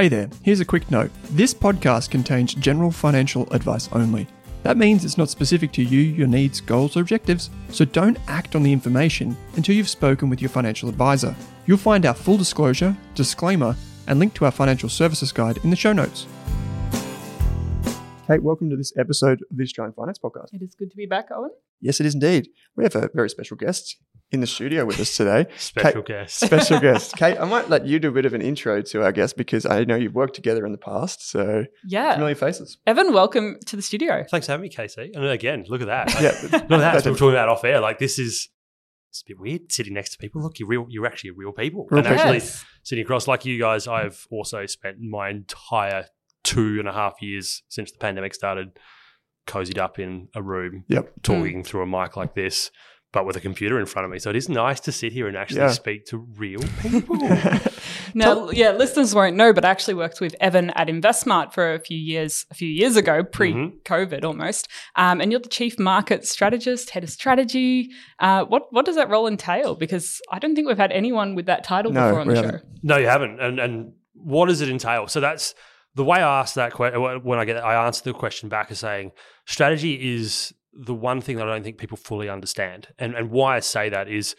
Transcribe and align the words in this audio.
Hey 0.00 0.08
there, 0.08 0.30
here's 0.42 0.60
a 0.60 0.64
quick 0.64 0.90
note. 0.90 1.10
This 1.32 1.52
podcast 1.52 2.08
contains 2.08 2.54
general 2.54 2.90
financial 2.90 3.46
advice 3.52 3.86
only. 3.92 4.26
That 4.62 4.78
means 4.78 5.04
it's 5.04 5.18
not 5.18 5.28
specific 5.28 5.72
to 5.72 5.82
you, 5.82 6.00
your 6.00 6.26
needs, 6.26 6.58
goals, 6.58 6.96
or 6.96 7.02
objectives, 7.02 7.50
so 7.68 7.84
don't 7.84 8.16
act 8.26 8.56
on 8.56 8.62
the 8.62 8.72
information 8.72 9.36
until 9.56 9.74
you've 9.74 9.90
spoken 9.90 10.30
with 10.30 10.40
your 10.40 10.48
financial 10.48 10.88
advisor. 10.88 11.36
You'll 11.66 11.76
find 11.76 12.06
our 12.06 12.14
full 12.14 12.38
disclosure, 12.38 12.96
disclaimer, 13.14 13.76
and 14.06 14.18
link 14.18 14.32
to 14.36 14.46
our 14.46 14.50
financial 14.50 14.88
services 14.88 15.32
guide 15.32 15.58
in 15.64 15.68
the 15.68 15.76
show 15.76 15.92
notes. 15.92 16.26
Kate, 18.26 18.42
welcome 18.42 18.70
to 18.70 18.76
this 18.76 18.94
episode 18.96 19.42
of 19.50 19.58
the 19.58 19.64
Australian 19.64 19.92
Finance 19.92 20.18
Podcast. 20.18 20.54
It 20.54 20.62
is 20.62 20.74
good 20.74 20.90
to 20.90 20.96
be 20.96 21.04
back, 21.04 21.26
Owen. 21.30 21.50
Yes, 21.82 22.00
it 22.00 22.06
is 22.06 22.14
indeed. 22.14 22.48
We 22.74 22.84
have 22.84 22.96
a 22.96 23.10
very 23.12 23.28
special 23.28 23.58
guest 23.58 23.98
in 24.32 24.40
the 24.40 24.46
studio 24.46 24.84
with 24.84 25.00
us 25.00 25.16
today. 25.16 25.46
Special 25.56 26.02
guest. 26.02 26.38
Special 26.40 26.78
guest. 26.86 27.16
Kate, 27.16 27.38
I 27.38 27.44
might 27.44 27.68
let 27.68 27.86
you 27.86 27.98
do 27.98 28.08
a 28.08 28.12
bit 28.12 28.26
of 28.26 28.34
an 28.34 28.40
intro 28.42 28.80
to 28.82 29.02
our 29.02 29.12
guest 29.12 29.36
because 29.36 29.66
I 29.66 29.84
know 29.84 29.96
you've 29.96 30.14
worked 30.14 30.34
together 30.34 30.64
in 30.64 30.72
the 30.72 30.78
past. 30.78 31.28
So, 31.28 31.64
Yeah. 31.84 32.14
familiar 32.14 32.34
faces. 32.36 32.78
Evan, 32.86 33.12
welcome 33.12 33.56
to 33.66 33.76
the 33.76 33.82
studio. 33.82 34.24
Thanks 34.30 34.46
for 34.46 34.52
having 34.52 34.62
me, 34.62 34.68
Casey. 34.68 35.10
And 35.14 35.24
again, 35.26 35.64
look 35.68 35.80
at 35.80 35.88
that. 35.88 36.14
Yeah. 36.20 36.38
Look 36.42 36.52
at 36.52 36.68
that. 36.68 36.96
As 36.96 37.06
We're 37.06 37.12
talking 37.12 37.30
about 37.30 37.48
off 37.48 37.64
air. 37.64 37.80
Like 37.80 37.98
this 37.98 38.18
is 38.18 38.48
it's 39.08 39.22
a 39.22 39.24
bit 39.26 39.40
weird 39.40 39.72
sitting 39.72 39.94
next 39.94 40.10
to 40.10 40.18
people. 40.18 40.40
Look, 40.42 40.58
you're 40.60 40.68
real. 40.68 40.86
You're 40.88 41.06
actually 41.06 41.30
real 41.32 41.52
people. 41.52 41.86
Real 41.90 41.98
and 41.98 42.06
people. 42.06 42.20
actually 42.20 42.38
Yes. 42.38 42.64
sitting 42.84 43.02
across 43.02 43.26
like 43.26 43.44
you 43.44 43.58
guys, 43.58 43.88
I've 43.88 44.26
also 44.30 44.66
spent 44.66 45.00
my 45.00 45.30
entire 45.30 46.06
two 46.44 46.78
and 46.78 46.86
a 46.86 46.92
half 46.92 47.20
years 47.20 47.62
since 47.68 47.90
the 47.90 47.98
pandemic 47.98 48.34
started, 48.34 48.78
cozied 49.46 49.78
up 49.78 49.98
in 49.98 50.28
a 50.34 50.42
room, 50.42 50.84
Yep. 50.88 51.12
talking 51.22 51.62
mm. 51.62 51.66
through 51.66 51.82
a 51.82 51.86
mic 51.86 52.16
like 52.16 52.34
this, 52.34 52.70
but 53.12 53.26
with 53.26 53.34
a 53.36 53.40
computer 53.40 53.78
in 53.80 53.86
front 53.86 54.04
of 54.06 54.10
me. 54.12 54.18
So 54.20 54.30
it 54.30 54.36
is 54.36 54.48
nice 54.48 54.78
to 54.80 54.92
sit 54.92 55.12
here 55.12 55.26
and 55.26 55.36
actually 55.36 55.60
Yeah. 55.62 55.70
speak 55.72 56.06
to 56.06 56.18
real 56.18 56.60
people. 56.82 57.16
Now, 58.14 58.50
yeah, 58.50 58.70
listeners 58.72 59.14
won't 59.14 59.36
know, 59.36 59.52
but 59.52 59.64
I 59.64 59.70
actually 59.70 59.94
worked 59.94 60.20
with 60.20 60.34
Evan 60.40 60.70
at 60.70 60.88
InvestSmart 60.88 61.52
for 61.52 61.74
a 61.74 61.78
few 61.80 61.98
years, 61.98 62.46
a 62.50 62.54
few 62.54 62.68
years 62.68 62.96
ago, 62.96 63.22
pre-COVID 63.22 64.24
almost. 64.24 64.68
Um, 64.96 65.20
and 65.20 65.30
you're 65.30 65.40
the 65.40 65.48
chief 65.48 65.78
market 65.78 66.26
strategist, 66.26 66.90
head 66.90 67.04
of 67.04 67.10
strategy. 67.10 67.90
Uh, 68.18 68.44
what 68.44 68.72
what 68.72 68.84
does 68.86 68.96
that 68.96 69.08
role 69.08 69.26
entail? 69.26 69.74
Because 69.74 70.20
I 70.30 70.38
don't 70.38 70.54
think 70.54 70.68
we've 70.68 70.76
had 70.78 70.92
anyone 70.92 71.34
with 71.34 71.46
that 71.46 71.64
title 71.64 71.92
No, 71.92 72.06
before 72.08 72.20
on 72.20 72.28
the 72.28 72.36
haven't. 72.36 72.50
show. 72.60 72.66
No, 72.82 72.96
you 72.96 73.06
haven't. 73.08 73.40
And 73.40 73.58
and 73.60 73.92
what 74.14 74.46
does 74.46 74.60
it 74.60 74.68
entail? 74.68 75.06
So 75.08 75.20
that's 75.20 75.54
the 75.94 76.04
way 76.04 76.18
I 76.18 76.40
ask 76.40 76.54
that 76.54 76.72
question. 76.72 77.00
When 77.22 77.38
I 77.38 77.44
get, 77.44 77.56
I 77.56 77.86
answer 77.86 78.04
the 78.04 78.12
question 78.12 78.48
back 78.48 78.70
as 78.70 78.78
saying 78.78 79.12
strategy 79.46 80.14
is 80.16 80.52
the 80.72 80.94
one 80.94 81.20
thing 81.20 81.36
that 81.36 81.48
I 81.48 81.52
don't 81.52 81.62
think 81.62 81.78
people 81.78 81.96
fully 81.96 82.28
understand. 82.28 82.88
And 82.98 83.14
and 83.14 83.30
why 83.30 83.56
I 83.56 83.60
say 83.60 83.88
that 83.88 84.08
is 84.08 84.36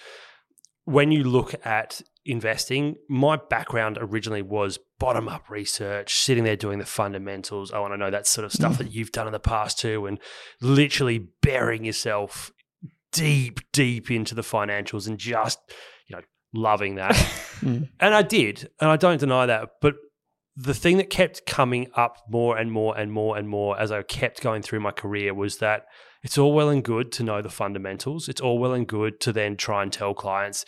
when 0.86 1.12
you 1.12 1.24
look 1.24 1.54
at 1.66 2.02
investing, 2.26 2.96
my 3.10 3.36
background 3.36 3.98
originally 4.00 4.42
was 4.42 4.80
bottom 5.00 5.28
up 5.28 5.50
research, 5.50 6.16
sitting 6.16 6.44
there 6.44 6.56
doing 6.56 6.80
the 6.80 6.86
fundamentals. 6.86 7.72
Oh, 7.74 7.86
and 7.86 7.94
I 7.94 7.98
know 7.98 8.12
that 8.12 8.28
sort 8.28 8.46
of 8.46 8.52
stuff 8.52 8.78
that 8.78 8.92
you've 8.92 9.12
done 9.12 9.28
in 9.28 9.34
the 9.34 9.40
past 9.40 9.80
too, 9.80 10.06
and 10.06 10.20
literally 10.62 11.28
burying 11.42 11.86
yourself 11.86 12.52
deep, 13.12 13.60
deep 13.72 14.10
into 14.10 14.36
the 14.36 14.42
financials 14.42 15.08
and 15.08 15.18
just, 15.18 15.60
you 16.08 16.16
know, 16.16 16.22
loving 16.54 16.96
that. 16.96 17.16
Mm. 17.62 17.90
And 18.00 18.16
I 18.16 18.24
did, 18.24 18.72
and 18.80 18.90
I 18.90 18.98
don't 18.98 19.20
deny 19.20 19.46
that. 19.46 19.70
But 19.82 19.94
the 20.56 20.74
thing 20.74 20.98
that 20.98 21.12
kept 21.12 21.46
coming 21.46 21.92
up 21.96 22.18
more 22.28 22.58
and 22.58 22.72
more 22.72 22.98
and 22.98 23.12
more 23.12 23.38
and 23.38 23.48
more 23.48 23.80
as 23.80 23.92
I 23.92 24.02
kept 24.02 24.42
going 24.42 24.64
through 24.64 24.80
my 24.80 24.90
career 24.90 25.32
was 25.32 25.60
that 25.60 25.86
it's 26.24 26.38
all 26.38 26.54
well 26.54 26.70
and 26.70 26.84
good 26.84 27.12
to 27.14 27.24
know 27.24 27.42
the 27.42 27.50
fundamentals. 27.50 28.30
It's 28.30 28.42
all 28.42 28.60
well 28.60 28.74
and 28.74 28.88
good 28.88 29.20
to 29.22 29.34
then 29.34 29.58
try 29.58 29.84
and 29.84 29.92
tell 29.92 30.14
clients, 30.14 30.66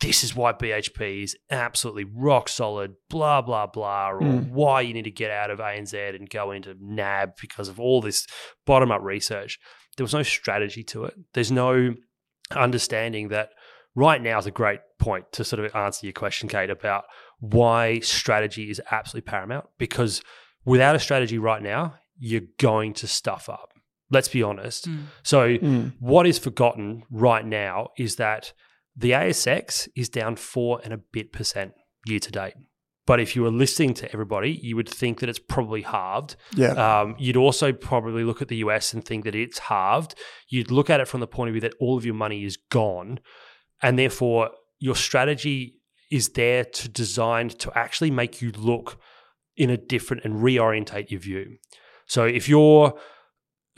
this 0.00 0.24
is 0.24 0.34
why 0.34 0.52
BHP 0.52 1.22
is 1.22 1.36
absolutely 1.50 2.04
rock 2.04 2.48
solid, 2.48 2.94
blah, 3.08 3.40
blah, 3.40 3.66
blah, 3.66 4.10
or 4.10 4.20
Mm. 4.20 4.50
why 4.50 4.80
you 4.80 4.92
need 4.92 5.04
to 5.04 5.10
get 5.12 5.30
out 5.30 5.50
of 5.50 5.60
ANZ 5.60 5.94
and 6.16 6.28
go 6.28 6.50
into 6.50 6.74
NAB 6.80 7.34
because 7.40 7.68
of 7.68 7.78
all 7.78 8.00
this 8.00 8.26
bottom 8.66 8.90
up 8.90 9.00
research. 9.02 9.58
There 9.96 10.04
was 10.04 10.14
no 10.14 10.22
strategy 10.24 10.82
to 10.84 11.04
it. 11.04 11.14
There's 11.34 11.52
no 11.52 11.94
understanding 12.50 13.28
that 13.28 13.50
right 13.94 14.20
now 14.20 14.38
is 14.38 14.46
a 14.46 14.50
great 14.50 14.80
point 14.98 15.30
to 15.32 15.44
sort 15.44 15.64
of 15.64 15.74
answer 15.74 16.06
your 16.06 16.12
question, 16.12 16.48
Kate, 16.48 16.70
about 16.70 17.04
why 17.40 18.00
strategy 18.00 18.70
is 18.70 18.80
absolutely 18.90 19.28
paramount. 19.30 19.66
Because 19.78 20.22
without 20.64 20.96
a 20.96 21.00
strategy 21.00 21.38
right 21.38 21.62
now, 21.62 21.94
you're 22.18 22.42
going 22.58 22.92
to 22.94 23.06
stuff 23.06 23.48
up. 23.48 23.71
Let's 24.12 24.28
be 24.28 24.42
honest. 24.42 24.88
Mm. 24.88 25.04
So, 25.22 25.56
Mm. 25.56 25.92
what 25.98 26.26
is 26.26 26.38
forgotten 26.38 27.02
right 27.10 27.44
now 27.44 27.88
is 27.98 28.16
that 28.16 28.52
the 28.94 29.12
ASX 29.14 29.88
is 29.96 30.08
down 30.08 30.36
four 30.36 30.80
and 30.84 30.92
a 30.92 30.98
bit 30.98 31.32
percent 31.32 31.72
year 32.06 32.18
to 32.20 32.30
date. 32.30 32.54
But 33.06 33.18
if 33.20 33.34
you 33.34 33.42
were 33.42 33.50
listening 33.50 33.94
to 33.94 34.12
everybody, 34.12 34.52
you 34.62 34.76
would 34.76 34.88
think 34.88 35.18
that 35.20 35.28
it's 35.28 35.38
probably 35.40 35.82
halved. 35.82 36.36
Yeah. 36.54 36.72
Um, 37.00 37.16
you'd 37.18 37.36
also 37.36 37.72
probably 37.72 38.22
look 38.22 38.40
at 38.42 38.48
the 38.48 38.56
US 38.56 38.92
and 38.92 39.04
think 39.04 39.24
that 39.24 39.34
it's 39.34 39.58
halved. 39.58 40.14
You'd 40.48 40.70
look 40.70 40.88
at 40.90 41.00
it 41.00 41.08
from 41.08 41.20
the 41.20 41.26
point 41.26 41.48
of 41.48 41.54
view 41.54 41.60
that 41.62 41.74
all 41.80 41.96
of 41.96 42.04
your 42.04 42.14
money 42.14 42.44
is 42.44 42.56
gone. 42.70 43.18
And 43.82 43.98
therefore, 43.98 44.50
your 44.78 44.94
strategy 44.94 45.76
is 46.12 46.28
there 46.30 46.64
to 46.64 46.88
design 46.88 47.48
to 47.48 47.72
actually 47.76 48.10
make 48.10 48.40
you 48.42 48.52
look 48.52 49.00
in 49.56 49.70
a 49.70 49.76
different 49.76 50.24
and 50.24 50.34
reorientate 50.36 51.10
your 51.10 51.20
view. 51.20 51.56
So 52.06 52.24
if 52.24 52.48
your 52.48 52.94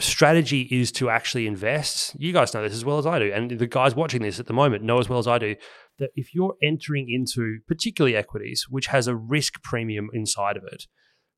strategy 0.00 0.62
is 0.71 0.91
to 0.93 1.09
actually 1.09 1.47
invest, 1.47 2.16
you 2.19 2.32
guys 2.32 2.53
know 2.53 2.62
this 2.62 2.72
as 2.72 2.84
well 2.84 2.99
as 2.99 3.06
I 3.06 3.19
do, 3.19 3.32
and 3.32 3.50
the 3.50 3.66
guys 3.66 3.94
watching 3.94 4.22
this 4.22 4.41
at 4.41 4.47
the 4.47 4.53
moment 4.53 4.82
know 4.82 4.99
as 4.99 5.09
well 5.09 5.19
as 5.19 5.28
I 5.28 5.38
do 5.38 5.56
that 5.99 6.10
if 6.16 6.34
you're 6.34 6.56
entering 6.62 7.09
into 7.09 7.59
particularly 7.69 8.16
equities, 8.16 8.66
which 8.69 8.87
has 8.87 9.06
a 9.06 9.15
risk 9.15 9.62
premium 9.62 10.09
inside 10.12 10.56
of 10.56 10.65
it, 10.65 10.84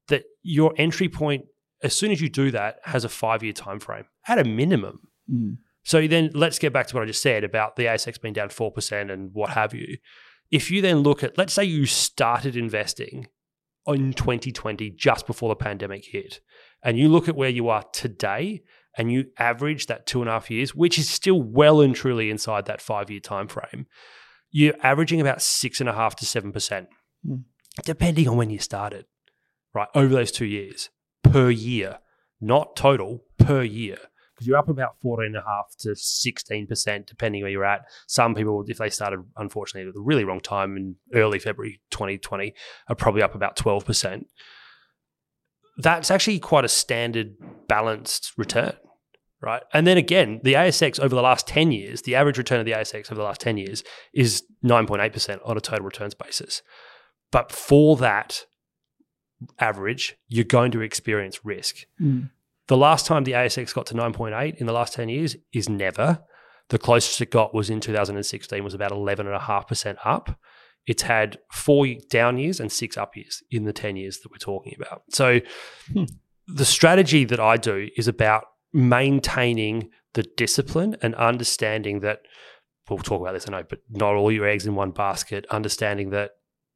that 0.08 0.24
your 0.42 0.72
entry 0.78 1.08
point, 1.08 1.44
as 1.82 1.94
soon 1.94 2.10
as 2.10 2.20
you 2.20 2.28
do 2.28 2.50
that, 2.50 2.76
has 2.84 3.04
a 3.04 3.08
five 3.08 3.42
year 3.42 3.52
time 3.52 3.78
frame 3.78 4.04
at 4.26 4.38
a 4.38 4.44
minimum. 4.44 5.00
Mm. 5.30 5.58
So 5.84 6.06
then 6.06 6.30
let's 6.34 6.58
get 6.58 6.72
back 6.72 6.86
to 6.88 6.96
what 6.96 7.02
I 7.02 7.06
just 7.06 7.22
said 7.22 7.44
about 7.44 7.76
the 7.76 7.84
ASX 7.84 8.20
being 8.20 8.34
down 8.34 8.48
4% 8.48 9.12
and 9.12 9.30
what 9.32 9.50
have 9.50 9.72
you. 9.72 9.98
If 10.50 10.70
you 10.70 10.80
then 10.80 10.98
look 10.98 11.22
at, 11.22 11.38
let's 11.38 11.52
say 11.52 11.64
you 11.64 11.86
started 11.86 12.56
investing 12.56 13.28
in 13.86 14.12
2020 14.12 14.90
just 14.90 15.26
before 15.26 15.48
the 15.48 15.56
pandemic 15.56 16.06
hit, 16.06 16.40
and 16.86 16.96
you 16.96 17.08
look 17.08 17.28
at 17.28 17.34
where 17.34 17.48
you 17.50 17.68
are 17.68 17.82
today 17.92 18.62
and 18.96 19.10
you 19.12 19.26
average 19.40 19.86
that 19.86 20.06
two 20.06 20.20
and 20.20 20.28
a 20.28 20.32
half 20.32 20.50
years, 20.52 20.72
which 20.72 20.98
is 20.98 21.10
still 21.10 21.42
well 21.42 21.80
and 21.80 21.96
truly 21.96 22.30
inside 22.30 22.64
that 22.66 22.80
five 22.80 23.10
year 23.10 23.18
time 23.18 23.48
frame, 23.48 23.86
you're 24.52 24.76
averaging 24.84 25.20
about 25.20 25.42
six 25.42 25.80
and 25.80 25.88
a 25.88 25.92
half 25.92 26.14
to 26.16 26.24
seven 26.24 26.52
percent, 26.52 26.88
Hmm. 27.26 27.38
depending 27.84 28.28
on 28.28 28.36
when 28.36 28.50
you 28.50 28.60
started, 28.60 29.04
right? 29.74 29.88
Over 29.96 30.14
those 30.14 30.30
two 30.30 30.46
years 30.46 30.88
per 31.24 31.50
year, 31.50 31.98
not 32.40 32.76
total 32.76 33.24
per 33.36 33.64
year. 33.64 33.98
Because 34.34 34.46
you're 34.46 34.58
up 34.58 34.68
about 34.68 34.96
14.5 35.02 35.76
to 35.78 35.88
16%, 35.96 37.06
depending 37.06 37.42
where 37.42 37.50
you're 37.50 37.64
at. 37.64 37.86
Some 38.06 38.34
people, 38.34 38.64
if 38.68 38.76
they 38.78 38.90
started, 38.90 39.20
unfortunately, 39.36 39.88
at 39.88 39.94
the 39.94 40.00
really 40.00 40.24
wrong 40.24 40.40
time 40.40 40.76
in 40.76 40.96
early 41.14 41.38
February 41.38 41.80
2020, 41.90 42.54
are 42.88 42.94
probably 42.94 43.22
up 43.22 43.34
about 43.34 43.56
12%. 43.56 44.26
That's 45.76 46.10
actually 46.10 46.38
quite 46.38 46.64
a 46.64 46.68
standard 46.68 47.36
balanced 47.68 48.32
return, 48.36 48.74
right? 49.40 49.62
And 49.72 49.86
then 49.86 49.98
again, 49.98 50.40
the 50.42 50.54
ASX 50.54 50.98
over 50.98 51.14
the 51.14 51.22
last 51.22 51.46
10 51.46 51.72
years, 51.72 52.02
the 52.02 52.14
average 52.14 52.38
return 52.38 52.60
of 52.60 52.66
the 52.66 52.72
ASX 52.72 53.10
over 53.10 53.16
the 53.16 53.26
last 53.26 53.40
10 53.40 53.58
years 53.58 53.84
is 54.14 54.42
9.8% 54.64 55.38
on 55.44 55.56
a 55.56 55.60
total 55.60 55.84
returns 55.84 56.14
basis. 56.14 56.62
But 57.30 57.52
for 57.52 57.96
that 57.98 58.46
average, 59.58 60.16
you're 60.28 60.44
going 60.44 60.72
to 60.72 60.80
experience 60.80 61.44
risk. 61.44 61.84
Mm. 62.00 62.30
The 62.68 62.76
last 62.76 63.06
time 63.06 63.24
the 63.24 63.32
ASX 63.32 63.74
got 63.74 63.86
to 63.86 63.94
9.8 63.94 64.56
in 64.56 64.66
the 64.66 64.72
last 64.72 64.94
10 64.94 65.08
years 65.08 65.36
is 65.52 65.68
never. 65.68 66.22
The 66.68 66.78
closest 66.78 67.20
it 67.20 67.30
got 67.30 67.54
was 67.54 67.70
in 67.70 67.80
2016 67.80 68.64
was 68.64 68.74
about 68.74 68.90
11.5% 68.90 69.96
up. 70.04 70.38
It's 70.86 71.02
had 71.02 71.38
four 71.52 71.86
down 72.10 72.38
years 72.38 72.60
and 72.60 72.70
six 72.70 72.96
up 72.96 73.16
years 73.16 73.42
in 73.50 73.64
the 73.64 73.72
10 73.72 73.96
years 73.96 74.20
that 74.20 74.30
we're 74.30 74.38
talking 74.38 74.74
about. 74.76 75.02
So 75.10 75.40
Hmm. 75.92 76.04
the 76.46 76.64
strategy 76.64 77.24
that 77.24 77.40
I 77.40 77.56
do 77.56 77.88
is 77.96 78.08
about 78.08 78.44
maintaining 78.72 79.90
the 80.14 80.22
discipline 80.36 80.96
and 81.02 81.14
understanding 81.16 82.00
that 82.00 82.20
we'll 82.88 82.98
talk 82.98 83.20
about 83.20 83.32
this, 83.32 83.48
I 83.48 83.52
know, 83.52 83.64
but 83.68 83.80
not 83.90 84.14
all 84.14 84.30
your 84.30 84.46
eggs 84.46 84.66
in 84.66 84.74
one 84.74 84.92
basket, 84.92 85.44
understanding 85.50 86.10
that 86.10 86.30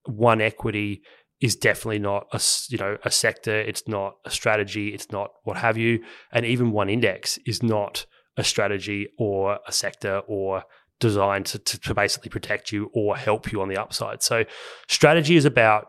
one 0.05 0.41
equity 0.41 1.03
is 1.41 1.57
definitely 1.57 1.99
not 1.99 2.27
a 2.33 2.41
you 2.69 2.79
know 2.79 2.99
a 3.05 3.11
sector 3.11 3.59
it's 3.61 3.89
not 3.89 4.15
a 4.27 4.31
strategy 4.31 4.89
it's 4.89 5.11
not 5.11 5.31
what 5.45 5.57
have 5.57 5.79
you 5.79 6.03
and 6.33 6.45
even 6.45 6.71
one 6.71 6.91
index 6.91 7.39
is 7.47 7.63
not 7.63 8.05
a 8.37 8.45
strategy 8.45 9.09
or 9.19 9.59
a 9.67 9.73
sector 9.73 10.21
or 10.27 10.65
designed 11.01 11.47
to, 11.47 11.59
to, 11.59 11.95
basically 11.95 12.29
protect 12.29 12.71
you 12.71 12.91
or 12.95 13.17
help 13.17 13.51
you 13.51 13.61
on 13.61 13.69
the 13.69 13.77
upside 13.77 14.23
so 14.23 14.45
strategy 14.89 15.37
is 15.37 15.45
about 15.45 15.87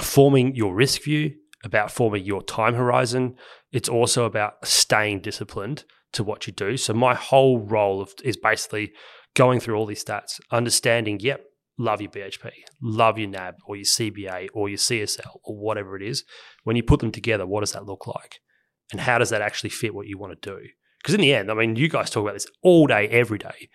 forming 0.00 0.54
your 0.54 0.74
risk 0.74 1.02
view 1.02 1.32
about 1.64 1.90
forming 1.90 2.24
your 2.24 2.42
time 2.42 2.74
horizon 2.74 3.34
it's 3.72 3.88
also 3.88 4.24
about 4.24 4.66
staying 4.66 5.20
disciplined 5.20 5.84
to 6.12 6.22
what 6.22 6.46
you 6.46 6.52
do 6.52 6.76
so 6.76 6.92
my 6.92 7.14
whole 7.14 7.60
role 7.60 8.02
of, 8.02 8.12
is 8.24 8.36
basically 8.36 8.92
going 9.34 9.60
through 9.60 9.76
all 9.76 9.86
these 9.86 10.04
stats 10.04 10.40
understanding 10.50 11.18
yep 11.20 11.44
love 11.80 12.00
your 12.00 12.10
BHP, 12.10 12.50
love 12.82 13.18
your 13.18 13.28
NAB 13.28 13.56
or 13.66 13.74
your 13.74 13.84
CBA 13.84 14.48
or 14.52 14.68
your 14.68 14.78
CSL 14.78 15.38
or 15.42 15.56
whatever 15.56 15.96
it 15.96 16.02
is. 16.02 16.24
When 16.62 16.76
you 16.76 16.82
put 16.82 17.00
them 17.00 17.10
together, 17.10 17.46
what 17.46 17.60
does 17.60 17.72
that 17.72 17.86
look 17.86 18.06
like? 18.06 18.40
And 18.92 19.00
how 19.00 19.18
does 19.18 19.30
that 19.30 19.40
actually 19.40 19.70
fit 19.70 19.94
what 19.94 20.06
you 20.06 20.18
want 20.18 20.40
to 20.40 20.50
do? 20.50 20.60
Because 20.98 21.14
in 21.14 21.22
the 21.22 21.32
end, 21.32 21.50
I 21.50 21.54
mean, 21.54 21.76
you 21.76 21.88
guys 21.88 22.10
talk 22.10 22.22
about 22.22 22.34
this 22.34 22.46
all 22.62 22.86
day, 22.86 23.08
every 23.08 23.38
day. 23.38 23.70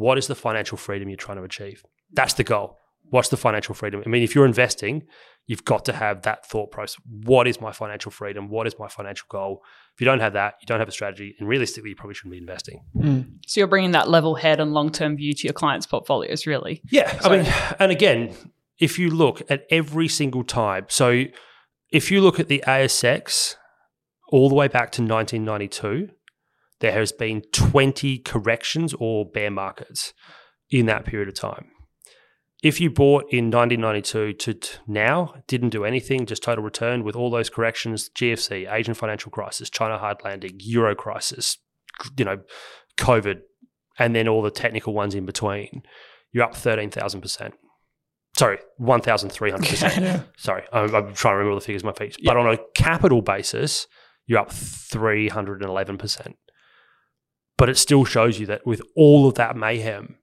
What 0.00 0.16
is 0.16 0.28
the 0.28 0.34
financial 0.34 0.78
freedom 0.78 1.10
you're 1.10 1.18
trying 1.18 1.36
to 1.36 1.42
achieve? 1.42 1.84
That's 2.10 2.32
the 2.32 2.42
goal. 2.42 2.78
What's 3.10 3.28
the 3.28 3.36
financial 3.36 3.74
freedom? 3.74 4.02
I 4.06 4.08
mean, 4.08 4.22
if 4.22 4.34
you're 4.34 4.46
investing, 4.46 5.02
you've 5.46 5.66
got 5.66 5.84
to 5.84 5.92
have 5.92 6.22
that 6.22 6.46
thought 6.46 6.70
process. 6.70 6.98
What 7.06 7.46
is 7.46 7.60
my 7.60 7.70
financial 7.70 8.10
freedom? 8.10 8.48
What 8.48 8.66
is 8.66 8.78
my 8.78 8.88
financial 8.88 9.26
goal? 9.28 9.62
If 9.94 10.00
you 10.00 10.06
don't 10.06 10.20
have 10.20 10.32
that, 10.32 10.54
you 10.62 10.66
don't 10.66 10.78
have 10.78 10.88
a 10.88 10.92
strategy, 10.92 11.36
and 11.38 11.46
realistically, 11.46 11.90
you 11.90 11.96
probably 11.96 12.14
shouldn't 12.14 12.32
be 12.32 12.38
investing. 12.38 12.82
Mm. 12.96 13.26
So 13.46 13.60
you're 13.60 13.68
bringing 13.68 13.90
that 13.90 14.08
level 14.08 14.36
head 14.36 14.58
and 14.58 14.72
long 14.72 14.90
term 14.90 15.18
view 15.18 15.34
to 15.34 15.46
your 15.46 15.52
clients' 15.52 15.84
portfolios, 15.86 16.46
really. 16.46 16.80
Yeah, 16.90 17.20
so- 17.20 17.28
I 17.28 17.36
mean, 17.36 17.52
and 17.78 17.92
again, 17.92 18.34
if 18.78 18.98
you 18.98 19.10
look 19.10 19.42
at 19.50 19.66
every 19.70 20.08
single 20.08 20.44
time, 20.44 20.86
so 20.88 21.24
if 21.90 22.10
you 22.10 22.22
look 22.22 22.40
at 22.40 22.48
the 22.48 22.64
ASX 22.66 23.56
all 24.28 24.48
the 24.48 24.54
way 24.54 24.68
back 24.68 24.92
to 24.92 25.02
1992, 25.02 26.08
there 26.80 26.92
has 26.92 27.12
been 27.12 27.42
20 27.52 28.18
corrections 28.18 28.94
or 28.98 29.24
bear 29.24 29.50
markets 29.50 30.12
in 30.70 30.86
that 30.86 31.04
period 31.04 31.28
of 31.28 31.34
time 31.34 31.70
if 32.62 32.80
you 32.80 32.90
bought 32.90 33.24
in 33.30 33.50
1992 33.50 34.34
to 34.34 34.54
t- 34.54 34.78
now, 34.86 35.34
didn't 35.46 35.70
do 35.70 35.84
anything, 35.84 36.26
just 36.26 36.42
total 36.42 36.62
return 36.62 37.04
with 37.04 37.16
all 37.16 37.30
those 37.30 37.48
corrections, 37.48 38.10
GFC, 38.10 38.70
Asian 38.70 38.94
financial 38.94 39.30
crisis, 39.30 39.70
China 39.70 39.96
hard 39.98 40.18
landing, 40.24 40.58
Euro 40.60 40.94
crisis, 40.94 41.56
you 42.16 42.24
know, 42.24 42.40
COVID, 42.98 43.40
and 43.98 44.14
then 44.14 44.28
all 44.28 44.42
the 44.42 44.50
technical 44.50 44.92
ones 44.92 45.14
in 45.14 45.24
between, 45.24 45.82
you're 46.32 46.44
up 46.44 46.54
13,000%. 46.54 47.52
Sorry, 48.36 48.58
1,300%. 48.78 50.00
yeah. 50.00 50.22
Sorry, 50.36 50.62
I'm, 50.72 50.94
I'm, 50.94 51.14
trying 51.14 51.32
to 51.32 51.36
remember 51.38 51.50
all 51.52 51.58
the 51.58 51.64
figures 51.64 51.82
in 51.82 51.86
my 51.86 51.92
feet. 51.92 52.16
But 52.22 52.36
on 52.36 52.46
a 52.46 52.58
capital 52.74 53.22
basis, 53.22 53.86
you're 54.26 54.38
up 54.38 54.50
311%. 54.50 56.34
But 57.60 57.68
it 57.68 57.76
still 57.76 58.06
shows 58.06 58.40
you 58.40 58.46
that 58.46 58.66
with 58.66 58.80
all 58.96 59.28
of 59.28 59.34
that 59.34 59.54
mayhem, 59.54 60.16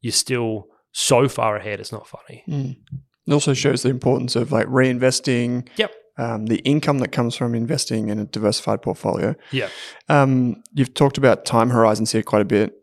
you're 0.00 0.10
still 0.10 0.66
so 0.90 1.28
far 1.28 1.54
ahead, 1.56 1.78
it's 1.78 1.92
not 1.92 2.08
funny. 2.08 2.42
Mm. 2.48 2.76
It 3.24 3.32
also 3.32 3.54
shows 3.54 3.84
the 3.84 3.88
importance 3.88 4.34
of 4.34 4.50
like 4.50 4.66
reinvesting. 4.66 5.68
Yep. 5.76 5.92
Um, 6.18 6.46
the 6.46 6.58
income 6.58 6.98
that 6.98 7.12
comes 7.12 7.36
from 7.36 7.54
investing 7.54 8.08
in 8.08 8.18
a 8.18 8.24
diversified 8.24 8.82
portfolio. 8.82 9.36
Yeah. 9.52 9.68
Um, 10.08 10.64
you've 10.72 10.92
talked 10.92 11.18
about 11.18 11.44
time 11.44 11.70
horizons 11.70 12.10
here 12.10 12.24
quite 12.24 12.42
a 12.42 12.44
bit. 12.44 12.74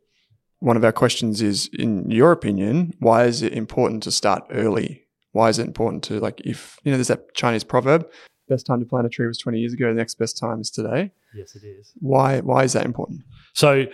One 0.59 0.77
of 0.77 0.85
our 0.85 0.93
questions 0.93 1.41
is, 1.41 1.69
in 1.73 2.09
your 2.09 2.31
opinion, 2.31 2.93
why 2.99 3.25
is 3.25 3.41
it 3.41 3.51
important 3.51 4.03
to 4.03 4.11
start 4.11 4.45
early? 4.49 5.07
Why 5.33 5.49
is 5.49 5.59
it 5.59 5.67
important 5.67 6.03
to 6.05 6.21
like 6.21 6.39
if 6.45 6.77
you 6.83 6.91
know 6.91 6.97
there's 6.97 7.09
that 7.09 7.35
Chinese 7.35 7.65
proverb, 7.65 8.09
best 8.49 8.65
time 8.65 8.79
to 8.79 8.85
plant 8.85 9.05
a 9.05 9.09
tree 9.09 9.27
was 9.27 9.37
20 9.37 9.59
years 9.59 9.73
ago, 9.73 9.87
the 9.87 9.93
next 9.93 10.15
best 10.15 10.37
time 10.37 10.59
is 10.59 10.69
today. 10.69 11.11
Yes, 11.33 11.55
it 11.55 11.63
is. 11.63 11.93
Why 11.99 12.41
why 12.41 12.63
is 12.63 12.73
that 12.73 12.85
important? 12.85 13.21
So 13.53 13.85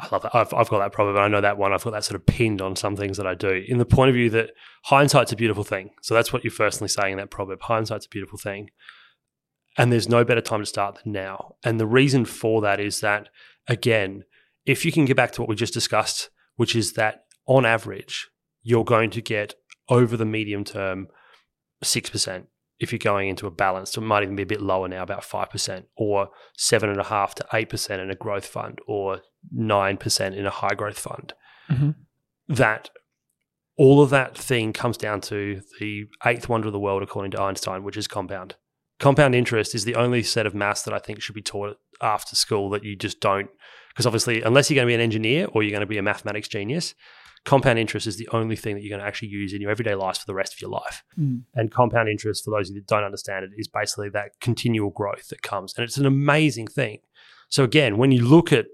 I 0.00 0.08
love 0.12 0.22
that. 0.22 0.34
I've, 0.34 0.54
I've 0.54 0.68
got 0.68 0.78
that 0.78 0.92
problem. 0.92 1.16
I 1.16 1.28
know 1.28 1.40
that 1.40 1.58
one. 1.58 1.72
I've 1.72 1.82
got 1.82 1.90
that 1.90 2.04
sort 2.04 2.16
of 2.20 2.26
pinned 2.26 2.62
on 2.62 2.76
some 2.76 2.96
things 2.96 3.16
that 3.16 3.26
I 3.26 3.34
do. 3.34 3.64
In 3.66 3.78
the 3.78 3.84
point 3.84 4.10
of 4.10 4.14
view 4.14 4.30
that 4.30 4.50
hindsight's 4.84 5.32
a 5.32 5.36
beautiful 5.36 5.64
thing. 5.64 5.90
So 6.02 6.14
that's 6.14 6.32
what 6.32 6.44
you're 6.44 6.52
firstly 6.52 6.88
saying 6.88 7.12
in 7.12 7.18
that 7.18 7.30
proverb. 7.30 7.60
Hindsight's 7.62 8.06
a 8.06 8.08
beautiful 8.08 8.38
thing. 8.38 8.70
And 9.76 9.92
there's 9.92 10.08
no 10.08 10.24
better 10.24 10.40
time 10.40 10.60
to 10.60 10.66
start 10.66 11.00
than 11.02 11.12
now. 11.12 11.56
And 11.64 11.78
the 11.78 11.86
reason 11.86 12.24
for 12.24 12.60
that 12.62 12.80
is 12.80 13.00
that, 13.00 13.28
again, 13.68 14.24
if 14.66 14.84
you 14.84 14.92
can 14.92 15.04
get 15.04 15.16
back 15.16 15.32
to 15.32 15.40
what 15.40 15.48
we 15.48 15.56
just 15.56 15.74
discussed, 15.74 16.30
which 16.56 16.74
is 16.76 16.92
that 16.94 17.24
on 17.46 17.64
average, 17.64 18.28
you're 18.62 18.84
going 18.84 19.10
to 19.10 19.20
get 19.20 19.54
over 19.88 20.16
the 20.16 20.24
medium 20.24 20.64
term 20.64 21.08
6% 21.82 22.46
if 22.80 22.92
you're 22.92 22.98
going 22.98 23.28
into 23.28 23.46
a 23.46 23.50
balance, 23.50 23.96
it 23.96 24.00
might 24.00 24.22
even 24.22 24.36
be 24.36 24.44
a 24.44 24.46
bit 24.46 24.60
lower 24.60 24.88
now, 24.88 25.02
about 25.02 25.22
5%, 25.22 25.84
or 25.96 26.28
7.5 26.56 27.34
to 27.34 27.46
8% 27.52 27.98
in 27.98 28.10
a 28.10 28.14
growth 28.14 28.46
fund, 28.46 28.78
or 28.86 29.22
9% 29.56 30.36
in 30.36 30.46
a 30.46 30.50
high 30.50 30.74
growth 30.74 30.98
fund. 30.98 31.34
Mm-hmm. 31.70 31.90
That 32.48 32.90
all 33.76 34.02
of 34.02 34.10
that 34.10 34.36
thing 34.36 34.72
comes 34.72 34.96
down 34.96 35.20
to 35.22 35.60
the 35.80 36.06
eighth 36.24 36.48
wonder 36.48 36.68
of 36.68 36.72
the 36.72 36.80
world, 36.80 37.02
according 37.02 37.32
to 37.32 37.40
Einstein, 37.40 37.82
which 37.82 37.96
is 37.96 38.08
compound. 38.08 38.56
Compound 38.98 39.34
interest 39.34 39.74
is 39.74 39.84
the 39.84 39.94
only 39.94 40.22
set 40.22 40.46
of 40.46 40.54
maths 40.54 40.82
that 40.82 40.94
I 40.94 40.98
think 40.98 41.22
should 41.22 41.34
be 41.34 41.42
taught 41.42 41.78
after 42.00 42.34
school 42.34 42.70
that 42.70 42.82
you 42.84 42.96
just 42.96 43.20
don't, 43.20 43.48
because 43.90 44.06
obviously, 44.06 44.42
unless 44.42 44.70
you're 44.70 44.76
going 44.76 44.86
to 44.86 44.90
be 44.90 44.94
an 44.94 45.00
engineer 45.00 45.46
or 45.52 45.62
you're 45.62 45.70
going 45.70 45.80
to 45.80 45.86
be 45.86 45.98
a 45.98 46.02
mathematics 46.02 46.48
genius, 46.48 46.94
compound 47.44 47.78
interest 47.78 48.06
is 48.06 48.16
the 48.16 48.28
only 48.32 48.56
thing 48.56 48.74
that 48.74 48.82
you're 48.82 48.90
going 48.90 49.00
to 49.00 49.06
actually 49.06 49.28
use 49.28 49.52
in 49.52 49.60
your 49.60 49.70
everyday 49.70 49.94
life 49.94 50.18
for 50.18 50.26
the 50.26 50.34
rest 50.34 50.54
of 50.54 50.60
your 50.60 50.70
life. 50.70 51.02
Mm. 51.18 51.42
And 51.54 51.70
compound 51.70 52.08
interest, 52.08 52.44
for 52.44 52.50
those 52.50 52.68
of 52.68 52.76
you 52.76 52.82
that 52.82 52.88
don't 52.88 53.04
understand 53.04 53.44
it, 53.44 53.50
is 53.56 53.68
basically 53.68 54.08
that 54.10 54.40
continual 54.40 54.90
growth 54.90 55.28
that 55.28 55.42
comes. 55.42 55.74
And 55.76 55.84
it's 55.84 55.96
an 55.96 56.06
amazing 56.06 56.66
thing. 56.66 56.98
So, 57.48 57.64
again, 57.64 57.96
when 57.96 58.12
you 58.12 58.24
look 58.24 58.52
at 58.52 58.66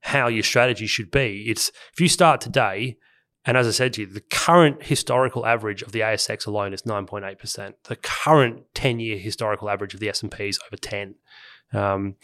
how 0.00 0.28
your 0.28 0.42
strategy 0.42 0.86
should 0.86 1.10
be, 1.10 1.44
it's 1.48 1.70
if 1.92 2.00
you 2.00 2.08
start 2.08 2.40
today, 2.40 2.96
and 3.44 3.56
as 3.56 3.66
I 3.66 3.70
said 3.70 3.94
to 3.94 4.02
you, 4.02 4.06
the 4.06 4.20
current 4.20 4.82
historical 4.82 5.46
average 5.46 5.82
of 5.82 5.92
the 5.92 6.00
ASX 6.00 6.46
alone 6.46 6.74
is 6.74 6.82
9.8%. 6.82 7.74
The 7.84 7.96
current 7.96 8.64
10-year 8.74 9.18
historical 9.18 9.70
average 9.70 9.94
of 9.94 10.00
the 10.00 10.10
S&P 10.10 10.48
is 10.48 10.58
over 10.66 10.76
10. 10.76 11.14
Um, 11.72 12.16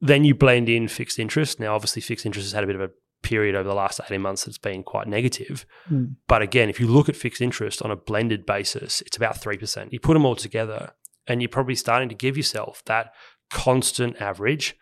then 0.00 0.24
you 0.24 0.34
blend 0.34 0.68
in 0.68 0.88
fixed 0.88 1.18
interest. 1.18 1.58
Now, 1.58 1.74
obviously, 1.74 2.02
fixed 2.02 2.26
interest 2.26 2.46
has 2.46 2.52
had 2.52 2.64
a 2.64 2.66
bit 2.66 2.76
of 2.76 2.82
a 2.82 2.90
period 3.22 3.54
over 3.54 3.68
the 3.68 3.74
last 3.74 4.00
18 4.04 4.20
months 4.20 4.44
that's 4.44 4.58
been 4.58 4.82
quite 4.82 5.06
negative. 5.06 5.64
Mm. 5.90 6.16
But 6.28 6.42
again, 6.42 6.68
if 6.68 6.80
you 6.80 6.86
look 6.86 7.08
at 7.08 7.16
fixed 7.16 7.40
interest 7.40 7.82
on 7.82 7.90
a 7.90 7.96
blended 7.96 8.46
basis, 8.46 9.00
it's 9.02 9.16
about 9.16 9.40
3%. 9.40 9.92
You 9.92 10.00
put 10.00 10.14
them 10.14 10.26
all 10.26 10.36
together 10.36 10.92
and 11.26 11.40
you're 11.40 11.48
probably 11.48 11.74
starting 11.74 12.08
to 12.08 12.14
give 12.14 12.36
yourself 12.36 12.82
that 12.86 13.12
constant 13.50 14.20
average 14.20 14.76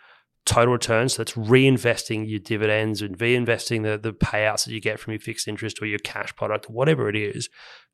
total 0.46 0.72
returns. 0.72 1.14
So 1.14 1.22
that's 1.22 1.34
reinvesting 1.34 2.28
your 2.28 2.40
dividends 2.40 3.02
and 3.02 3.18
reinvesting 3.18 3.82
the, 3.82 3.98
the 3.98 4.12
payouts 4.12 4.64
that 4.64 4.72
you 4.72 4.80
get 4.80 4.98
from 4.98 5.12
your 5.12 5.20
fixed 5.20 5.48
interest 5.48 5.80
or 5.82 5.86
your 5.86 5.98
cash 5.98 6.34
product, 6.34 6.70
whatever 6.70 7.08
it 7.08 7.16
is, 7.16 7.48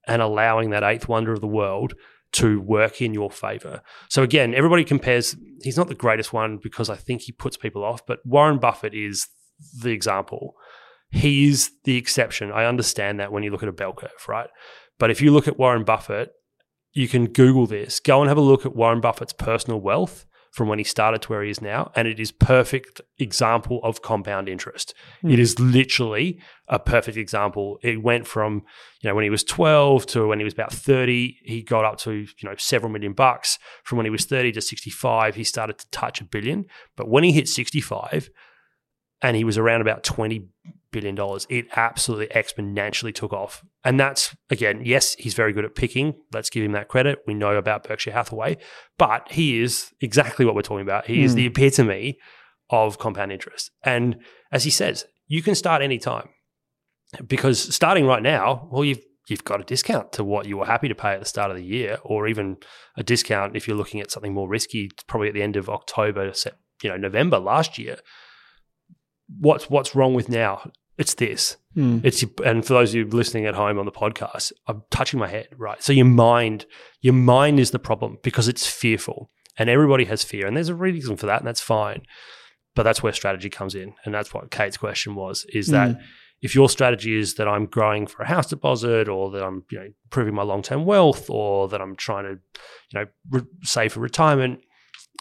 and 0.07 0.23
allowing 0.23 0.71
that 0.71 0.85
eighth 0.85 1.09
wonder 1.09 1.33
of 1.33 1.41
the 1.41 1.47
world 1.47 1.95
to 2.33 2.61
work 2.61 3.01
in 3.01 3.15
your 3.15 3.31
favor. 3.31 3.83
So 4.09 4.23
again, 4.23 4.55
everybody 4.55 4.85
compares, 4.85 5.37
he's 5.63 5.77
not 5.77 5.89
the 5.89 5.95
greatest 5.95 6.33
one 6.33 6.59
because 6.63 6.91
I 6.91 6.97
think 6.97 7.23
he 7.23 7.33
puts 7.33 7.57
people 7.57 7.85
off, 7.85 8.05
but 8.07 8.25
Warren 8.25 8.59
Buffett 8.59 8.95
is 8.95 9.29
the 9.81 9.91
example. 9.91 10.55
He 11.11 11.49
is 11.49 11.71
the 11.85 11.97
exception. 11.97 12.51
I 12.53 12.65
understand 12.65 13.21
that 13.21 13.33
when 13.33 13.43
you 13.43 13.51
look 13.51 13.63
at 13.63 13.69
a 13.69 13.73
bell 13.73 13.93
curve, 13.93 14.11
right? 14.29 14.51
But 14.99 15.11
if 15.11 15.21
you 15.21 15.31
look 15.31 15.47
at 15.47 15.59
Warren 15.59 15.85
Buffett, 15.85 16.33
you 16.93 17.09
can 17.09 17.27
Google 17.27 17.67
this. 17.67 18.01
Go 18.01 18.21
and 18.21 18.29
have 18.29 18.39
a 18.39 18.43
look 18.43 18.65
at 18.65 18.75
Warren 18.75 19.01
Buffett's 19.01 19.33
personal 19.33 19.81
wealth 19.81 20.25
from 20.57 20.69
when 20.69 20.79
he 20.79 20.85
started 20.85 21.21
to 21.21 21.29
where 21.29 21.43
he 21.43 21.51
is 21.51 21.61
now, 21.61 21.93
and 21.95 22.09
it 22.09 22.19
is 22.19 22.33
perfect 22.33 23.03
example 23.19 23.79
of 23.83 24.01
compound 24.01 24.49
interest. 24.49 24.95
Mm. 25.23 25.35
It 25.35 25.39
is 25.39 25.61
literally 25.61 26.41
a 26.67 26.79
perfect 26.79 27.19
example. 27.19 27.79
It 27.83 28.03
went 28.03 28.27
from 28.27 28.63
you 29.03 29.11
know 29.11 29.15
when 29.15 29.25
he 29.25 29.29
was 29.29 29.45
twelve 29.45 30.07
to 30.07 30.29
when 30.29 30.39
he 30.39 30.45
was 30.45 30.55
about 30.55 30.73
thirty, 30.73 31.37
he 31.45 31.63
got 31.63 31.85
up 31.85 31.99
to 31.99 32.13
you 32.13 32.27
know 32.43 32.55
several 32.57 32.91
million 32.91 33.13
bucks. 33.13 33.59
From 33.85 33.99
when 33.99 34.07
he 34.07 34.11
was 34.11 34.25
thirty 34.25 34.51
to 34.53 34.63
sixty 34.63 34.89
five, 34.89 35.35
he 35.35 35.45
started 35.45 35.77
to 35.77 35.91
touch 35.91 36.23
a 36.23 36.25
billion. 36.25 36.65
But 36.97 37.11
when 37.11 37.23
he 37.23 37.33
hit 37.33 37.49
sixty 37.49 37.83
five, 37.83 38.31
and 39.27 39.37
he 39.37 39.43
was 39.43 39.59
around 39.59 39.81
about 39.81 40.05
$20 40.05 40.47
billion. 40.93 41.19
It 41.49 41.67
absolutely 41.75 42.29
exponentially 42.29 43.13
took 43.13 43.33
off. 43.33 43.65
And 43.83 43.99
that's, 43.99 44.37
again, 44.51 44.83
yes, 44.85 45.15
he's 45.15 45.35
very 45.35 45.53
good 45.53 45.65
at 45.65 45.75
picking. 45.75 46.15
Let's 46.33 46.49
give 46.49 46.63
him 46.63 46.71
that 46.73 46.87
credit. 46.87 47.25
We 47.27 47.35
know 47.35 47.57
about 47.57 47.83
Berkshire 47.83 48.13
Hathaway, 48.13 48.59
but 48.99 49.27
he 49.33 49.61
is 49.61 49.93
exactly 50.01 50.47
what 50.47 50.55
we're 50.55 50.63
talking 50.63 50.87
about. 50.87 51.07
He 51.07 51.17
mm. 51.17 51.25
is 51.25 51.35
the 51.35 51.43
hmm. 51.43 51.51
epitome 51.51 52.19
of 52.71 53.01
compound 53.01 53.33
interest. 53.33 53.73
And 53.83 54.19
as 54.53 54.63
he 54.63 54.71
says, 54.71 55.05
you 55.27 55.43
can 55.43 55.57
start 55.57 55.83
anytime 55.83 56.29
because 57.27 57.75
starting 57.75 58.07
right 58.07 58.23
now, 58.23 58.69
well, 58.71 58.85
you've 58.85 59.03
you've 59.29 59.43
got 59.43 59.61
a 59.61 59.65
discount 59.65 60.13
to 60.13 60.23
what 60.23 60.47
you 60.47 60.57
were 60.57 60.67
happy 60.67 60.87
to 60.87 60.95
pay 60.95 61.11
at 61.11 61.19
the 61.19 61.27
start 61.27 61.51
of 61.51 61.57
the 61.57 61.65
year, 61.65 61.99
or 62.05 62.29
even 62.29 62.59
a 62.97 63.03
discount 63.03 63.57
if 63.57 63.67
you're 63.67 63.77
looking 63.77 64.01
at 64.01 64.13
something 64.13 64.33
more 64.33 64.49
risky, 64.49 64.89
probably 65.09 65.27
at 65.27 65.35
the 65.35 65.43
end 65.43 65.57
of 65.57 65.69
October, 65.69 66.33
you 66.81 66.89
know, 66.89 66.97
November 66.97 67.41
last 67.41 67.77
year 67.77 67.99
what's 69.29 69.69
what's 69.71 69.95
wrong 69.95 70.15
with 70.15 70.29
now? 70.29 70.71
It's 70.99 71.15
this. 71.15 71.57
Mm. 71.77 72.03
It's 72.05 72.25
and 72.45 72.65
for 72.65 72.73
those 72.73 72.91
of 72.91 72.95
you 72.95 73.07
listening 73.07 73.47
at 73.47 73.55
home 73.55 73.79
on 73.79 73.85
the 73.85 73.93
podcast, 73.93 74.53
I'm 74.67 74.83
touching 74.91 75.21
my 75.21 75.29
head, 75.29 75.49
right? 75.57 75.83
So 75.83 75.93
your 75.93 76.07
mind, 76.07 76.65
your 77.03 77.15
mind 77.15 77.61
is 77.61 77.71
the 77.71 77.79
problem 77.79 78.19
because 78.23 78.49
it's 78.49 78.67
fearful, 78.67 79.31
and 79.59 79.69
everybody 79.69 80.07
has 80.07 80.25
fear, 80.25 80.47
and 80.47 80.57
there's 80.57 80.71
a 80.71 80.75
reason 80.75 81.17
for 81.17 81.27
that, 81.27 81.41
and 81.41 81.47
that's 81.47 81.61
fine. 81.61 82.03
But 82.75 82.85
that's 82.85 83.03
where 83.03 83.13
strategy 83.13 83.51
comes 83.51 83.75
in, 83.75 83.95
and 84.05 84.15
that's 84.15 84.33
what 84.33 84.51
Kate's 84.51 84.79
question 84.79 85.15
was: 85.15 85.45
is 85.53 85.69
that 85.69 85.97
mm. 85.97 86.03
if 86.41 86.55
your 86.55 86.71
strategy 86.71 87.19
is 87.19 87.35
that 87.35 87.49
I'm 87.49 87.67
growing 87.67 88.07
for 88.07 88.23
a 88.23 88.27
house 88.27 88.47
deposit, 88.47 89.09
or 89.09 89.31
that 89.33 89.43
I'm 89.43 89.65
you 89.71 89.79
know 89.79 89.89
improving 90.05 90.35
my 90.35 90.45
long 90.45 90.63
term 90.63 90.87
wealth, 90.87 91.29
or 91.29 91.69
that 91.69 91.83
I'm 91.83 91.95
trying 91.97 92.25
to 92.25 92.41
you 92.91 93.01
know 93.01 93.07
re- 93.31 93.47
save 93.63 93.93
for 93.93 94.01
retirement, 94.01 94.61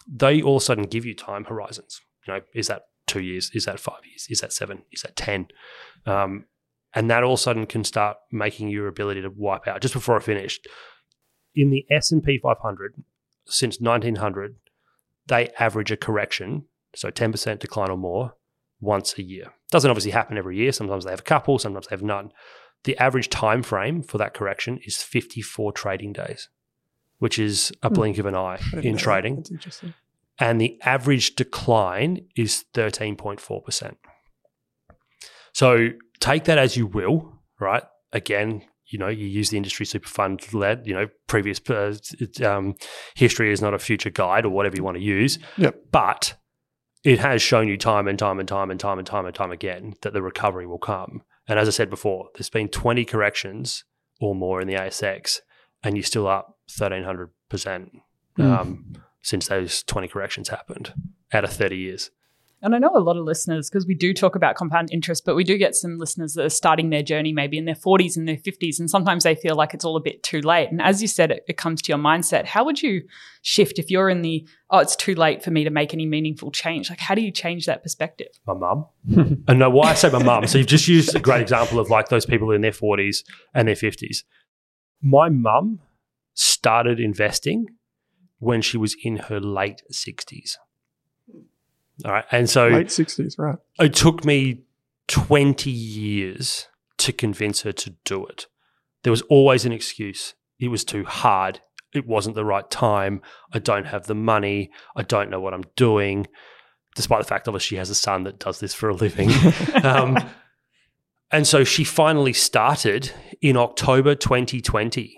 they 0.07 0.41
all 0.41 0.57
of 0.57 0.61
a 0.61 0.65
sudden 0.65 0.85
give 0.85 1.05
you 1.05 1.15
time 1.15 1.43
horizons. 1.43 1.99
You 2.25 2.35
know, 2.35 2.41
is 2.53 2.67
that 2.67 2.83
two 3.07 3.21
years? 3.21 3.51
Is 3.53 3.65
that 3.65 3.79
five 3.79 4.05
years? 4.05 4.27
Is 4.29 4.41
that 4.41 4.53
seven? 4.53 4.83
Is 4.91 5.01
that 5.01 5.15
10? 5.15 5.47
Um, 6.05 6.45
and 6.93 7.09
that 7.11 7.23
all 7.23 7.33
of 7.33 7.39
a 7.39 7.41
sudden 7.41 7.65
can 7.65 7.83
start 7.83 8.17
making 8.31 8.69
your 8.69 8.87
ability 8.87 9.21
to 9.21 9.29
wipe 9.29 9.67
out. 9.67 9.81
Just 9.81 9.93
before 9.93 10.15
I 10.15 10.19
finished, 10.19 10.67
in 11.53 11.69
the 11.69 11.85
S 11.89 12.11
and 12.11 12.23
P 12.23 12.39
500 12.41 12.95
since 13.45 13.79
1900, 13.79 14.55
they 15.27 15.49
average 15.59 15.91
a 15.91 15.97
correction, 15.97 16.65
so 16.95 17.09
10% 17.09 17.59
decline 17.59 17.89
or 17.89 17.97
more, 17.97 18.35
once 18.79 19.17
a 19.17 19.23
year. 19.23 19.53
Doesn't 19.71 19.89
obviously 19.89 20.11
happen 20.11 20.37
every 20.37 20.57
year. 20.57 20.71
Sometimes 20.71 21.05
they 21.05 21.11
have 21.11 21.19
a 21.19 21.23
couple, 21.23 21.59
sometimes 21.59 21.87
they 21.87 21.93
have 21.93 22.03
none. 22.03 22.31
The 22.83 22.97
average 22.97 23.29
time 23.29 23.63
frame 23.63 24.03
for 24.03 24.17
that 24.19 24.33
correction 24.33 24.79
is 24.83 25.01
54 25.01 25.73
trading 25.73 26.13
days, 26.13 26.49
which 27.17 27.39
is 27.39 27.71
a 27.81 27.89
hmm. 27.89 27.95
blink 27.95 28.17
of 28.19 28.25
an 28.25 28.35
eye 28.35 28.59
in 28.73 28.97
trading. 28.97 29.37
That's 29.37 29.51
interesting. 29.51 29.93
And 30.39 30.59
the 30.59 30.79
average 30.83 31.35
decline 31.35 32.25
is 32.35 32.65
13.4%. 32.73 33.95
So 35.53 35.89
take 36.19 36.43
that 36.45 36.57
as 36.57 36.75
you 36.75 36.87
will, 36.87 37.39
right? 37.59 37.83
Again, 38.11 38.63
you 38.87 38.99
know, 38.99 39.07
you 39.07 39.25
use 39.25 39.49
the 39.49 39.57
industry 39.57 39.85
super 39.85 40.07
fund 40.07 40.53
led, 40.53 40.85
you 40.85 40.93
know, 40.93 41.07
previous 41.27 41.59
uh, 41.69 41.95
um, 42.43 42.75
history 43.15 43.51
is 43.51 43.61
not 43.61 43.73
a 43.73 43.79
future 43.79 44.09
guide 44.09 44.45
or 44.45 44.49
whatever 44.49 44.75
you 44.75 44.83
want 44.83 44.97
to 44.97 45.03
use. 45.03 45.39
Yep. 45.57 45.75
But 45.91 46.35
it 47.03 47.19
has 47.19 47.41
shown 47.41 47.67
you 47.67 47.77
time 47.77 48.07
and 48.07 48.19
time 48.19 48.39
and 48.39 48.49
time 48.49 48.69
and 48.69 48.79
time 48.79 48.97
and 48.97 49.07
time 49.07 49.25
and 49.25 49.35
time 49.35 49.51
again 49.51 49.93
that 50.01 50.13
the 50.13 50.21
recovery 50.21 50.67
will 50.67 50.79
come. 50.79 51.21
And 51.47 51.59
as 51.59 51.67
I 51.67 51.71
said 51.71 51.89
before, 51.89 52.29
there's 52.33 52.49
been 52.49 52.67
20 52.67 53.05
corrections 53.05 53.83
or 54.19 54.33
more 54.33 54.61
in 54.61 54.67
the 54.67 54.73
ASX, 54.73 55.39
and 55.83 55.95
you're 55.95 56.03
still 56.03 56.27
up 56.27 56.57
1300% 56.69 57.29
mm. 58.37 58.43
um, 58.43 58.95
since 59.25 59.47
those 59.47 59.81
20 59.83 60.07
corrections 60.07 60.49
happened 60.49 60.93
out 61.33 61.43
of 61.43 61.51
30 61.51 61.75
years. 61.75 62.11
And 62.61 62.73
I 62.75 62.77
know 62.77 62.91
a 62.95 62.99
lot 62.99 63.17
of 63.17 63.25
listeners, 63.25 63.69
because 63.69 63.85
we 63.87 63.95
do 63.95 64.13
talk 64.13 64.35
about 64.35 64.55
compound 64.55 64.89
interest, 64.91 65.25
but 65.25 65.35
we 65.35 65.43
do 65.43 65.57
get 65.57 65.75
some 65.75 65.97
listeners 65.97 66.33
that 66.33 66.45
are 66.45 66.49
starting 66.49 66.89
their 66.89 67.01
journey 67.01 67.33
maybe 67.33 67.57
in 67.57 67.65
their 67.65 67.75
40s 67.75 68.15
and 68.15 68.27
their 68.27 68.37
50s, 68.37 68.79
and 68.79 68.89
sometimes 68.89 69.23
they 69.23 69.35
feel 69.35 69.55
like 69.55 69.73
it's 69.73 69.83
all 69.83 69.97
a 69.97 70.01
bit 70.01 70.21
too 70.23 70.41
late. 70.41 70.69
And 70.71 70.81
as 70.81 71.01
you 71.01 71.07
said, 71.07 71.31
it, 71.31 71.43
it 71.47 71.57
comes 71.57 71.81
to 71.83 71.89
your 71.89 71.97
mindset. 71.97 72.45
How 72.45 72.63
would 72.63 72.81
you 72.81 73.03
shift 73.41 73.77
if 73.77 73.91
you're 73.91 74.09
in 74.09 74.21
the, 74.21 74.47
oh, 74.69 74.79
it's 74.79 74.95
too 74.95 75.15
late 75.15 75.43
for 75.43 75.51
me 75.51 75.63
to 75.63 75.69
make 75.69 75.93
any 75.93 76.05
meaningful 76.05 76.51
change? 76.51 76.89
Like, 76.89 76.99
how 76.99 77.13
do 77.13 77.21
you 77.21 77.31
change 77.31 77.65
that 77.65 77.83
perspective? 77.83 78.29
My 78.47 78.53
mum. 78.53 78.85
and 79.47 79.59
no, 79.59 79.69
why 79.71 79.89
I 79.89 79.93
say 79.95 80.09
my 80.09 80.23
mum. 80.23 80.47
So 80.47 80.59
you've 80.59 80.67
just 80.67 80.87
used 80.87 81.15
a 81.15 81.19
great 81.19 81.41
example 81.41 81.79
of 81.79 81.89
like 81.89 82.09
those 82.09 82.25
people 82.27 82.51
in 82.51 82.61
their 82.61 82.71
40s 82.71 83.23
and 83.53 83.67
their 83.67 83.75
50s. 83.75 84.23
My 85.01 85.29
mum 85.29 85.79
started 86.35 86.99
investing 86.99 87.67
when 88.39 88.61
she 88.61 88.77
was 88.77 88.95
in 89.03 89.17
her 89.17 89.39
late 89.39 89.81
60s. 89.91 90.57
All 92.03 92.11
right. 92.11 92.25
And 92.31 92.49
so 92.49 92.67
late 92.67 92.87
60s, 92.87 93.37
right. 93.37 93.57
It 93.79 93.93
took 93.93 94.25
me 94.25 94.63
20 95.07 95.69
years 95.69 96.67
to 96.97 97.13
convince 97.13 97.61
her 97.61 97.71
to 97.71 97.91
do 98.03 98.25
it. 98.25 98.47
There 99.03 99.11
was 99.11 99.21
always 99.23 99.65
an 99.65 99.71
excuse. 99.71 100.33
It 100.59 100.69
was 100.69 100.83
too 100.83 101.05
hard. 101.05 101.61
It 101.93 102.07
wasn't 102.07 102.35
the 102.35 102.45
right 102.45 102.69
time. 102.69 103.21
I 103.53 103.59
don't 103.59 103.85
have 103.85 104.07
the 104.07 104.15
money. 104.15 104.71
I 104.95 105.03
don't 105.03 105.29
know 105.29 105.39
what 105.39 105.53
I'm 105.53 105.63
doing. 105.75 106.27
Despite 106.95 107.19
the 107.21 107.27
fact, 107.27 107.47
obviously, 107.47 107.75
she 107.75 107.75
has 107.77 107.89
a 107.89 107.95
son 107.95 108.23
that 108.23 108.39
does 108.39 108.59
this 108.59 108.73
for 108.73 108.89
a 108.89 108.93
living. 108.95 109.29
um, 109.83 110.17
and 111.31 111.47
so 111.47 111.63
she 111.63 111.83
finally 111.83 112.33
started 112.33 113.11
in 113.41 113.57
October 113.57 114.15
2020 114.15 115.17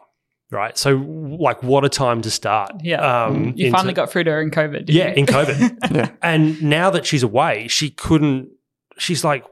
right? 0.52 0.78
So, 0.78 0.96
like, 0.96 1.62
what 1.64 1.84
a 1.86 1.90
time 1.90 2.22
to 2.22 2.32
start. 2.32 2.72
Yeah. 2.82 3.26
Um, 3.26 3.54
you 3.56 3.72
finally 3.72 3.94
got 3.94 4.10
through 4.12 4.26
to 4.26 4.32
her 4.32 4.42
in 4.42 4.52
COVID. 4.52 4.86
yeah, 4.88 5.10
you? 5.10 5.16
in 5.16 5.26
COVID. 5.26 5.78
yeah. 5.96 6.12
And 6.22 6.62
now 6.62 6.90
that 6.90 7.06
she's 7.06 7.24
away, 7.24 7.68
she 7.68 7.90
couldn't, 7.90 8.50
she's 8.98 9.24
like, 9.24 9.46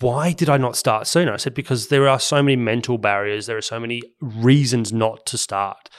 why 0.00 0.32
did 0.32 0.48
I 0.48 0.56
not 0.56 0.76
start 0.76 1.06
sooner? 1.06 1.32
I 1.32 1.36
said, 1.36 1.54
because 1.54 1.88
there 1.88 2.08
are 2.08 2.18
so 2.18 2.42
many 2.42 2.56
mental 2.56 2.98
barriers, 2.98 3.46
there 3.46 3.56
are 3.56 3.62
so 3.62 3.78
many 3.78 4.02
reasons 4.20 4.92
not 4.92 5.26
to 5.26 5.38
start. 5.38 5.90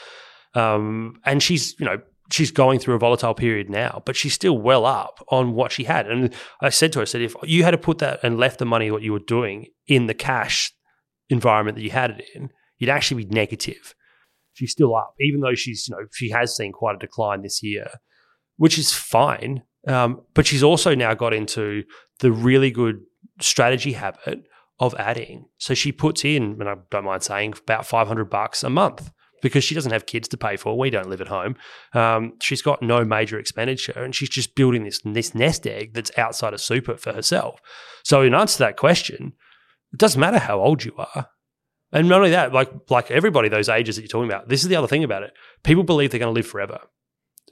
Um, 0.55 1.19
and 1.25 1.41
she's, 1.41 1.79
you 1.79 1.85
know, 1.85 2.01
she's 2.31 2.51
going 2.51 2.79
through 2.79 2.95
a 2.95 2.99
volatile 2.99 3.33
period 3.33 3.69
now, 3.69 4.01
but 4.05 4.15
she's 4.15 4.33
still 4.33 4.57
well 4.57 4.85
up 4.85 5.23
on 5.29 5.53
what 5.53 5.71
she 5.71 5.83
had. 5.83 6.07
And 6.09 6.33
I 6.61 6.69
said 6.69 6.91
to 6.93 6.99
her, 6.99 7.03
I 7.03 7.05
said, 7.05 7.21
if 7.21 7.35
you 7.43 7.63
had 7.63 7.71
to 7.71 7.77
put 7.77 7.99
that 7.99 8.19
and 8.23 8.37
left 8.37 8.59
the 8.59 8.65
money, 8.65 8.91
what 8.91 9.03
you 9.03 9.13
were 9.13 9.19
doing 9.19 9.67
in 9.87 10.07
the 10.07 10.13
cash 10.13 10.73
environment 11.29 11.75
that 11.77 11.83
you 11.83 11.91
had 11.91 12.11
it 12.11 12.25
in, 12.35 12.49
you'd 12.77 12.89
actually 12.89 13.23
be 13.23 13.33
negative 13.33 13.93
she's 14.53 14.71
still 14.71 14.95
up, 14.95 15.13
even 15.19 15.41
though 15.41 15.55
she's 15.55 15.87
you 15.87 15.95
know 15.95 16.05
she 16.13 16.29
has 16.29 16.55
seen 16.55 16.71
quite 16.71 16.95
a 16.95 16.99
decline 16.99 17.41
this 17.41 17.61
year, 17.61 17.87
which 18.57 18.77
is 18.77 18.93
fine. 18.93 19.63
Um, 19.87 20.21
but 20.33 20.47
she's 20.47 20.63
also 20.63 20.95
now 20.95 21.13
got 21.13 21.33
into 21.33 21.83
the 22.19 22.31
really 22.31 22.71
good 22.71 23.01
strategy 23.41 23.93
habit 23.93 24.43
of 24.79 24.95
adding. 24.97 25.45
So 25.57 25.73
she 25.73 25.91
puts 25.91 26.23
in, 26.23 26.57
and 26.59 26.69
I 26.69 26.75
don't 26.89 27.05
mind 27.05 27.23
saying, 27.23 27.55
about 27.63 27.85
five 27.85 28.07
hundred 28.07 28.29
bucks 28.29 28.63
a 28.63 28.69
month 28.69 29.11
because 29.43 29.63
she 29.63 29.75
doesn't 29.75 29.91
have 29.91 30.05
kids 30.05 30.27
to 30.29 30.37
pay 30.37 30.55
for. 30.55 30.77
We 30.77 30.89
don't 30.89 31.09
live 31.09 31.21
at 31.21 31.27
home. 31.27 31.55
Um, 31.93 32.33
she's 32.41 32.61
got 32.61 32.81
no 32.81 33.03
major 33.03 33.37
expenditure, 33.37 34.01
and 34.01 34.15
she's 34.15 34.29
just 34.29 34.55
building 34.55 34.85
this 34.85 35.01
this 35.03 35.35
nest 35.35 35.67
egg 35.67 35.93
that's 35.93 36.17
outside 36.17 36.53
of 36.53 36.61
super 36.61 36.97
for 36.97 37.13
herself. 37.13 37.59
So 38.03 38.21
in 38.21 38.33
answer 38.33 38.57
to 38.57 38.63
that 38.63 38.77
question, 38.77 39.33
it 39.91 39.99
doesn't 39.99 40.19
matter 40.19 40.39
how 40.39 40.59
old 40.59 40.83
you 40.83 40.93
are. 40.97 41.27
And 41.93 42.09
not 42.09 42.17
only 42.17 42.31
that, 42.31 42.51
like 42.51 42.71
like 42.89 43.11
everybody 43.11 43.49
those 43.49 43.69
ages 43.69 43.95
that 43.95 44.01
you're 44.01 44.09
talking 44.09 44.29
about, 44.29 44.49
this 44.49 44.63
is 44.63 44.67
the 44.67 44.75
other 44.75 44.87
thing 44.87 45.03
about 45.03 45.23
it. 45.23 45.31
People 45.63 45.83
believe 45.83 46.11
they're 46.11 46.19
going 46.19 46.33
to 46.33 46.37
live 46.37 46.47
forever. 46.47 46.79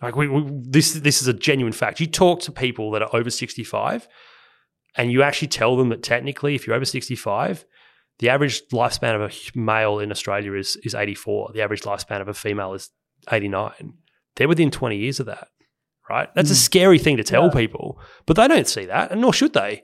Like 0.02 0.16
we, 0.16 0.28
we, 0.28 0.44
this 0.50 0.94
this 0.94 1.22
is 1.22 1.28
a 1.28 1.34
genuine 1.34 1.74
fact. 1.74 2.00
You 2.00 2.08
talk 2.08 2.42
to 2.42 2.52
people 2.52 2.90
that 2.92 3.04
are 3.04 3.16
over 3.16 3.30
65 3.30 4.08
and 4.98 5.12
you 5.12 5.22
actually 5.22 5.48
tell 5.48 5.78
them 5.78 5.90
that 5.90 6.02
technically 6.02 6.56
if 6.56 6.66
you're 6.66 6.76
over 6.76 6.86
65, 6.86 7.66
the 8.18 8.30
average 8.30 8.64
lifespan 8.74 9.16
of 9.16 9.22
a 9.22 9.58
male 9.58 10.00
in 10.00 10.12
Australia 10.12 10.54
is 10.54 10.76
is 10.78 10.96
84. 10.96 11.52
The 11.54 11.62
average 11.62 11.82
lifespan 11.84 12.20
of 12.20 12.28
a 12.28 12.34
female 12.34 12.74
is 12.74 12.90
89. 13.32 13.94
They're 14.38 14.48
within 14.48 14.72
20 14.72 14.98
years 14.98 15.20
of 15.20 15.28
that. 15.28 15.50
Right? 16.10 16.34
That's 16.34 16.50
mm. 16.50 16.54
a 16.54 16.56
scary 16.56 16.98
thing 16.98 17.18
to 17.18 17.24
tell 17.24 17.46
yeah. 17.46 17.52
people, 17.52 18.00
but 18.26 18.36
they 18.36 18.48
don't 18.48 18.68
see 18.68 18.86
that 18.86 19.12
and 19.12 19.22
nor 19.22 19.34
should 19.34 19.54
they. 19.54 19.84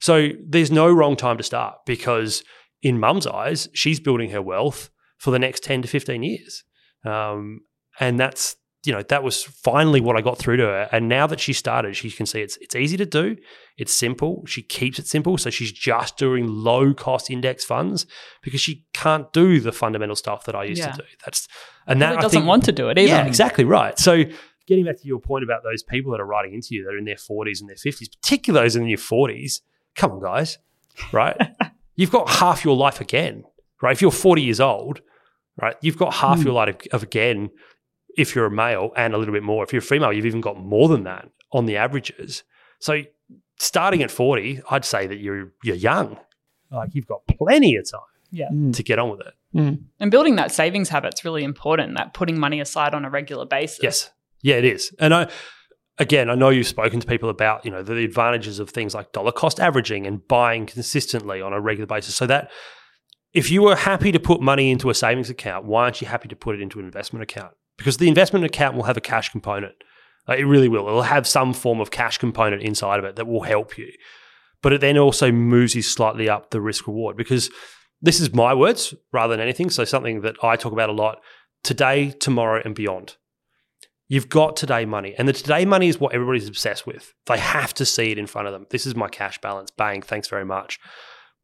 So 0.00 0.28
there's 0.46 0.70
no 0.70 0.92
wrong 0.92 1.16
time 1.16 1.38
to 1.38 1.42
start 1.42 1.78
because 1.86 2.44
in 2.82 2.98
mum's 2.98 3.26
eyes, 3.26 3.68
she's 3.72 4.00
building 4.00 4.30
her 4.30 4.42
wealth 4.42 4.90
for 5.18 5.30
the 5.30 5.38
next 5.38 5.62
10 5.64 5.82
to 5.82 5.88
15 5.88 6.22
years. 6.22 6.64
Um, 7.04 7.60
and 7.98 8.18
that's, 8.20 8.56
you 8.84 8.92
know, 8.92 9.02
that 9.02 9.22
was 9.22 9.42
finally 9.42 10.00
what 10.00 10.16
I 10.16 10.20
got 10.20 10.38
through 10.38 10.58
to 10.58 10.64
her. 10.64 10.88
And 10.92 11.08
now 11.08 11.26
that 11.26 11.40
she 11.40 11.52
started, 11.52 11.96
she 11.96 12.10
can 12.10 12.26
see 12.26 12.40
it's 12.40 12.56
it's 12.58 12.76
easy 12.76 12.96
to 12.98 13.06
do. 13.06 13.36
It's 13.76 13.92
simple. 13.92 14.44
She 14.46 14.62
keeps 14.62 14.98
it 14.98 15.06
simple. 15.08 15.38
So 15.38 15.50
she's 15.50 15.72
just 15.72 16.16
doing 16.16 16.46
low 16.46 16.94
cost 16.94 17.30
index 17.30 17.64
funds 17.64 18.06
because 18.42 18.60
she 18.60 18.84
can't 18.92 19.32
do 19.32 19.60
the 19.60 19.72
fundamental 19.72 20.14
stuff 20.14 20.44
that 20.44 20.54
I 20.54 20.64
used 20.64 20.80
yeah. 20.80 20.92
to 20.92 20.98
do. 20.98 21.04
That's 21.24 21.48
and 21.86 22.00
that 22.02 22.16
doesn't 22.16 22.30
think, 22.30 22.46
want 22.46 22.64
to 22.64 22.72
do 22.72 22.88
it 22.88 22.98
either. 22.98 23.08
Yeah, 23.08 23.26
exactly 23.26 23.64
right. 23.64 23.98
So 23.98 24.24
getting 24.66 24.84
back 24.84 25.00
to 25.00 25.06
your 25.06 25.20
point 25.20 25.44
about 25.44 25.62
those 25.62 25.82
people 25.82 26.12
that 26.12 26.20
are 26.20 26.26
writing 26.26 26.54
into 26.54 26.68
you 26.70 26.84
that 26.84 26.94
are 26.94 26.98
in 26.98 27.04
their 27.04 27.16
40s 27.16 27.60
and 27.60 27.68
their 27.68 27.76
50s, 27.76 28.08
particularly 28.20 28.64
those 28.64 28.76
in 28.76 28.86
their 28.86 28.96
40s, 28.96 29.60
come 29.94 30.12
on, 30.12 30.20
guys, 30.20 30.58
right? 31.12 31.36
you've 31.96 32.10
got 32.10 32.28
half 32.28 32.64
your 32.64 32.76
life 32.76 33.00
again, 33.00 33.44
right? 33.82 33.92
If 33.92 34.00
you're 34.00 34.10
40 34.10 34.42
years 34.42 34.60
old, 34.60 35.00
right, 35.60 35.76
you've 35.80 35.98
got 35.98 36.14
half 36.14 36.40
mm. 36.40 36.44
your 36.44 36.54
life 36.54 36.76
of 36.92 37.02
again 37.02 37.50
if 38.16 38.34
you're 38.34 38.46
a 38.46 38.50
male 38.50 38.92
and 38.96 39.14
a 39.14 39.18
little 39.18 39.34
bit 39.34 39.42
more. 39.42 39.64
If 39.64 39.72
you're 39.72 39.80
a 39.80 39.82
female, 39.82 40.12
you've 40.12 40.26
even 40.26 40.40
got 40.40 40.58
more 40.58 40.88
than 40.88 41.04
that 41.04 41.28
on 41.52 41.66
the 41.66 41.76
averages. 41.76 42.44
So 42.78 43.02
starting 43.58 44.02
at 44.02 44.10
40, 44.10 44.62
I'd 44.70 44.84
say 44.84 45.06
that 45.06 45.18
you're 45.18 45.52
you're 45.62 45.76
young. 45.76 46.18
Like 46.70 46.94
you've 46.94 47.06
got 47.06 47.26
plenty 47.26 47.76
of 47.76 47.90
time 47.90 48.00
yeah. 48.30 48.48
Mm. 48.50 48.74
to 48.74 48.82
get 48.82 48.98
on 48.98 49.10
with 49.10 49.20
it. 49.20 49.34
Mm. 49.54 49.84
And 50.00 50.10
building 50.10 50.36
that 50.36 50.50
savings 50.52 50.88
habit's 50.88 51.24
really 51.24 51.44
important, 51.44 51.96
that 51.96 52.12
putting 52.12 52.38
money 52.38 52.60
aside 52.60 52.94
on 52.94 53.04
a 53.04 53.10
regular 53.10 53.46
basis. 53.46 53.80
Yes. 53.82 54.10
Yeah, 54.42 54.56
it 54.56 54.64
is. 54.64 54.94
And 54.98 55.14
I 55.14 55.30
again, 55.98 56.30
I 56.30 56.34
know 56.34 56.50
you've 56.50 56.66
spoken 56.66 57.00
to 57.00 57.06
people 57.06 57.28
about, 57.28 57.64
you 57.64 57.70
know, 57.70 57.82
the 57.82 58.04
advantages 58.04 58.58
of 58.58 58.70
things 58.70 58.94
like 58.94 59.12
dollar 59.12 59.32
cost 59.32 59.60
averaging 59.60 60.06
and 60.06 60.26
buying 60.28 60.66
consistently 60.66 61.40
on 61.40 61.52
a 61.52 61.60
regular 61.60 61.86
basis. 61.86 62.14
So 62.14 62.26
that 62.26 62.50
if 63.32 63.50
you 63.50 63.62
were 63.62 63.76
happy 63.76 64.12
to 64.12 64.20
put 64.20 64.40
money 64.40 64.70
into 64.70 64.90
a 64.90 64.94
savings 64.94 65.30
account, 65.30 65.66
why 65.66 65.84
aren't 65.84 66.00
you 66.00 66.06
happy 66.06 66.28
to 66.28 66.36
put 66.36 66.54
it 66.54 66.60
into 66.60 66.78
an 66.78 66.84
investment 66.84 67.22
account? 67.22 67.52
Because 67.76 67.98
the 67.98 68.08
investment 68.08 68.44
account 68.44 68.76
will 68.76 68.84
have 68.84 68.96
a 68.96 69.02
cash 69.02 69.30
component. 69.30 69.74
it 70.28 70.46
really 70.46 70.68
will. 70.68 70.86
It'll 70.86 71.02
have 71.02 71.26
some 71.26 71.52
form 71.52 71.80
of 71.80 71.90
cash 71.90 72.18
component 72.18 72.62
inside 72.62 72.98
of 72.98 73.04
it 73.04 73.16
that 73.16 73.26
will 73.26 73.42
help 73.42 73.76
you. 73.76 73.92
But 74.62 74.72
it 74.72 74.80
then 74.80 74.96
also 74.96 75.30
moves 75.30 75.74
you 75.74 75.82
slightly 75.82 76.28
up 76.28 76.50
the 76.50 76.60
risk 76.60 76.86
reward 76.86 77.16
because 77.16 77.50
this 78.00 78.20
is 78.20 78.34
my 78.34 78.54
words 78.54 78.94
rather 79.12 79.34
than 79.34 79.40
anything. 79.40 79.70
So 79.70 79.84
something 79.84 80.22
that 80.22 80.36
I 80.42 80.56
talk 80.56 80.72
about 80.72 80.88
a 80.88 80.94
lot 80.94 81.18
today, 81.62 82.10
tomorrow, 82.10 82.62
and 82.64 82.74
beyond. 82.74 83.16
You've 84.08 84.28
got 84.28 84.56
today 84.56 84.84
money, 84.84 85.14
and 85.18 85.26
the 85.26 85.32
today 85.32 85.64
money 85.64 85.88
is 85.88 85.98
what 85.98 86.14
everybody's 86.14 86.48
obsessed 86.48 86.86
with. 86.86 87.12
They 87.26 87.38
have 87.38 87.74
to 87.74 87.84
see 87.84 88.12
it 88.12 88.18
in 88.18 88.26
front 88.26 88.46
of 88.46 88.52
them. 88.52 88.66
This 88.70 88.86
is 88.86 88.94
my 88.94 89.08
cash 89.08 89.40
balance. 89.40 89.70
Bang, 89.70 90.00
thanks 90.00 90.28
very 90.28 90.44
much. 90.44 90.78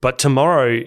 But 0.01 0.19
tomorrow 0.19 0.83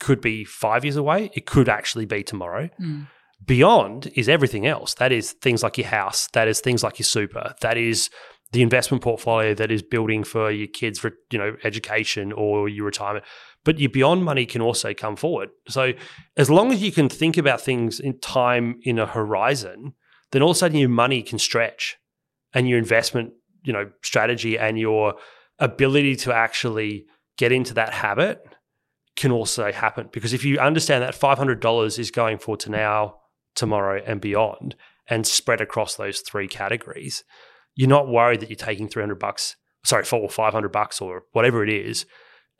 could 0.00 0.20
be 0.20 0.44
five 0.44 0.84
years 0.84 0.96
away. 0.96 1.30
It 1.34 1.44
could 1.44 1.68
actually 1.68 2.06
be 2.06 2.22
tomorrow. 2.22 2.70
Mm. 2.80 3.08
Beyond 3.44 4.10
is 4.14 4.28
everything 4.28 4.66
else. 4.66 4.94
That 4.94 5.12
is 5.12 5.32
things 5.32 5.62
like 5.62 5.76
your 5.76 5.86
house. 5.88 6.28
That 6.32 6.48
is 6.48 6.60
things 6.60 6.82
like 6.82 6.98
your 6.98 7.04
super. 7.04 7.54
That 7.60 7.76
is 7.76 8.10
the 8.52 8.62
investment 8.62 9.02
portfolio 9.02 9.54
that 9.54 9.70
is 9.70 9.82
building 9.82 10.24
for 10.24 10.50
your 10.50 10.66
kids 10.68 10.98
for 10.98 11.12
you 11.30 11.38
know 11.38 11.56
education 11.64 12.32
or 12.32 12.68
your 12.68 12.86
retirement. 12.86 13.24
but 13.64 13.78
your 13.78 13.90
beyond 13.90 14.24
money 14.24 14.46
can 14.46 14.62
also 14.62 14.94
come 14.94 15.16
forward. 15.16 15.50
So 15.68 15.92
as 16.36 16.48
long 16.48 16.72
as 16.72 16.82
you 16.82 16.90
can 16.90 17.08
think 17.08 17.36
about 17.36 17.60
things 17.60 18.00
in 18.00 18.18
time 18.20 18.80
in 18.82 18.98
a 18.98 19.06
horizon, 19.06 19.92
then 20.32 20.42
all 20.42 20.50
of 20.50 20.56
a 20.56 20.58
sudden 20.58 20.78
your 20.78 20.88
money 20.88 21.22
can 21.22 21.38
stretch 21.38 21.96
and 22.52 22.68
your 22.68 22.78
investment, 22.78 23.32
you 23.62 23.72
know, 23.72 23.90
strategy 24.02 24.58
and 24.58 24.78
your 24.78 25.14
ability 25.58 26.16
to 26.16 26.32
actually 26.32 27.04
get 27.36 27.52
into 27.52 27.74
that 27.74 27.92
habit 27.92 28.40
can 29.16 29.32
also 29.32 29.72
happen. 29.72 30.08
Because 30.12 30.32
if 30.32 30.44
you 30.44 30.58
understand 30.58 31.02
that 31.02 31.14
$500 31.14 31.98
is 31.98 32.10
going 32.10 32.38
for 32.38 32.56
to 32.58 32.70
now, 32.70 33.16
tomorrow, 33.54 34.02
and 34.06 34.20
beyond, 34.20 34.76
and 35.08 35.26
spread 35.26 35.60
across 35.60 35.96
those 35.96 36.20
three 36.20 36.46
categories, 36.46 37.24
you're 37.74 37.88
not 37.88 38.08
worried 38.08 38.40
that 38.40 38.50
you're 38.50 38.56
taking 38.56 38.88
300 38.88 39.18
bucks, 39.18 39.56
sorry, 39.84 40.04
four 40.04 40.20
or 40.20 40.28
500 40.28 40.70
bucks 40.70 41.00
or 41.00 41.24
whatever 41.32 41.64
it 41.64 41.70
is 41.70 42.06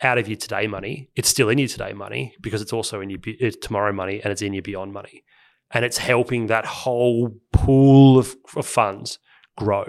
out 0.03 0.19
of 0.19 0.29
your 0.29 0.37
today 0.37 0.67
money. 0.67 1.11
It's 1.17 1.29
still 1.29 1.49
in 1.49 1.59
your 1.59 1.69
today 1.69 1.93
money 1.93 2.35
because 2.41 2.63
it's 2.63 2.73
also 2.73 3.01
in 3.01 3.11
your 3.11 3.21
tomorrow 3.63 3.93
money 3.93 4.21
and 4.23 4.33
it's 4.33 4.43
in 4.43 4.53
your 4.53 4.63
beyond 4.63 4.93
money. 4.93 5.25
And 5.71 5.85
it's 5.85 5.99
helping 5.99 6.47
that 6.47 6.65
whole 6.65 7.37
pool 7.53 8.19
of, 8.19 8.37
of 8.57 8.67
funds 8.67 9.19
grow. 9.57 9.85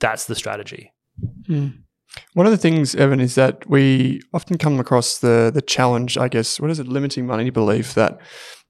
That's 0.00 0.24
the 0.24 0.34
strategy. 0.34 0.92
Mm. 1.48 1.82
One 2.34 2.46
of 2.46 2.52
the 2.52 2.58
things, 2.58 2.94
Evan, 2.94 3.20
is 3.20 3.34
that 3.34 3.68
we 3.68 4.20
often 4.34 4.58
come 4.58 4.78
across 4.80 5.18
the 5.18 5.50
the 5.52 5.62
challenge, 5.62 6.18
I 6.18 6.28
guess, 6.28 6.60
what 6.60 6.70
is 6.70 6.78
it, 6.78 6.88
limiting 6.88 7.26
money 7.26 7.50
belief 7.50 7.94
that 7.94 8.18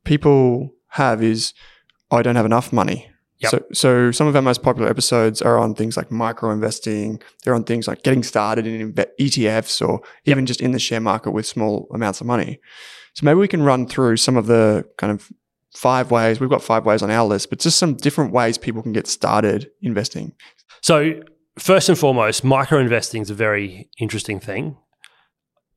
people 0.05 0.71
have 0.91 1.23
is, 1.23 1.55
I 2.11 2.23
don't 2.23 2.37
have 2.37 2.47
enough 2.47 2.73
money. 2.73 3.09
Yep. 3.39 3.51
So, 3.51 3.65
so 3.73 4.11
some 4.13 4.29
of 4.29 4.37
our 4.37 4.43
most 4.43 4.63
popular 4.63 4.89
episodes 4.89 5.43
are 5.43 5.59
on 5.59 5.75
things 5.75 5.97
like 5.97 6.13
micro 6.13 6.53
investing. 6.53 7.21
They're 7.43 7.55
on 7.55 7.65
things 7.65 7.89
like 7.89 8.03
getting 8.03 8.23
started 8.23 8.67
in 8.67 8.93
ETFs 8.93 9.87
or 9.87 10.01
yep. 10.25 10.37
even 10.37 10.47
just 10.47 10.61
in 10.61 10.71
the 10.71 10.79
share 10.79 11.01
market 11.01 11.33
with 11.33 11.47
small 11.47 11.89
amounts 11.93 12.21
of 12.21 12.27
money. 12.27 12.61
So 13.15 13.25
maybe 13.25 13.41
we 13.41 13.49
can 13.49 13.63
run 13.63 13.89
through 13.89 14.19
some 14.19 14.37
of 14.37 14.47
the 14.47 14.85
kind 14.97 15.13
of 15.13 15.31
five 15.75 16.11
ways. 16.11 16.41
We've 16.41 16.51
got 16.51 16.63
five 16.63 16.85
ways 16.85 17.03
on 17.03 17.11
our 17.11 17.27
list, 17.27 17.51
but 17.51 17.59
just 17.59 17.79
some 17.79 17.95
different 17.95 18.33
ways 18.33 18.59
people 18.59 18.83
can 18.83 18.93
get 18.93 19.07
started 19.07 19.71
investing. 19.81 20.33
So 20.81 21.23
first 21.59 21.89
and 21.89 21.99
foremost, 21.99 22.45
micro 22.45 22.79
investing 22.79 23.23
is 23.23 23.31
a 23.31 23.35
very 23.35 23.89
interesting 23.99 24.41
thing. 24.41 24.77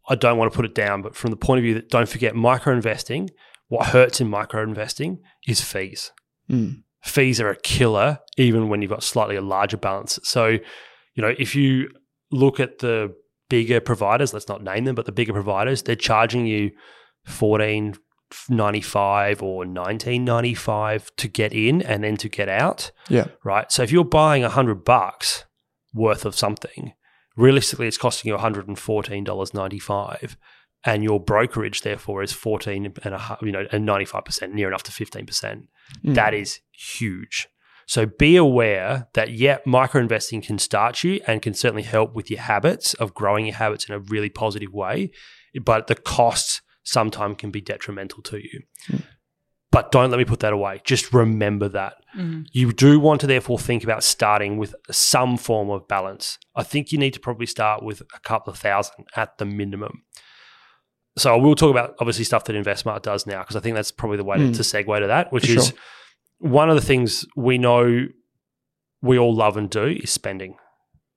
I 0.08 0.16
don't 0.16 0.38
want 0.38 0.52
to 0.52 0.56
put 0.56 0.66
it 0.66 0.76
down, 0.76 1.02
but 1.02 1.16
from 1.16 1.32
the 1.32 1.38
point 1.38 1.60
of 1.60 1.64
view 1.64 1.74
that 1.76 1.90
don't 1.90 2.10
forget 2.10 2.36
micro 2.36 2.74
investing, 2.74 3.30
what 3.68 3.88
hurts 3.88 4.22
in 4.22 4.30
micro 4.30 4.62
investing 4.62 5.20
is 5.48 5.62
fees. 5.62 6.12
Mm. 6.50 6.84
Fees 7.04 7.40
are 7.42 7.50
a 7.50 7.56
killer, 7.56 8.20
even 8.38 8.70
when 8.70 8.82
you've 8.82 8.92
got 8.92 9.04
slightly 9.04 9.36
a 9.36 9.42
larger 9.42 9.78
balance. 9.78 10.20
So, 10.24 10.48
you 10.48 11.22
know, 11.22 11.34
if 11.40 11.56
you 11.56 11.90
look 12.32 12.60
at 12.60 12.80
the 12.80 13.16
bigger 13.50 13.80
providers, 13.80 14.34
let's 14.34 14.48
not 14.48 14.64
name 14.64 14.86
them, 14.86 14.96
but 14.96 15.06
the 15.06 15.12
bigger 15.12 15.34
providers, 15.34 15.84
they're 15.84 15.96
charging 15.96 16.46
you 16.46 16.72
14 17.26 17.96
95 18.50 19.42
or 19.42 19.58
1995 19.60 21.16
to 21.18 21.28
get 21.28 21.54
in 21.54 21.82
and 21.82 22.04
then 22.04 22.18
to 22.18 22.30
get 22.30 22.50
out. 22.50 22.92
Yeah. 23.10 23.28
Right. 23.44 23.72
So 23.72 23.84
if 23.84 23.92
you're 23.92 24.04
buying 24.04 24.42
100 24.42 24.84
bucks 24.84 25.46
worth 25.94 26.26
of 26.26 26.36
something, 26.36 26.94
realistically 27.38 27.88
it's 27.88 27.98
costing 27.98 28.32
you 28.32 28.38
$114.95 28.38 30.36
and 30.86 31.04
your 31.04 31.20
brokerage 31.20 31.82
therefore 31.82 32.22
is 32.24 32.32
14 32.32 32.94
and 33.04 33.14
a 33.14 33.18
half, 33.18 33.42
you 33.42 33.52
know, 33.52 33.66
and 33.72 33.88
95% 33.88 34.54
near 34.54 34.68
enough 34.68 34.84
to 34.84 34.92
15%. 34.92 35.26
Mm. 36.06 36.16
That 36.16 36.34
is 36.34 36.60
huge. 36.72 37.48
So 37.88 38.06
be 38.06 38.36
aware 38.36 39.08
that 39.14 39.32
yeah, 39.32 39.60
micro 39.66 40.02
investing 40.02 40.42
can 40.42 40.58
start 40.58 41.04
you 41.04 41.22
and 41.28 41.42
can 41.42 41.54
certainly 41.54 41.84
help 41.84 42.16
with 42.16 42.32
your 42.32 42.42
habits 42.42 42.94
of 42.96 43.14
growing 43.14 43.46
your 43.46 43.56
habits 43.56 43.88
in 43.88 43.94
a 43.94 44.00
really 44.00 44.30
positive 44.30 44.74
way, 44.74 45.12
but 45.64 45.88
the 45.88 45.96
costs 45.96 46.62
sometimes 46.86 47.36
can 47.38 47.52
be 47.52 47.62
detrimental 47.62 48.22
to 48.24 48.38
you. 48.38 48.62
Mm. 48.90 49.04
But 49.72 49.92
don't 49.92 50.10
let 50.10 50.18
me 50.18 50.24
put 50.24 50.40
that 50.40 50.54
away. 50.54 50.80
Just 50.86 51.12
remember 51.12 51.68
that. 51.68 51.96
Mm. 52.18 52.48
You 52.54 52.72
do 52.72 52.98
want 52.98 53.20
to 53.22 53.28
therefore 53.28 53.60
think 53.60 53.84
about 53.84 54.06
starting 54.06 54.58
with 54.58 54.74
some 54.90 55.36
form 55.36 55.70
of 55.70 55.86
balance. 55.90 56.38
I 56.56 56.64
think 56.64 56.94
you 56.94 56.98
need 56.98 57.14
to 57.16 57.20
probably 57.20 57.46
start 57.46 57.84
with 57.84 58.02
a 58.14 58.20
couple 58.22 58.54
of 58.54 58.58
thousand 58.58 59.06
at 59.18 59.38
the 59.38 59.44
minimum. 59.44 60.04
So 61.18 61.34
I 61.34 61.38
will 61.38 61.56
talk 61.56 61.72
about 61.72 61.96
obviously 62.00 62.24
stuff 62.24 62.46
that 62.46 62.56
InvestSmart 62.56 63.02
does 63.02 63.28
now 63.28 63.42
because 63.42 63.58
I 63.58 63.60
think 63.60 63.76
that's 63.76 63.92
probably 63.92 64.16
the 64.16 64.24
way 64.24 64.38
mm. 64.38 64.52
to, 64.52 64.58
to, 64.58 64.64
segue 64.64 65.00
to 65.00 65.08
that, 65.08 65.34
which 65.34 65.48
For 65.48 65.58
is 65.58 65.68
sure. 65.68 65.78
one 66.38 66.70
of 66.70 66.76
the 66.76 66.82
things 66.82 67.26
we 67.36 67.58
know 67.58 68.08
we 69.02 69.20
all 69.20 69.36
love 69.36 69.58
and 69.58 69.70
do 69.70 69.86
is 69.86 70.10
spending 70.10 70.56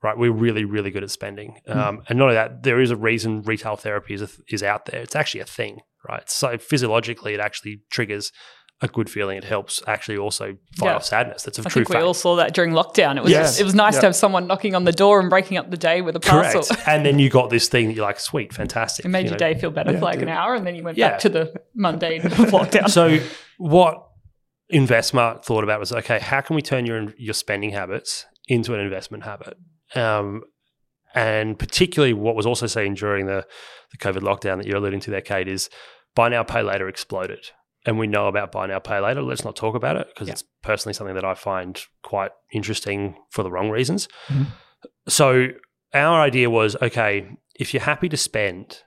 right? 0.03 0.17
We're 0.17 0.33
really, 0.33 0.65
really 0.65 0.91
good 0.91 1.03
at 1.03 1.11
spending. 1.11 1.59
Mm. 1.69 1.77
Um, 1.77 2.03
and 2.09 2.19
not 2.19 2.27
only 2.27 2.35
that, 2.35 2.63
there 2.63 2.81
is 2.81 2.91
a 2.91 2.97
reason 2.97 3.43
retail 3.43 3.77
therapy 3.77 4.15
is, 4.15 4.23
a, 4.23 4.29
is 4.49 4.63
out 4.63 4.87
there. 4.87 5.01
It's 5.01 5.17
actually 5.17 5.41
a 5.41 5.47
thing, 5.47 5.81
right? 6.09 6.29
So 6.31 6.57
physiologically, 6.59 7.35
it 7.35 7.41
actually 7.41 7.83
triggers 7.91 8.33
a 8.81 8.89
good 8.89 9.11
feeling. 9.11 9.37
It 9.37 9.45
helps 9.45 9.83
actually 9.87 10.19
also 10.19 10.57
fight 10.77 10.87
yeah. 10.87 10.95
off 10.95 11.05
sadness. 11.05 11.43
That's 11.43 11.59
a 11.59 11.63
I 11.63 11.65
true 11.65 11.85
think 11.85 11.99
we 11.99 12.05
all 12.05 12.15
saw 12.15 12.37
that 12.37 12.55
during 12.55 12.73
lockdown. 12.73 13.17
It 13.17 13.23
was 13.23 13.33
yes. 13.33 13.59
it 13.59 13.65
was 13.65 13.75
nice 13.75 13.95
yeah. 13.95 14.01
to 14.01 14.07
have 14.07 14.17
someone 14.17 14.47
knocking 14.47 14.75
on 14.75 14.85
the 14.85 14.93
door 14.93 15.19
and 15.19 15.29
breaking 15.29 15.57
up 15.57 15.71
the 15.71 15.77
day 15.77 16.01
with 16.01 16.15
a 16.15 16.21
parcel. 16.21 16.63
Correct. 16.63 16.83
and 16.89 17.05
then 17.05 17.19
you 17.19 17.29
got 17.29 17.51
this 17.51 17.69
thing 17.69 17.89
that 17.89 17.95
you're 17.95 18.05
like, 18.05 18.21
sweet, 18.21 18.53
fantastic. 18.53 19.05
It 19.05 19.09
made 19.09 19.25
you 19.25 19.31
your 19.31 19.33
know? 19.33 19.39
day 19.39 19.55
feel 19.59 19.71
better 19.71 19.93
yeah, 19.93 19.99
for 19.99 20.05
like 20.05 20.23
an 20.23 20.29
hour, 20.29 20.55
and 20.55 20.67
then 20.67 20.77
you 20.77 20.85
went 20.85 20.97
back 20.97 21.19
to 21.21 21.29
the 21.29 21.53
mundane 21.75 22.25
of 22.25 22.33
lockdown. 22.33 22.89
So 22.89 23.19
what 23.57 24.09
InvestSmart 24.73 25.45
thought 25.45 25.65
about 25.65 25.81
was 25.81 25.93
okay, 25.93 26.21
how 26.21 26.41
can 26.41 26.55
we 26.55 26.63
turn 26.63 26.87
your 26.87 27.13
your 27.19 27.35
spending 27.35 27.71
habits 27.71 28.27
into 28.47 28.75
an 28.75 28.81
investment 28.81 29.25
habit? 29.25 29.57
Um, 29.95 30.43
and 31.15 31.59
particularly 31.59 32.13
what 32.13 32.37
was 32.37 32.47
also 32.47 32.67
seen 32.67 32.95
during 32.95 33.27
the, 33.27 33.47
the 33.91 33.99
COVID 33.99 34.21
lockdown 34.21 34.59
that 34.59 34.67
you're 34.67 34.77
alluding 34.77 35.01
to 35.01 35.11
there, 35.11 35.21
Kate, 35.21 35.49
is 35.49 35.71
buy 36.15 36.29
now, 36.29 36.43
pay 36.43 36.63
later 36.63 36.89
exploded. 36.89 37.51
And 37.87 37.99
we 37.99 38.07
know 38.07 38.27
about 38.27 38.53
buy 38.53 38.67
now, 38.67 38.79
pay 38.79 39.01
later. 39.01 39.23
Let's 39.23 39.45
not 39.45 39.57
talk 39.57 39.75
about 39.75 39.97
it 39.97 40.09
because 40.09 40.29
yeah. 40.29 40.33
it's 40.33 40.45
personally 40.63 40.93
something 40.93 41.15
that 41.15 41.25
I 41.25 41.35
find 41.35 41.81
quite 42.03 42.33
interesting 42.53 43.17
for 43.31 43.43
the 43.43 43.51
wrong 43.51 43.71
reasons. 43.71 44.09
Mm-hmm. 44.29 44.45
So 45.09 45.49
our 45.95 46.21
idea 46.21 46.51
was 46.51 46.77
okay, 46.83 47.31
if 47.59 47.73
you're 47.73 47.83
happy 47.83 48.09
to 48.11 48.17
spend, 48.17 48.83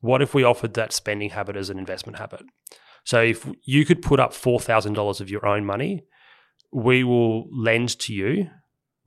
what 0.00 0.22
if 0.22 0.32
we 0.32 0.42
offered 0.42 0.74
that 0.74 0.92
spending 0.92 1.30
habit 1.30 1.56
as 1.56 1.70
an 1.70 1.78
investment 1.78 2.18
habit? 2.18 2.42
So 3.04 3.22
if 3.22 3.46
you 3.64 3.84
could 3.84 4.02
put 4.02 4.20
up 4.20 4.32
$4,000 4.32 5.20
of 5.20 5.30
your 5.30 5.44
own 5.46 5.64
money, 5.64 6.04
we 6.72 7.04
will 7.04 7.46
lend 7.50 7.98
to 8.00 8.14
you 8.14 8.48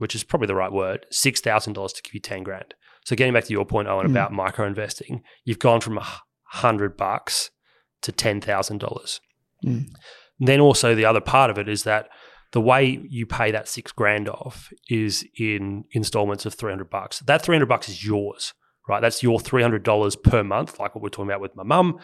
which 0.04 0.16
is 0.16 0.24
probably 0.26 0.48
the 0.48 0.54
right 0.54 0.74
word, 0.74 1.06
six 1.12 1.40
thousand 1.40 1.72
dollars 1.72 1.94
to 1.94 2.02
give 2.02 2.14
you 2.14 2.20
ten 2.20 2.44
grand. 2.44 2.74
So 3.06 3.16
getting 3.16 3.34
back 3.34 3.46
to 3.46 3.54
your 3.54 3.64
point, 3.64 3.88
Owen, 3.88 4.06
mm. 4.06 4.12
about 4.12 4.34
micro 4.34 4.68
investing, 4.68 5.24
you've 5.46 5.60
gone 5.60 5.80
from 5.80 5.98
a 5.98 6.06
hundred 6.44 6.98
bucks 6.98 7.52
to 8.02 8.12
ten 8.12 8.42
thousand 8.42 8.80
dollars. 8.80 9.22
Mm. 9.66 9.86
Then 10.40 10.60
also 10.60 10.94
the 10.94 11.06
other 11.06 11.22
part 11.22 11.50
of 11.50 11.58
it 11.58 11.70
is 11.70 11.84
that 11.84 12.10
the 12.52 12.60
way 12.60 13.00
you 13.10 13.26
pay 13.26 13.52
that 13.52 13.70
six 13.70 13.94
grand 13.94 14.28
off 14.28 14.74
is 14.90 15.26
in 15.40 15.86
installments 15.94 16.46
of 16.46 16.54
three 16.54 16.74
hundred 16.74 16.90
bucks. 16.90 17.20
That 17.20 17.42
three 17.42 17.56
hundred 17.56 17.70
bucks 17.70 17.88
is 17.88 18.06
yours, 18.06 18.54
right? 18.90 19.00
That's 19.00 19.24
your 19.24 19.40
three 19.40 19.62
hundred 19.62 19.84
dollars 19.84 20.18
per 20.18 20.44
month, 20.44 20.82
like 20.82 20.96
what 20.96 21.02
we're 21.02 21.08
talking 21.08 21.32
about 21.32 21.40
with 21.40 21.56
my 21.56 21.64
mum, 21.64 21.98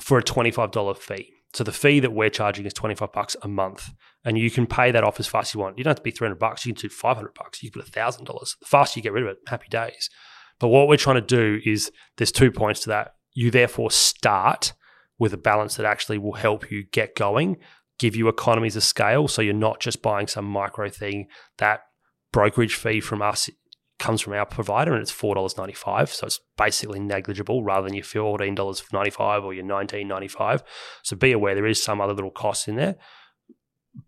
for 0.00 0.18
a 0.18 0.24
twenty 0.24 0.50
five 0.50 0.72
dollar 0.72 0.94
fee. 0.94 1.31
So 1.54 1.64
the 1.64 1.72
fee 1.72 2.00
that 2.00 2.12
we're 2.12 2.30
charging 2.30 2.64
is 2.64 2.72
25 2.72 3.12
bucks 3.12 3.36
a 3.42 3.48
month 3.48 3.90
and 4.24 4.38
you 4.38 4.50
can 4.50 4.66
pay 4.66 4.90
that 4.90 5.04
off 5.04 5.20
as 5.20 5.26
fast 5.26 5.50
as 5.50 5.54
you 5.54 5.60
want. 5.60 5.76
You 5.76 5.84
don't 5.84 5.90
have 5.90 5.96
to 5.98 6.02
be 6.02 6.10
300 6.10 6.36
bucks. 6.38 6.64
You 6.64 6.72
can 6.72 6.80
do 6.80 6.88
500 6.88 7.34
bucks. 7.34 7.62
You 7.62 7.70
can 7.70 7.82
put 7.82 7.92
$1,000. 7.92 8.26
The 8.58 8.66
faster 8.66 8.98
you 8.98 9.02
get 9.02 9.12
rid 9.12 9.24
of 9.24 9.30
it, 9.30 9.38
happy 9.46 9.68
days. 9.68 10.08
But 10.58 10.68
what 10.68 10.88
we're 10.88 10.96
trying 10.96 11.16
to 11.16 11.20
do 11.20 11.60
is 11.64 11.90
there's 12.16 12.32
two 12.32 12.50
points 12.50 12.80
to 12.80 12.88
that. 12.90 13.14
You 13.34 13.50
therefore 13.50 13.90
start 13.90 14.72
with 15.18 15.32
a 15.32 15.38
balance 15.38 15.76
that 15.76 15.86
actually 15.86 16.18
will 16.18 16.34
help 16.34 16.70
you 16.70 16.84
get 16.84 17.16
going, 17.16 17.58
give 17.98 18.16
you 18.16 18.28
economies 18.28 18.76
of 18.76 18.82
scale. 18.82 19.28
So 19.28 19.42
you're 19.42 19.54
not 19.54 19.80
just 19.80 20.02
buying 20.02 20.26
some 20.28 20.44
micro 20.44 20.88
thing. 20.88 21.28
That 21.58 21.80
brokerage 22.32 22.74
fee 22.74 23.00
from 23.00 23.20
us 23.20 23.50
comes 24.02 24.20
from 24.20 24.32
our 24.32 24.44
provider 24.44 24.92
and 24.92 25.00
it's 25.00 25.12
$4.95. 25.12 26.08
So 26.08 26.26
it's 26.26 26.40
basically 26.58 26.98
negligible 26.98 27.62
rather 27.62 27.86
than 27.86 27.94
your 27.94 28.04
$14.95 28.04 29.44
or 29.44 29.54
your 29.54 29.64
$19.95. 29.64 30.62
So 31.02 31.16
be 31.16 31.30
aware 31.30 31.54
there 31.54 31.66
is 31.66 31.80
some 31.80 32.00
other 32.00 32.12
little 32.12 32.32
costs 32.32 32.66
in 32.66 32.74
there. 32.74 32.96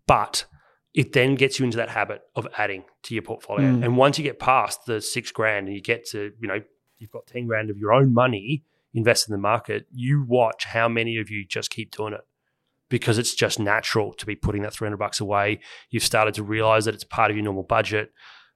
But 0.05 0.45
it 0.93 1.13
then 1.13 1.35
gets 1.35 1.59
you 1.59 1.65
into 1.65 1.77
that 1.77 1.89
habit 1.89 2.23
of 2.35 2.45
adding 2.57 2.83
to 3.03 3.13
your 3.13 3.23
portfolio. 3.23 3.69
Mm. 3.69 3.85
And 3.85 3.97
once 3.97 4.17
you 4.17 4.23
get 4.25 4.37
past 4.37 4.85
the 4.85 4.99
six 4.99 5.31
grand 5.31 5.67
and 5.67 5.75
you 5.75 5.81
get 5.81 6.05
to, 6.09 6.33
you 6.41 6.47
know, 6.47 6.59
you've 6.97 7.11
got 7.11 7.25
10 7.27 7.47
grand 7.47 7.69
of 7.69 7.77
your 7.77 7.93
own 7.93 8.13
money 8.13 8.65
invested 8.93 9.31
in 9.31 9.33
the 9.33 9.41
market, 9.41 9.87
you 9.91 10.25
watch 10.27 10.65
how 10.65 10.89
many 10.89 11.17
of 11.17 11.29
you 11.29 11.45
just 11.45 11.69
keep 11.69 11.95
doing 11.95 12.13
it 12.13 12.21
because 12.89 13.17
it's 13.17 13.33
just 13.33 13.59
natural 13.59 14.13
to 14.13 14.25
be 14.25 14.35
putting 14.35 14.61
that 14.63 14.73
300 14.73 14.97
bucks 14.97 15.21
away. 15.21 15.59
You've 15.89 16.03
started 16.03 16.33
to 16.35 16.43
realize 16.43 16.83
that 16.85 16.95
it's 16.95 17.05
part 17.05 17.31
of 17.31 17.37
your 17.37 17.45
normal 17.45 17.63
budget 17.63 18.11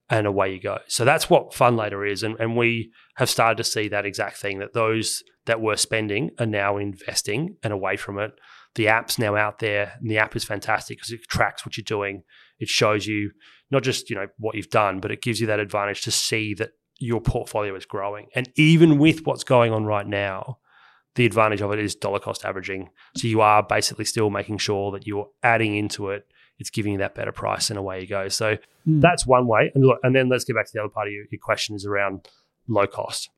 and 0.10 0.26
away 0.26 0.54
you 0.54 0.60
go. 0.60 0.80
So 0.88 1.06
that's 1.06 1.30
what 1.30 1.52
Fundlater 1.52 2.10
is. 2.10 2.24
And, 2.24 2.36
and 2.40 2.58
we 2.58 2.92
have 3.16 3.30
started 3.30 3.58
to 3.58 3.64
see 3.64 3.88
that 3.90 4.06
exact 4.06 4.38
thing 4.38 4.60
that 4.60 4.74
those 4.74 5.24
that 5.46 5.62
were 5.62 5.78
spending 5.78 6.32
are 6.40 6.46
now 6.46 6.78
investing 6.78 7.58
and 7.64 7.72
away 7.72 7.96
from 7.96 8.20
it. 8.20 8.32
The 8.76 8.88
app's 8.88 9.20
now 9.20 9.36
out 9.36 9.60
there 9.60 9.94
and 10.00 10.10
the 10.10 10.18
app 10.18 10.36
is 10.36 10.44
fantastic 10.44 10.98
because 10.98 11.12
it 11.12 11.22
tracks 11.28 11.66
what 11.66 11.78
you're 11.78 11.84
doing. 11.84 12.24
It 12.60 12.68
shows 12.68 13.08
you 13.08 13.32
not 13.72 13.84
just, 13.84 14.10
you 14.10 14.16
know, 14.16 14.28
what 14.38 14.56
you've 14.56 14.70
done, 14.70 15.00
but 15.00 15.12
it 15.12 15.22
gives 15.22 15.40
you 15.40 15.48
that 15.48 15.60
advantage 15.60 16.04
to 16.04 16.12
see 16.12 16.54
that 16.56 16.72
your 17.00 17.22
portfolio 17.22 17.76
is 17.76 17.86
growing. 17.86 18.28
And 18.36 18.50
even 18.56 18.98
with 18.98 19.26
what's 19.26 19.44
going 19.44 19.72
on 19.74 19.86
right 19.86 20.08
now, 20.08 20.58
the 21.16 21.26
advantage 21.26 21.62
of 21.62 21.72
it 21.72 21.80
is 21.80 21.96
dollar 21.96 22.20
cost 22.20 22.46
averaging. 22.46 22.90
So 23.18 23.28
you 23.28 23.42
are 23.42 23.64
basically 23.64 24.06
still 24.06 24.30
making 24.30 24.60
sure 24.60 24.92
that 24.92 25.08
you're 25.08 25.30
adding 25.44 25.76
into 25.76 26.10
it. 26.10 26.26
It's 26.60 26.70
giving 26.70 26.92
you 26.94 26.98
that 27.00 27.16
better 27.16 27.32
price, 27.32 27.70
and 27.70 27.80
away 27.80 28.02
you 28.02 28.08
go. 28.08 28.28
So 28.28 28.58
mm. 28.88 29.02
that's 29.02 29.26
one 29.26 29.48
way. 29.48 29.72
And 29.74 29.86
look, 29.86 30.00
and 30.04 30.16
then 30.16 30.30
let's 30.30 30.44
get 30.44 30.56
back 30.56 30.66
to 30.66 30.72
the 30.74 30.82
other 30.82 30.90
part 30.90 31.08
of 31.08 31.14
your, 31.14 31.26
your 31.32 31.40
question 31.42 31.76
is 31.76 31.86
around 31.86 32.28
low 32.68 32.86
cost. 32.86 33.30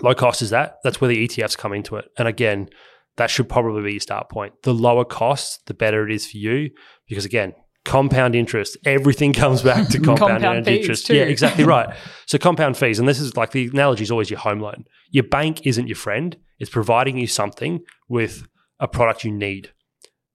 Low 0.00 0.14
cost 0.14 0.42
is 0.42 0.50
that. 0.50 0.78
That's 0.84 1.00
where 1.00 1.08
the 1.08 1.28
ETFs 1.28 1.58
come 1.58 1.72
into 1.72 1.96
it. 1.96 2.06
And 2.16 2.26
again, 2.26 2.68
that 3.16 3.30
should 3.30 3.48
probably 3.48 3.82
be 3.82 3.92
your 3.92 4.00
start 4.00 4.30
point. 4.30 4.54
The 4.62 4.72
lower 4.72 5.04
cost, 5.04 5.66
the 5.66 5.74
better 5.74 6.06
it 6.06 6.12
is 6.12 6.30
for 6.30 6.38
you, 6.38 6.70
because 7.06 7.24
again, 7.24 7.54
compound 7.84 8.34
interest. 8.34 8.76
Everything 8.84 9.32
comes 9.44 9.62
back 9.62 9.88
to 9.88 9.98
compound, 9.98 10.42
compound 10.42 10.68
interest. 10.68 11.06
Too. 11.06 11.16
Yeah, 11.16 11.24
exactly 11.24 11.64
right. 11.64 11.94
So 12.26 12.38
compound 12.38 12.78
fees, 12.78 12.98
and 12.98 13.06
this 13.06 13.20
is 13.20 13.36
like 13.36 13.50
the 13.50 13.66
analogy 13.66 14.04
is 14.04 14.10
always 14.10 14.30
your 14.30 14.38
home 14.38 14.60
loan. 14.60 14.84
Your 15.10 15.24
bank 15.24 15.66
isn't 15.66 15.86
your 15.86 15.96
friend. 15.96 16.34
It's 16.58 16.70
providing 16.70 17.18
you 17.18 17.26
something 17.26 17.80
with 18.08 18.46
a 18.80 18.88
product 18.88 19.22
you 19.22 19.30
need. 19.30 19.72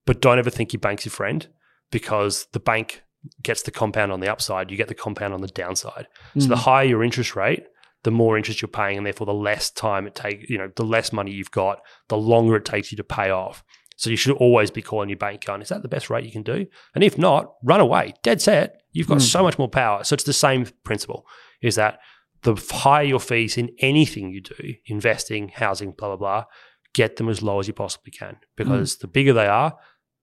But 0.05 0.21
don't 0.21 0.37
ever 0.37 0.51
think 0.51 0.73
your 0.73 0.79
bank's 0.79 1.05
your 1.05 1.11
friend 1.11 1.47
because 1.91 2.47
the 2.53 2.59
bank 2.59 3.03
gets 3.41 3.63
the 3.63 3.71
compound 3.71 4.11
on 4.11 4.19
the 4.19 4.31
upside, 4.31 4.71
you 4.71 4.77
get 4.77 4.87
the 4.87 4.95
compound 4.95 5.33
on 5.33 5.41
the 5.41 5.47
downside. 5.47 6.07
Mm. 6.35 6.43
So 6.43 6.47
the 6.49 6.55
mm. 6.55 6.59
higher 6.59 6.85
your 6.85 7.03
interest 7.03 7.35
rate, 7.35 7.63
the 8.03 8.11
more 8.11 8.37
interest 8.37 8.61
you're 8.61 8.69
paying, 8.69 8.97
and 8.97 9.05
therefore 9.05 9.25
the 9.25 9.33
less 9.33 9.69
time 9.69 10.07
it 10.07 10.15
takes, 10.15 10.49
you 10.49 10.57
know, 10.57 10.71
the 10.75 10.85
less 10.85 11.11
money 11.11 11.31
you've 11.31 11.51
got, 11.51 11.79
the 12.09 12.17
longer 12.17 12.55
it 12.55 12.65
takes 12.65 12.91
you 12.91 12.97
to 12.97 13.03
pay 13.03 13.29
off. 13.29 13.63
So 13.97 14.11
you 14.11 14.15
should 14.15 14.37
always 14.37 14.69
be 14.69 14.83
calling 14.83 15.09
your 15.09 15.17
bank 15.17 15.43
going, 15.43 15.61
is 15.61 15.69
that 15.69 15.81
the 15.81 15.87
best 15.87 16.09
rate 16.09 16.23
you 16.23 16.31
can 16.31 16.43
do? 16.43 16.67
And 16.93 17.03
if 17.03 17.17
not, 17.17 17.53
run 17.63 17.79
away. 17.79 18.13
Dead 18.21 18.41
set. 18.41 18.81
You've 18.91 19.07
got 19.07 19.17
mm. 19.17 19.21
so 19.21 19.41
much 19.41 19.57
more 19.57 19.67
power. 19.67 20.03
So 20.03 20.13
it's 20.13 20.23
the 20.23 20.33
same 20.33 20.67
principle 20.83 21.25
is 21.61 21.75
that 21.75 21.99
the 22.43 22.55
higher 22.71 23.03
your 23.03 23.19
fees 23.19 23.57
in 23.57 23.71
anything 23.79 24.29
you 24.29 24.41
do, 24.41 24.75
investing, 24.85 25.49
housing, 25.49 25.91
blah, 25.91 26.09
blah, 26.09 26.17
blah, 26.17 26.43
get 26.93 27.15
them 27.15 27.27
as 27.27 27.41
low 27.41 27.59
as 27.59 27.67
you 27.67 27.73
possibly 27.73 28.11
can 28.11 28.37
because 28.55 28.95
mm. 28.95 28.99
the 28.99 29.07
bigger 29.07 29.33
they 29.33 29.47
are, 29.47 29.75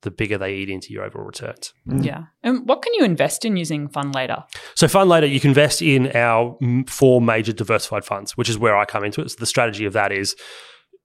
the 0.04 0.10
bigger 0.10 0.38
they 0.38 0.54
eat 0.54 0.70
into 0.70 0.92
your 0.92 1.04
overall 1.04 1.26
returns. 1.26 1.74
Mm. 1.88 2.04
Yeah. 2.04 2.24
And 2.42 2.66
what 2.68 2.82
can 2.82 2.94
you 2.94 3.04
invest 3.04 3.44
in 3.44 3.56
using 3.56 3.88
Fundlater? 3.88 4.44
So 4.74 4.86
Fundlater, 4.86 5.30
you 5.30 5.40
can 5.40 5.50
invest 5.50 5.82
in 5.82 6.14
our 6.14 6.56
four 6.86 7.20
major 7.20 7.52
diversified 7.52 8.04
funds, 8.04 8.36
which 8.36 8.48
is 8.48 8.58
where 8.58 8.76
I 8.76 8.84
come 8.84 9.04
into 9.04 9.20
it. 9.20 9.30
So 9.30 9.36
the 9.38 9.46
strategy 9.46 9.84
of 9.84 9.92
that 9.94 10.12
is 10.12 10.36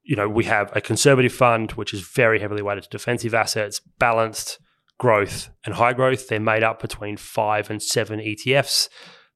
you 0.10 0.16
know, 0.16 0.28
we 0.28 0.44
have 0.46 0.76
a 0.76 0.82
conservative 0.82 1.32
fund, 1.32 1.74
which 1.74 1.94
is 1.94 2.02
very 2.02 2.40
heavily 2.40 2.64
weighted 2.64 2.84
to 2.84 2.90
defensive 2.90 3.36
assets, 3.36 3.80
balanced 4.00 4.58
growth 4.98 5.52
and 5.64 5.76
high 5.76 5.94
growth. 5.94 6.28
They're 6.28 6.40
made 6.40 6.64
up 6.64 6.82
between 6.82 7.16
five 7.16 7.70
and 7.70 7.82
seven 7.82 8.20
ETFs. 8.20 8.90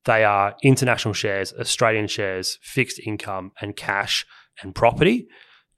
They 0.05 0.23
are 0.23 0.55
international 0.63 1.13
shares, 1.13 1.53
Australian 1.53 2.07
shares, 2.07 2.57
fixed 2.63 2.99
income, 3.05 3.51
and 3.61 3.75
cash 3.75 4.25
and 4.61 4.73
property. 4.73 5.27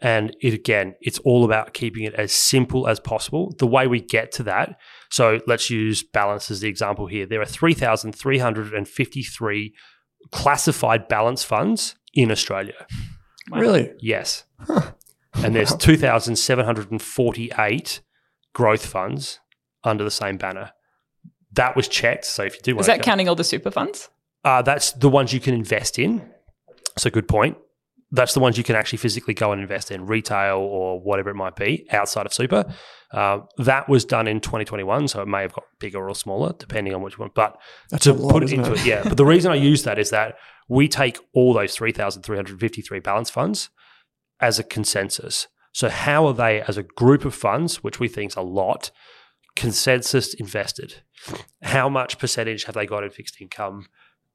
And 0.01 0.35
it 0.41 0.53
again, 0.53 0.95
it's 1.01 1.19
all 1.19 1.45
about 1.45 1.73
keeping 1.73 2.03
it 2.03 2.13
as 2.15 2.33
simple 2.33 2.85
as 2.87 2.99
possible. 2.99 3.55
The 3.57 3.67
way 3.67 3.87
we 3.87 4.01
get 4.01 4.33
to 4.33 4.43
that, 4.43 4.77
so 5.09 5.39
let's 5.47 5.69
use 5.69 6.03
balance 6.03 6.51
as 6.51 6.59
the 6.59 6.67
example 6.67 7.07
here. 7.07 7.25
There 7.25 7.39
are 7.41 7.45
3,353 7.45 9.73
classified 10.31 11.07
balance 11.07 11.43
funds 11.43 11.95
in 12.13 12.29
Australia. 12.31 12.85
Really? 13.51 13.93
Yes. 13.99 14.45
Huh. 14.59 14.91
And 15.35 15.55
there's 15.55 15.75
2,748 15.77 18.01
growth 18.53 18.85
funds 18.85 19.39
under 19.83 20.03
the 20.03 20.11
same 20.11 20.37
banner. 20.37 20.71
That 21.53 21.75
was 21.75 21.87
checked. 21.87 22.25
So 22.25 22.43
if 22.43 22.55
you 22.55 22.61
do 22.61 22.75
want 22.75 22.81
Is 22.81 22.87
that 22.87 23.03
counting 23.03 23.29
all 23.29 23.35
the 23.35 23.43
super 23.43 23.71
funds? 23.71 24.09
Uh, 24.43 24.61
that's 24.61 24.91
the 24.91 25.09
ones 25.09 25.33
you 25.33 25.39
can 25.39 25.53
invest 25.53 25.97
in. 25.97 26.29
So 26.97 27.09
good 27.09 27.27
point. 27.27 27.57
That's 28.15 28.33
the 28.33 28.39
ones 28.39 28.57
you 28.57 28.63
can 28.63 28.75
actually 28.75 28.97
physically 28.97 29.33
go 29.33 29.51
and 29.51 29.61
invest 29.61 29.91
in, 29.91 30.05
retail 30.05 30.57
or 30.57 30.99
whatever 30.99 31.29
it 31.29 31.35
might 31.35 31.55
be 31.55 31.85
outside 31.91 32.25
of 32.25 32.33
super. 32.33 32.65
Uh, 33.11 33.39
that 33.57 33.87
was 33.87 34.05
done 34.05 34.27
in 34.27 34.39
2021, 34.41 35.07
so 35.07 35.21
it 35.21 35.27
may 35.27 35.41
have 35.41 35.53
got 35.53 35.63
bigger 35.79 36.07
or 36.07 36.15
smaller 36.15 36.53
depending 36.57 36.93
on 36.93 37.01
which 37.01 37.19
one. 37.19 37.29
But 37.33 37.57
that's 37.89 38.03
to 38.05 38.13
lot, 38.13 38.31
put 38.31 38.43
it 38.43 38.53
into 38.53 38.73
it, 38.73 38.79
it, 38.79 38.85
yeah. 38.85 39.03
But 39.03 39.17
the 39.17 39.25
reason 39.25 39.51
I 39.51 39.55
use 39.55 39.83
that 39.83 39.99
is 39.99 40.09
that 40.09 40.35
we 40.67 40.87
take 40.87 41.19
all 41.33 41.53
those 41.53 41.75
3,353 41.75 42.99
balance 42.99 43.29
funds 43.29 43.69
as 44.39 44.59
a 44.59 44.63
consensus. 44.63 45.47
So, 45.71 45.89
how 45.89 46.25
are 46.27 46.33
they 46.33 46.61
as 46.61 46.77
a 46.77 46.83
group 46.83 47.25
of 47.25 47.35
funds, 47.35 47.83
which 47.83 47.99
we 47.99 48.07
think 48.07 48.31
is 48.31 48.35
a 48.35 48.41
lot, 48.41 48.91
consensus 49.55 50.33
invested? 50.33 51.03
How 51.61 51.89
much 51.89 52.17
percentage 52.17 52.63
have 52.65 52.75
they 52.75 52.85
got 52.85 53.03
in 53.03 53.09
fixed 53.09 53.41
income, 53.41 53.87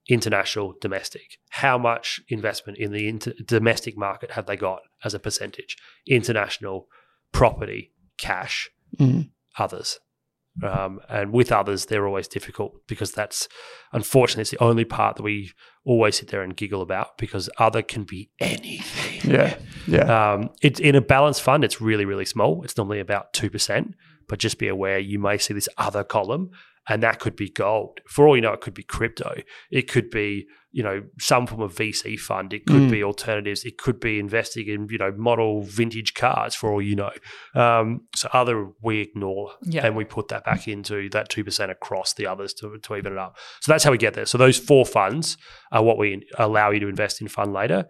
international, 0.08 0.74
domestic? 0.80 1.38
How 1.50 1.78
much 1.78 2.20
investment 2.28 2.78
in 2.78 2.92
the 2.92 3.08
inter- 3.08 3.34
domestic 3.44 3.96
market 3.96 4.32
have 4.32 4.46
they 4.46 4.56
got 4.56 4.80
as 5.04 5.14
a 5.14 5.18
percentage? 5.18 5.76
International, 6.06 6.88
property, 7.32 7.92
cash, 8.18 8.70
mm. 8.98 9.30
others. 9.58 9.98
Um, 10.62 11.00
and 11.08 11.32
with 11.32 11.52
others, 11.52 11.86
they're 11.86 12.06
always 12.06 12.28
difficult 12.28 12.74
because 12.86 13.12
that's 13.12 13.48
unfortunately 13.92 14.42
it's 14.42 14.50
the 14.50 14.62
only 14.62 14.84
part 14.84 15.16
that 15.16 15.22
we 15.22 15.52
always 15.84 16.18
sit 16.18 16.28
there 16.28 16.42
and 16.42 16.56
giggle 16.56 16.82
about 16.82 17.16
because 17.18 17.48
other 17.58 17.82
can 17.82 18.04
be 18.04 18.30
anything. 18.40 19.30
Yeah, 19.30 19.56
yeah. 19.86 20.32
Um, 20.32 20.50
it's 20.60 20.80
in 20.80 20.96
a 20.96 21.00
balanced 21.00 21.40
fund. 21.40 21.64
It's 21.64 21.80
really 21.80 22.04
really 22.04 22.26
small. 22.26 22.62
It's 22.62 22.76
normally 22.76 23.00
about 23.00 23.32
two 23.32 23.48
percent. 23.48 23.94
But 24.28 24.38
just 24.38 24.58
be 24.58 24.68
aware, 24.68 24.98
you 24.98 25.18
may 25.18 25.38
see 25.38 25.54
this 25.54 25.68
other 25.76 26.04
column, 26.04 26.50
and 26.90 27.04
that 27.04 27.20
could 27.20 27.36
be 27.36 27.48
gold. 27.48 28.00
For 28.08 28.26
all 28.26 28.34
you 28.34 28.42
know, 28.42 28.52
it 28.52 28.60
could 28.60 28.74
be 28.74 28.82
crypto. 28.82 29.36
It 29.70 29.88
could 29.88 30.10
be 30.10 30.48
you 30.72 30.82
know 30.82 31.02
some 31.18 31.46
form 31.46 31.62
of 31.62 31.74
VC 31.74 32.18
fund. 32.18 32.52
It 32.52 32.66
could 32.66 32.82
mm. 32.82 32.90
be 32.90 33.04
alternatives. 33.04 33.64
It 33.64 33.78
could 33.78 34.00
be 34.00 34.18
investing 34.18 34.66
in 34.66 34.88
you 34.90 34.98
know 34.98 35.12
model 35.16 35.62
vintage 35.62 36.14
cars. 36.14 36.56
For 36.56 36.72
all 36.72 36.82
you 36.82 36.96
know, 36.96 37.12
um, 37.54 38.02
so 38.16 38.28
other 38.32 38.68
we 38.82 39.00
ignore 39.00 39.52
yeah. 39.62 39.86
and 39.86 39.96
we 39.96 40.04
put 40.04 40.28
that 40.28 40.44
back 40.44 40.66
into 40.66 41.08
that 41.10 41.28
two 41.28 41.44
percent 41.44 41.70
across 41.70 42.12
the 42.14 42.26
others 42.26 42.52
to, 42.54 42.76
to 42.76 42.96
even 42.96 43.12
it 43.12 43.18
up. 43.18 43.38
So 43.60 43.70
that's 43.70 43.84
how 43.84 43.92
we 43.92 43.98
get 43.98 44.14
there. 44.14 44.26
So 44.26 44.36
those 44.36 44.58
four 44.58 44.84
funds 44.84 45.38
are 45.70 45.84
what 45.84 45.96
we 45.96 46.26
allow 46.38 46.72
you 46.72 46.80
to 46.80 46.88
invest 46.88 47.20
in 47.20 47.28
Fundlater. 47.28 47.86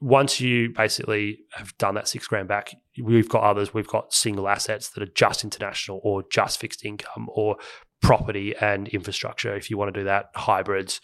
Once 0.00 0.40
you 0.40 0.70
basically 0.70 1.38
have 1.52 1.76
done 1.78 1.94
that 1.94 2.08
six 2.08 2.26
grand 2.26 2.48
back, 2.48 2.74
we've 3.00 3.28
got 3.28 3.44
others. 3.44 3.72
We've 3.72 3.86
got 3.86 4.12
single 4.12 4.48
assets 4.48 4.88
that 4.90 5.02
are 5.02 5.12
just 5.14 5.44
international 5.44 6.00
or 6.02 6.24
just 6.28 6.58
fixed 6.58 6.84
income 6.84 7.28
or 7.28 7.56
property 8.02 8.54
and 8.60 8.88
infrastructure. 8.88 9.54
If 9.54 9.70
you 9.70 9.78
want 9.78 9.94
to 9.94 10.00
do 10.00 10.04
that, 10.04 10.30
hybrids. 10.34 11.00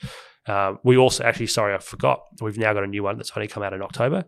Um, 0.46 0.78
we 0.82 0.96
also 0.96 1.24
actually, 1.24 1.46
sorry, 1.46 1.74
I 1.74 1.78
forgot. 1.78 2.22
We've 2.40 2.58
now 2.58 2.72
got 2.74 2.84
a 2.84 2.86
new 2.86 3.02
one 3.02 3.16
that's 3.16 3.32
only 3.36 3.48
come 3.48 3.62
out 3.62 3.72
in 3.72 3.82
October. 3.82 4.24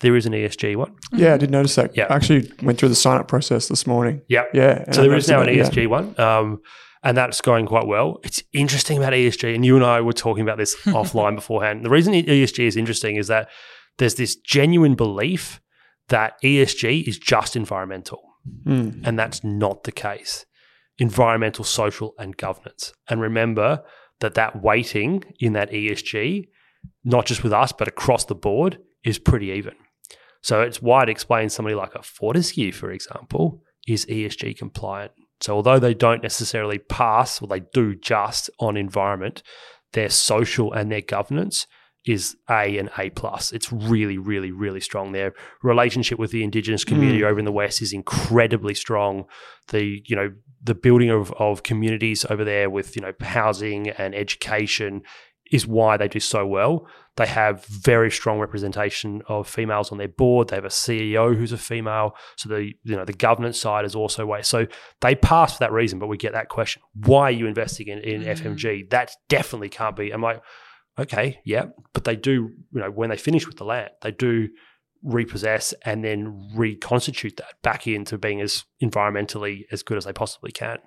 There 0.00 0.16
is 0.16 0.26
an 0.26 0.32
ESG 0.32 0.76
one. 0.76 0.96
Yeah, 1.12 1.34
I 1.34 1.36
did 1.36 1.50
notice 1.50 1.74
that. 1.76 1.96
Yeah. 1.96 2.06
I 2.10 2.16
actually 2.16 2.50
went 2.62 2.78
through 2.78 2.88
the 2.88 2.94
sign 2.94 3.18
up 3.18 3.28
process 3.28 3.68
this 3.68 3.86
morning. 3.86 4.22
Yeah. 4.28 4.44
Yeah. 4.52 4.90
So 4.92 5.02
there 5.02 5.14
is 5.14 5.28
now 5.28 5.42
an 5.42 5.48
ESG 5.48 5.82
yeah. 5.82 5.86
one. 5.86 6.18
Um, 6.18 6.60
and 7.04 7.16
that's 7.16 7.40
going 7.40 7.66
quite 7.66 7.86
well. 7.86 8.20
It's 8.22 8.42
interesting 8.52 8.98
about 8.98 9.12
ESG, 9.12 9.54
and 9.54 9.66
you 9.66 9.74
and 9.76 9.84
I 9.84 10.00
were 10.00 10.12
talking 10.12 10.42
about 10.42 10.58
this 10.58 10.76
offline 10.86 11.34
beforehand. 11.34 11.84
The 11.84 11.90
reason 11.90 12.14
ESG 12.14 12.64
is 12.64 12.76
interesting 12.76 13.16
is 13.16 13.26
that 13.28 13.48
there's 13.98 14.14
this 14.14 14.36
genuine 14.36 14.94
belief 14.94 15.60
that 16.08 16.40
ESG 16.42 17.06
is 17.06 17.18
just 17.18 17.56
environmental, 17.56 18.22
mm. 18.64 19.00
and 19.04 19.18
that's 19.18 19.42
not 19.42 19.84
the 19.84 19.92
case. 19.92 20.46
Environmental, 20.98 21.64
social, 21.64 22.14
and 22.18 22.36
governance. 22.36 22.92
And 23.08 23.20
remember, 23.20 23.82
that 24.20 24.34
that 24.34 24.62
weighting 24.62 25.24
in 25.38 25.52
that 25.52 25.70
ESG, 25.70 26.48
not 27.04 27.26
just 27.26 27.42
with 27.42 27.52
us, 27.52 27.72
but 27.72 27.88
across 27.88 28.24
the 28.24 28.34
board, 28.34 28.78
is 29.04 29.18
pretty 29.18 29.48
even. 29.48 29.74
So 30.42 30.62
it's 30.62 30.80
why 30.80 31.02
it 31.02 31.08
explains 31.08 31.52
somebody 31.52 31.74
like 31.74 31.94
a 31.94 32.02
Fortescue, 32.02 32.72
for 32.72 32.90
example, 32.90 33.62
is 33.86 34.06
ESG 34.06 34.56
compliant. 34.56 35.12
So 35.40 35.54
although 35.54 35.78
they 35.78 35.94
don't 35.94 36.22
necessarily 36.22 36.78
pass, 36.78 37.42
or 37.42 37.48
they 37.48 37.62
do 37.72 37.94
just 37.94 38.48
on 38.58 38.76
environment, 38.76 39.42
their 39.92 40.08
social 40.08 40.72
and 40.72 40.90
their 40.90 41.00
governance 41.00 41.66
is 42.04 42.36
A 42.50 42.78
and 42.78 42.90
A 42.98 43.10
plus. 43.10 43.52
It's 43.52 43.72
really, 43.72 44.18
really, 44.18 44.50
really 44.50 44.80
strong. 44.80 45.12
Their 45.12 45.34
relationship 45.62 46.18
with 46.18 46.32
the 46.32 46.42
Indigenous 46.42 46.84
community 46.84 47.20
mm. 47.20 47.30
over 47.30 47.38
in 47.38 47.44
the 47.44 47.52
West 47.52 47.82
is 47.82 47.92
incredibly 47.92 48.74
strong. 48.74 49.24
The 49.68 50.02
you 50.06 50.16
know 50.16 50.32
the 50.62 50.74
building 50.74 51.10
of, 51.10 51.32
of 51.32 51.62
communities 51.62 52.24
over 52.28 52.44
there 52.44 52.70
with 52.70 52.96
you 52.96 53.02
know 53.02 53.12
housing 53.20 53.88
and 53.88 54.14
education 54.14 55.02
is 55.50 55.66
why 55.66 55.96
they 55.96 56.08
do 56.08 56.18
so 56.18 56.46
well. 56.46 56.86
They 57.16 57.26
have 57.26 57.64
very 57.66 58.10
strong 58.10 58.40
representation 58.40 59.20
of 59.28 59.46
females 59.46 59.92
on 59.92 59.98
their 59.98 60.08
board. 60.08 60.48
They 60.48 60.56
have 60.56 60.64
a 60.64 60.68
CEO 60.68 61.36
who's 61.36 61.52
a 61.52 61.58
female. 61.58 62.16
So 62.36 62.48
the 62.48 62.72
you 62.84 62.96
know 62.96 63.04
the 63.04 63.12
governance 63.12 63.60
side 63.60 63.84
is 63.84 63.94
also 63.94 64.24
way. 64.24 64.42
So 64.42 64.66
they 65.00 65.14
pass 65.14 65.54
for 65.54 65.58
that 65.60 65.72
reason. 65.72 65.98
But 65.98 66.06
we 66.06 66.16
get 66.16 66.32
that 66.32 66.48
question: 66.48 66.82
Why 66.94 67.24
are 67.24 67.30
you 67.30 67.46
investing 67.46 67.88
in, 67.88 67.98
in 67.98 68.22
mm. 68.22 68.38
FMG? 68.38 68.90
That 68.90 69.12
definitely 69.28 69.68
can't 69.68 69.94
be. 69.94 70.10
I'm 70.10 70.22
like, 70.22 70.42
okay, 70.98 71.40
yeah, 71.44 71.66
but 71.92 72.04
they 72.04 72.16
do. 72.16 72.50
You 72.72 72.80
know, 72.80 72.90
when 72.90 73.10
they 73.10 73.18
finish 73.18 73.46
with 73.46 73.56
the 73.56 73.64
land, 73.64 73.90
they 74.00 74.10
do 74.10 74.48
repossess 75.02 75.74
and 75.84 76.04
then 76.04 76.50
reconstitute 76.54 77.36
that 77.36 77.60
back 77.62 77.86
into 77.86 78.18
being 78.18 78.40
as 78.40 78.64
environmentally 78.82 79.64
as 79.72 79.82
good 79.82 79.98
as 79.98 80.04
they 80.04 80.12
possibly 80.12 80.52
can. 80.52 80.78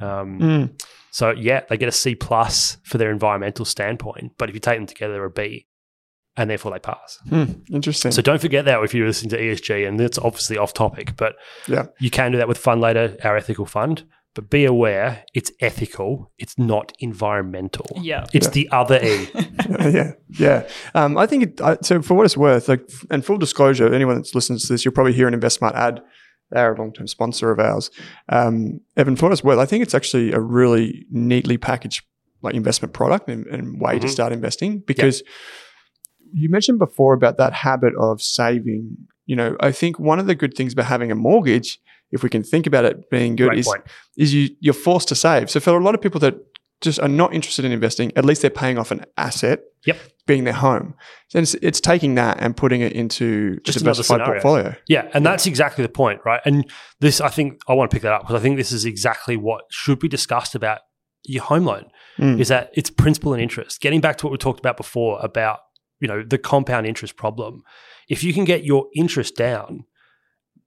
Um, 0.00 0.38
mm. 0.38 0.82
So 1.10 1.30
yeah, 1.30 1.62
they 1.68 1.76
get 1.76 1.88
a 1.88 1.92
C 1.92 2.14
plus 2.14 2.78
for 2.84 2.98
their 2.98 3.10
environmental 3.10 3.64
standpoint, 3.64 4.32
but 4.38 4.48
if 4.48 4.54
you 4.54 4.60
take 4.60 4.78
them 4.78 4.86
together, 4.86 5.12
they're 5.12 5.24
a 5.24 5.30
B. 5.30 5.66
and 6.36 6.48
therefore 6.48 6.72
they 6.72 6.78
pass. 6.78 7.18
Hmm, 7.28 7.44
interesting. 7.70 8.10
So 8.12 8.22
don't 8.22 8.40
forget 8.40 8.64
that 8.64 8.82
if 8.82 8.94
you're 8.94 9.06
listening 9.06 9.30
to 9.30 9.38
ESG, 9.38 9.86
and 9.86 10.00
it's 10.00 10.18
obviously 10.18 10.56
off 10.56 10.72
topic, 10.72 11.16
but 11.16 11.36
yeah. 11.68 11.86
you 12.00 12.10
can 12.10 12.32
do 12.32 12.38
that 12.38 12.48
with 12.48 12.62
Fundlater, 12.62 13.22
our 13.24 13.36
ethical 13.36 13.66
fund. 13.66 14.04
But 14.34 14.48
be 14.48 14.64
aware, 14.64 15.24
it's 15.34 15.52
ethical. 15.60 16.30
It's 16.38 16.58
not 16.58 16.92
environmental. 17.00 17.86
Yeah, 18.00 18.24
it's 18.32 18.46
Yeah. 18.46 18.50
the 18.52 18.68
other 18.72 18.98
E. 19.04 19.28
yeah, 19.92 20.12
yeah. 20.30 20.66
Um, 20.94 21.18
I 21.18 21.26
think 21.26 21.42
it, 21.42 21.60
I, 21.60 21.76
so. 21.82 22.00
For 22.00 22.14
what 22.14 22.24
it's 22.24 22.36
worth, 22.36 22.66
like, 22.68 22.88
and 23.10 23.22
full 23.24 23.36
disclosure, 23.36 23.92
anyone 23.92 24.16
that's 24.16 24.34
listens 24.34 24.66
to 24.66 24.72
this, 24.72 24.84
you'll 24.84 24.94
probably 24.94 25.12
hear 25.12 25.28
an 25.28 25.38
InvestSmart 25.38 25.74
ad. 25.74 26.00
They're 26.50 26.72
a 26.74 26.78
long-term 26.78 27.08
sponsor 27.08 27.50
of 27.50 27.58
ours. 27.58 27.90
Um, 28.30 28.80
Evan, 28.96 29.16
for 29.16 29.26
what 29.26 29.32
it's 29.32 29.44
worth, 29.44 29.58
I 29.58 29.66
think 29.66 29.82
it's 29.82 29.94
actually 29.94 30.32
a 30.32 30.40
really 30.40 31.04
neatly 31.10 31.58
packaged 31.58 32.02
like 32.42 32.54
investment 32.54 32.92
product 32.94 33.28
and, 33.28 33.46
and 33.46 33.80
way 33.80 33.98
to 33.98 34.06
Mhm. 34.06 34.10
start 34.10 34.32
investing 34.32 34.80
because 34.86 35.22
you 36.32 36.48
mentioned 36.48 36.78
before 36.78 37.14
about 37.14 37.36
that 37.36 37.52
habit 37.52 37.92
of 38.00 38.20
saving. 38.22 38.96
You 39.26 39.36
know, 39.36 39.56
I 39.60 39.72
think 39.72 39.98
one 39.98 40.18
of 40.18 40.26
the 40.26 40.34
good 40.34 40.54
things 40.54 40.72
about 40.72 40.86
having 40.86 41.10
a 41.10 41.14
mortgage, 41.14 41.78
if 42.12 42.22
we 42.22 42.28
can 42.28 42.42
think 42.42 42.66
about 42.66 42.84
it 42.84 43.10
being 43.10 43.34
good, 43.36 43.48
Great 43.48 43.58
is 43.60 43.66
point. 43.66 43.82
is 44.16 44.32
you 44.32 44.50
you're 44.60 44.74
forced 44.74 45.08
to 45.08 45.14
save. 45.14 45.50
So 45.50 45.58
for 45.60 45.70
a 45.76 45.82
lot 45.82 45.94
of 45.94 46.00
people 46.00 46.20
that 46.20 46.34
just 46.80 47.00
are 47.00 47.08
not 47.08 47.32
interested 47.32 47.64
in 47.64 47.72
investing, 47.72 48.12
at 48.16 48.24
least 48.24 48.42
they're 48.42 48.50
paying 48.50 48.78
off 48.78 48.90
an 48.90 49.04
asset, 49.16 49.60
Yep. 49.86 49.98
being 50.26 50.44
their 50.44 50.52
home. 50.52 50.94
So 51.28 51.38
it's, 51.38 51.54
it's 51.54 51.80
taking 51.80 52.16
that 52.16 52.38
and 52.40 52.56
putting 52.56 52.80
it 52.80 52.92
into 52.92 53.60
Just 53.60 53.76
a 53.76 53.80
diversified 53.80 54.24
portfolio. 54.24 54.74
Yeah, 54.88 55.08
and 55.14 55.24
that's 55.24 55.46
exactly 55.46 55.82
the 55.82 55.88
point, 55.88 56.20
right? 56.24 56.40
And 56.44 56.68
this, 57.00 57.20
I 57.20 57.28
think, 57.28 57.60
I 57.68 57.74
want 57.74 57.90
to 57.90 57.94
pick 57.94 58.02
that 58.02 58.12
up 58.12 58.22
because 58.22 58.34
I 58.34 58.40
think 58.42 58.56
this 58.56 58.72
is 58.72 58.84
exactly 58.84 59.36
what 59.36 59.62
should 59.70 60.00
be 60.00 60.08
discussed 60.08 60.54
about 60.56 60.80
your 61.24 61.44
home 61.44 61.64
loan. 61.64 61.84
Mm. 62.18 62.40
Is 62.40 62.48
that 62.48 62.70
it's 62.74 62.90
principal 62.90 63.32
and 63.32 63.40
interest. 63.42 63.80
Getting 63.80 64.00
back 64.00 64.18
to 64.18 64.26
what 64.26 64.32
we 64.32 64.38
talked 64.38 64.58
about 64.60 64.76
before 64.76 65.18
about 65.22 65.60
you 66.00 66.08
know 66.08 66.22
the 66.22 66.36
compound 66.36 66.86
interest 66.86 67.16
problem. 67.16 67.62
If 68.08 68.24
you 68.24 68.34
can 68.34 68.44
get 68.44 68.64
your 68.64 68.88
interest 68.94 69.36
down, 69.36 69.84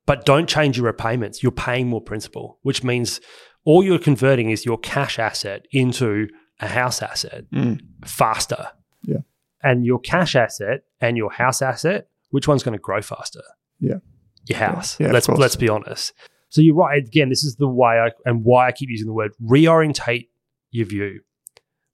but 0.05 0.25
don't 0.25 0.47
change 0.47 0.77
your 0.77 0.85
repayments, 0.85 1.41
you're 1.41 1.51
paying 1.51 1.87
more 1.87 2.01
principal, 2.01 2.59
which 2.61 2.83
means 2.83 3.19
all 3.63 3.83
you're 3.83 3.99
converting 3.99 4.49
is 4.51 4.65
your 4.65 4.77
cash 4.77 5.17
asset 5.19 5.65
into 5.71 6.27
a 6.59 6.67
house 6.67 7.01
asset 7.01 7.45
Mm. 7.51 7.79
faster. 8.05 8.67
Yeah. 9.03 9.19
And 9.63 9.85
your 9.85 9.99
cash 9.99 10.35
asset 10.35 10.83
and 11.01 11.17
your 11.17 11.31
house 11.31 11.61
asset, 11.61 12.07
which 12.29 12.47
one's 12.47 12.63
going 12.63 12.77
to 12.77 12.81
grow 12.81 13.01
faster? 13.01 13.41
Yeah. 13.79 13.99
Your 14.47 14.59
house. 14.59 14.99
Yeah, 14.99 15.07
of 15.07 15.13
let's 15.13 15.27
let's 15.27 15.55
be 15.55 15.69
honest. 15.69 16.13
So 16.49 16.61
you're 16.61 16.75
right. 16.75 17.03
Again, 17.03 17.29
this 17.29 17.43
is 17.43 17.55
the 17.55 17.67
way 17.67 17.99
I 17.99 18.11
and 18.25 18.45
why 18.45 18.67
I 18.67 18.71
keep 18.71 18.89
using 18.89 19.07
the 19.07 19.13
word 19.13 19.31
reorientate 19.43 20.27
your 20.71 20.85
view. 20.85 21.21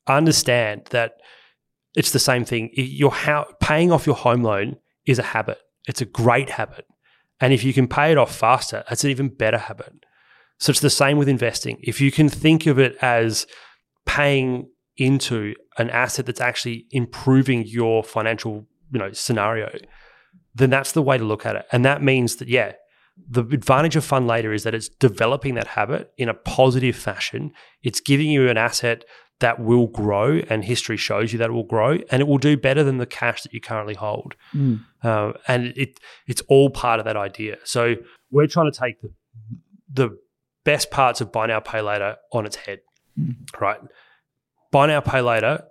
Understand 0.08 0.86
that 0.89 1.13
it's 1.95 2.12
the 2.12 2.19
same 2.19 2.43
thing. 2.43 2.69
Your 2.74 3.12
how 3.12 3.47
paying 3.62 3.91
off 3.91 4.06
your 4.06 4.15
home 4.15 4.43
loan 4.43 4.78
is 5.06 5.19
a 5.19 5.24
habit. 5.24 5.60
It's 5.88 6.02
a 6.02 6.06
great 6.06 6.50
habit. 6.50 6.86
And 7.41 7.51
if 7.51 7.63
you 7.63 7.73
can 7.73 7.88
pay 7.88 8.12
it 8.12 8.17
off 8.17 8.34
faster, 8.34 8.84
that's 8.88 9.04
an 9.04 9.10
even 9.10 9.30
better 9.30 9.58
habit. 9.58 9.93
So 10.60 10.69
it's 10.69 10.80
the 10.80 10.91
same 10.91 11.17
with 11.17 11.27
investing. 11.27 11.80
If 11.82 11.99
you 11.99 12.12
can 12.12 12.30
think 12.30 12.67
of 12.67 12.77
it 12.77 12.95
as 13.01 13.47
paying 14.06 14.69
into 14.95 15.56
an 15.77 15.89
asset 15.89 16.27
that's 16.27 16.39
actually 16.39 16.86
improving 16.91 17.63
your 17.65 18.04
financial, 18.04 18.67
you 18.91 18.99
know, 18.99 19.12
scenario, 19.12 19.75
then 20.54 20.69
that's 20.69 20.91
the 20.91 21.01
way 21.01 21.17
to 21.17 21.23
look 21.23 21.45
at 21.45 21.56
it. 21.56 21.65
And 21.71 21.84
that 21.84 22.04
means 22.04 22.36
that 22.36 22.47
yeah, 22.47 22.73
the 23.30 23.41
advantage 23.41 23.95
of 23.95 24.08
Fundlater 24.08 24.54
is 24.54 24.63
that 24.63 24.75
it's 24.75 24.89
developing 24.89 25.56
that 25.56 25.67
habit 25.67 26.12
in 26.17 26.30
a 26.30 26.34
positive 26.34 26.95
fashion. 26.95 27.54
It's 27.82 27.99
giving 27.99 28.30
you 28.30 28.47
an 28.47 28.58
asset 28.58 29.04
that 29.41 29.60
will 29.60 29.88
grow, 29.88 30.39
and 30.49 30.63
history 30.63 30.97
shows 30.97 31.32
you 31.34 31.38
that 31.39 31.49
it 31.49 31.54
will 31.54 31.63
grow, 31.75 31.97
and 32.10 32.21
it 32.21 32.27
will 32.27 32.38
do 32.39 32.56
better 32.58 32.84
than 32.84 32.97
the 32.97 33.06
cash 33.06 33.41
that 33.43 33.54
you 33.54 33.62
currently 33.62 33.93
hold. 33.95 34.36
Mm. 34.56 34.80
Uh, 35.04 35.34
and 35.47 35.73
it 35.75 35.99
it's 36.27 36.41
all 36.47 36.69
part 36.69 36.99
of 36.99 37.06
that 37.06 37.17
idea. 37.17 37.58
So 37.63 37.95
we're 38.32 38.47
trying 38.47 38.71
to 38.71 38.80
take 38.80 38.95
the, 39.01 39.10
the 39.93 40.17
best 40.63 40.89
parts 40.91 41.21
of 41.21 41.32
buy 41.32 41.45
now 41.47 41.60
pay 41.60 41.82
later 41.82 42.15
on 42.32 42.45
its 42.45 42.56
head, 42.56 42.80
Mm. 43.19 43.36
right? 43.60 43.80
Buy 44.71 44.88
now 44.88 45.01
pay 45.01 45.19
later 45.21 45.63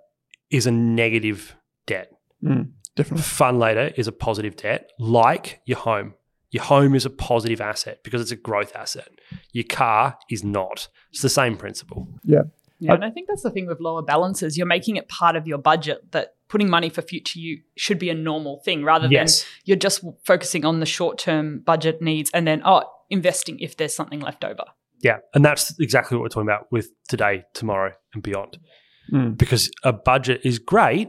is 0.51 0.67
a 0.67 0.71
negative 0.71 1.55
debt. 1.87 2.09
Mm. 2.43 2.71
Definitely. 2.95 3.23
Fundlater 3.23 3.97
is 3.97 4.07
a 4.07 4.11
positive 4.11 4.55
debt, 4.57 4.91
like 4.99 5.61
your 5.65 5.79
home. 5.79 6.13
Your 6.51 6.63
home 6.63 6.93
is 6.93 7.05
a 7.05 7.09
positive 7.09 7.61
asset 7.61 7.99
because 8.03 8.19
it's 8.21 8.31
a 8.31 8.35
growth 8.35 8.75
asset. 8.75 9.07
Your 9.53 9.63
car 9.63 10.17
is 10.29 10.43
not. 10.43 10.89
It's 11.11 11.21
the 11.21 11.29
same 11.29 11.55
principle. 11.55 12.07
Yeah, 12.25 12.43
and 12.81 13.03
I 13.05 13.09
think 13.11 13.27
that's 13.27 13.43
the 13.43 13.51
thing 13.51 13.67
with 13.67 13.79
lower 13.79 14.01
balances. 14.01 14.57
You're 14.57 14.67
making 14.67 14.95
it 14.95 15.07
part 15.07 15.35
of 15.35 15.47
your 15.47 15.57
budget 15.57 16.11
that 16.11 16.35
putting 16.49 16.69
money 16.69 16.89
for 16.89 17.01
future 17.01 17.39
you 17.39 17.61
should 17.77 17.97
be 17.99 18.09
a 18.09 18.13
normal 18.13 18.61
thing 18.65 18.83
rather 18.83 19.07
Yes. 19.09 19.41
than 19.43 19.49
you're 19.65 19.77
just 19.77 20.03
focusing 20.25 20.65
on 20.65 20.79
the 20.81 20.85
short 20.85 21.17
term 21.17 21.59
budget 21.59 22.01
needs 22.01 22.29
and 22.33 22.45
then, 22.45 22.61
oh, 22.65 22.83
investing 23.09 23.59
if 23.59 23.77
there's 23.77 23.95
something 23.95 24.19
left 24.19 24.43
over. 24.43 24.63
Yeah. 25.01 25.17
And 25.33 25.43
that's 25.45 25.79
exactly 25.79 26.17
what 26.17 26.23
we're 26.23 26.29
talking 26.29 26.49
about 26.49 26.71
with 26.71 26.89
today, 27.07 27.43
tomorrow, 27.53 27.93
and 28.13 28.21
beyond. 28.21 28.57
Mm. 29.11 29.37
Because 29.37 29.71
a 29.83 29.93
budget 29.93 30.41
is 30.43 30.59
great, 30.59 31.07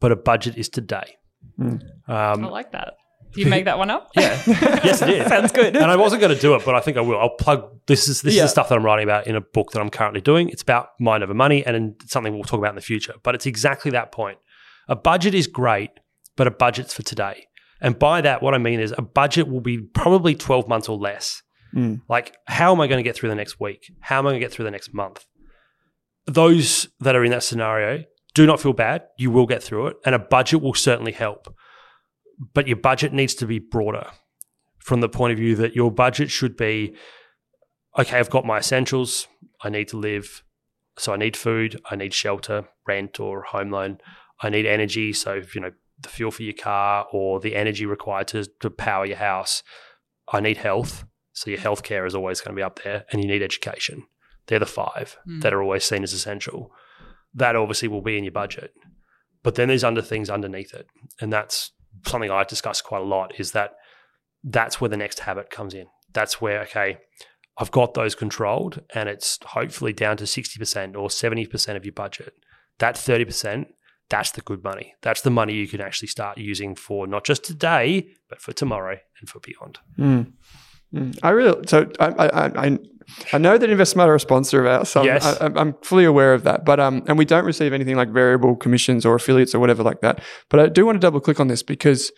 but 0.00 0.10
a 0.12 0.16
budget 0.16 0.56
is 0.56 0.68
today. 0.68 1.16
Mm. 1.58 1.80
I 2.08 2.32
Um, 2.32 2.42
like 2.42 2.72
that. 2.72 2.94
Do 3.32 3.40
you 3.40 3.46
make 3.48 3.64
that 3.66 3.78
one 3.78 3.90
up? 3.90 4.10
Yeah. 4.16 4.36
Yes, 4.46 5.02
it 5.02 5.10
is. 5.10 5.26
Sounds 5.28 5.52
good. 5.52 5.76
and 5.76 5.84
I 5.90 5.96
wasn't 5.96 6.20
going 6.20 6.34
to 6.34 6.40
do 6.40 6.54
it, 6.54 6.62
but 6.64 6.74
I 6.74 6.80
think 6.80 6.96
I 6.96 7.00
will. 7.00 7.18
I'll 7.18 7.30
plug 7.36 7.68
this 7.86 8.08
is 8.08 8.22
this 8.22 8.34
Yeah. 8.34 8.42
is 8.44 8.50
the 8.50 8.52
stuff 8.52 8.68
that 8.70 8.76
I'm 8.78 8.84
writing 8.84 9.04
about 9.04 9.26
in 9.26 9.36
a 9.36 9.40
book 9.40 9.70
that 9.72 9.80
I'm 9.80 9.90
currently 9.90 10.20
doing. 10.20 10.48
It's 10.48 10.62
about 10.62 10.88
mind 10.98 11.22
over 11.22 11.34
money 11.34 11.64
and 11.64 11.94
it's 12.02 12.12
something 12.12 12.34
we'll 12.34 12.42
talk 12.44 12.58
about 12.58 12.70
in 12.70 12.74
the 12.76 12.80
future. 12.82 13.14
But 13.22 13.34
it's 13.34 13.46
exactly 13.46 13.90
that 13.92 14.10
point. 14.12 14.38
A 14.88 14.96
budget 14.96 15.34
is 15.34 15.46
great, 15.46 15.90
but 16.36 16.46
a 16.46 16.50
budget's 16.50 16.92
for 16.94 17.02
today. 17.02 17.46
And 17.80 17.98
by 17.98 18.20
that, 18.20 18.42
what 18.42 18.52
I 18.54 18.58
mean 18.58 18.80
is 18.80 18.92
a 18.98 19.02
budget 19.02 19.48
will 19.48 19.60
be 19.60 19.78
probably 19.78 20.34
12 20.34 20.68
months 20.68 20.88
or 20.88 20.98
less. 20.98 21.42
Mm. 21.74 22.02
Like, 22.08 22.36
how 22.46 22.72
am 22.72 22.80
I 22.80 22.88
going 22.88 22.98
to 22.98 23.08
get 23.08 23.14
through 23.16 23.28
the 23.28 23.34
next 23.36 23.60
week? 23.60 23.92
How 24.00 24.18
am 24.18 24.26
I 24.26 24.30
going 24.30 24.40
to 24.40 24.44
get 24.44 24.52
through 24.52 24.64
the 24.64 24.70
next 24.72 24.92
month? 24.92 25.24
Those 26.26 26.88
that 27.00 27.16
are 27.16 27.24
in 27.24 27.30
that 27.30 27.42
scenario, 27.42 28.04
do 28.34 28.46
not 28.46 28.60
feel 28.60 28.72
bad. 28.72 29.02
You 29.18 29.30
will 29.30 29.46
get 29.46 29.62
through 29.62 29.88
it, 29.88 29.96
and 30.04 30.14
a 30.14 30.18
budget 30.18 30.60
will 30.60 30.74
certainly 30.74 31.12
help. 31.12 31.54
But 32.54 32.66
your 32.66 32.76
budget 32.76 33.12
needs 33.12 33.34
to 33.36 33.46
be 33.46 33.58
broader 33.58 34.06
from 34.78 35.00
the 35.00 35.08
point 35.08 35.32
of 35.32 35.38
view 35.38 35.54
that 35.56 35.76
your 35.76 35.90
budget 35.90 36.30
should 36.30 36.56
be 36.56 36.94
okay, 37.98 38.18
I've 38.18 38.30
got 38.30 38.44
my 38.46 38.58
essentials. 38.58 39.28
I 39.62 39.68
need 39.68 39.88
to 39.88 39.96
live. 39.96 40.42
So 40.96 41.12
I 41.12 41.16
need 41.16 41.36
food, 41.36 41.80
I 41.90 41.96
need 41.96 42.12
shelter, 42.12 42.68
rent 42.86 43.20
or 43.20 43.42
home 43.42 43.70
loan. 43.70 43.98
I 44.42 44.48
need 44.48 44.66
energy. 44.66 45.12
So, 45.12 45.42
you 45.54 45.60
know, 45.60 45.72
the 46.00 46.08
fuel 46.08 46.30
for 46.30 46.42
your 46.42 46.54
car 46.54 47.06
or 47.12 47.40
the 47.40 47.54
energy 47.54 47.86
required 47.86 48.28
to, 48.28 48.44
to 48.60 48.70
power 48.70 49.04
your 49.04 49.16
house. 49.16 49.62
I 50.32 50.40
need 50.40 50.56
health. 50.58 51.04
So 51.32 51.50
your 51.50 51.60
healthcare 51.60 52.06
is 52.06 52.14
always 52.14 52.40
going 52.40 52.54
to 52.54 52.58
be 52.58 52.62
up 52.62 52.82
there. 52.82 53.04
And 53.10 53.22
you 53.22 53.28
need 53.28 53.42
education. 53.42 54.04
They're 54.46 54.58
the 54.58 54.66
five 54.66 55.16
Mm. 55.28 55.42
that 55.42 55.52
are 55.52 55.62
always 55.62 55.84
seen 55.84 56.02
as 56.02 56.12
essential. 56.12 56.72
That 57.34 57.56
obviously 57.56 57.88
will 57.88 58.02
be 58.02 58.18
in 58.18 58.24
your 58.24 58.32
budget. 58.32 58.72
But 59.42 59.54
then 59.54 59.68
there's 59.68 59.84
under 59.84 60.02
things 60.02 60.28
underneath 60.28 60.74
it. 60.74 60.86
And 61.20 61.32
that's 61.32 61.72
something 62.06 62.30
I 62.30 62.44
discuss 62.44 62.80
quite 62.80 63.02
a 63.02 63.04
lot 63.04 63.38
is 63.38 63.52
that 63.52 63.74
that's 64.42 64.80
where 64.80 64.88
the 64.88 64.96
next 64.96 65.20
habit 65.20 65.50
comes 65.50 65.74
in. 65.74 65.86
That's 66.12 66.40
where, 66.40 66.62
okay, 66.62 66.98
I've 67.58 67.70
got 67.70 67.94
those 67.94 68.14
controlled 68.14 68.82
and 68.94 69.08
it's 69.08 69.38
hopefully 69.44 69.92
down 69.92 70.16
to 70.18 70.24
60% 70.24 70.96
or 70.96 71.08
70% 71.08 71.76
of 71.76 71.84
your 71.84 71.92
budget. 71.92 72.34
That 72.78 72.94
30%, 72.94 73.66
that's 74.08 74.30
the 74.32 74.40
good 74.40 74.64
money. 74.64 74.94
That's 75.02 75.20
the 75.20 75.30
money 75.30 75.54
you 75.54 75.68
can 75.68 75.80
actually 75.80 76.08
start 76.08 76.38
using 76.38 76.74
for 76.74 77.06
not 77.06 77.24
just 77.24 77.44
today, 77.44 78.08
but 78.28 78.40
for 78.40 78.52
tomorrow 78.52 78.98
and 79.20 79.28
for 79.28 79.40
beyond. 79.40 79.78
Mm. 79.98 80.32
Mm. 80.94 81.18
I 81.22 81.30
really 81.30 81.62
so 81.68 81.88
I 82.00 82.06
I 82.08 82.66
I, 82.66 82.78
I 83.32 83.38
know 83.38 83.58
that 83.58 83.68
InvestSmart 83.70 84.06
are 84.06 84.14
a 84.14 84.20
sponsor 84.20 84.60
of 84.60 84.66
ours. 84.66 84.88
So 84.88 85.00
I'm- 85.00 85.06
Yes. 85.06 85.24
I, 85.40 85.46
I'm, 85.46 85.56
I'm 85.58 85.74
fully 85.82 86.04
aware 86.04 86.34
of 86.34 86.42
that. 86.44 86.64
But 86.64 86.80
um, 86.80 87.02
and 87.06 87.16
we 87.18 87.24
don't 87.24 87.44
receive 87.44 87.72
anything 87.72 87.96
like 87.96 88.08
variable 88.10 88.56
commissions 88.56 89.04
or 89.06 89.14
affiliates 89.14 89.54
or 89.54 89.58
whatever 89.60 89.82
like 89.82 90.00
that. 90.00 90.22
But 90.48 90.60
I 90.60 90.66
do 90.68 90.84
want 90.86 90.96
to 90.96 91.00
double 91.00 91.20
click 91.20 91.40
on 91.40 91.48
this 91.48 91.62
because 91.62 92.10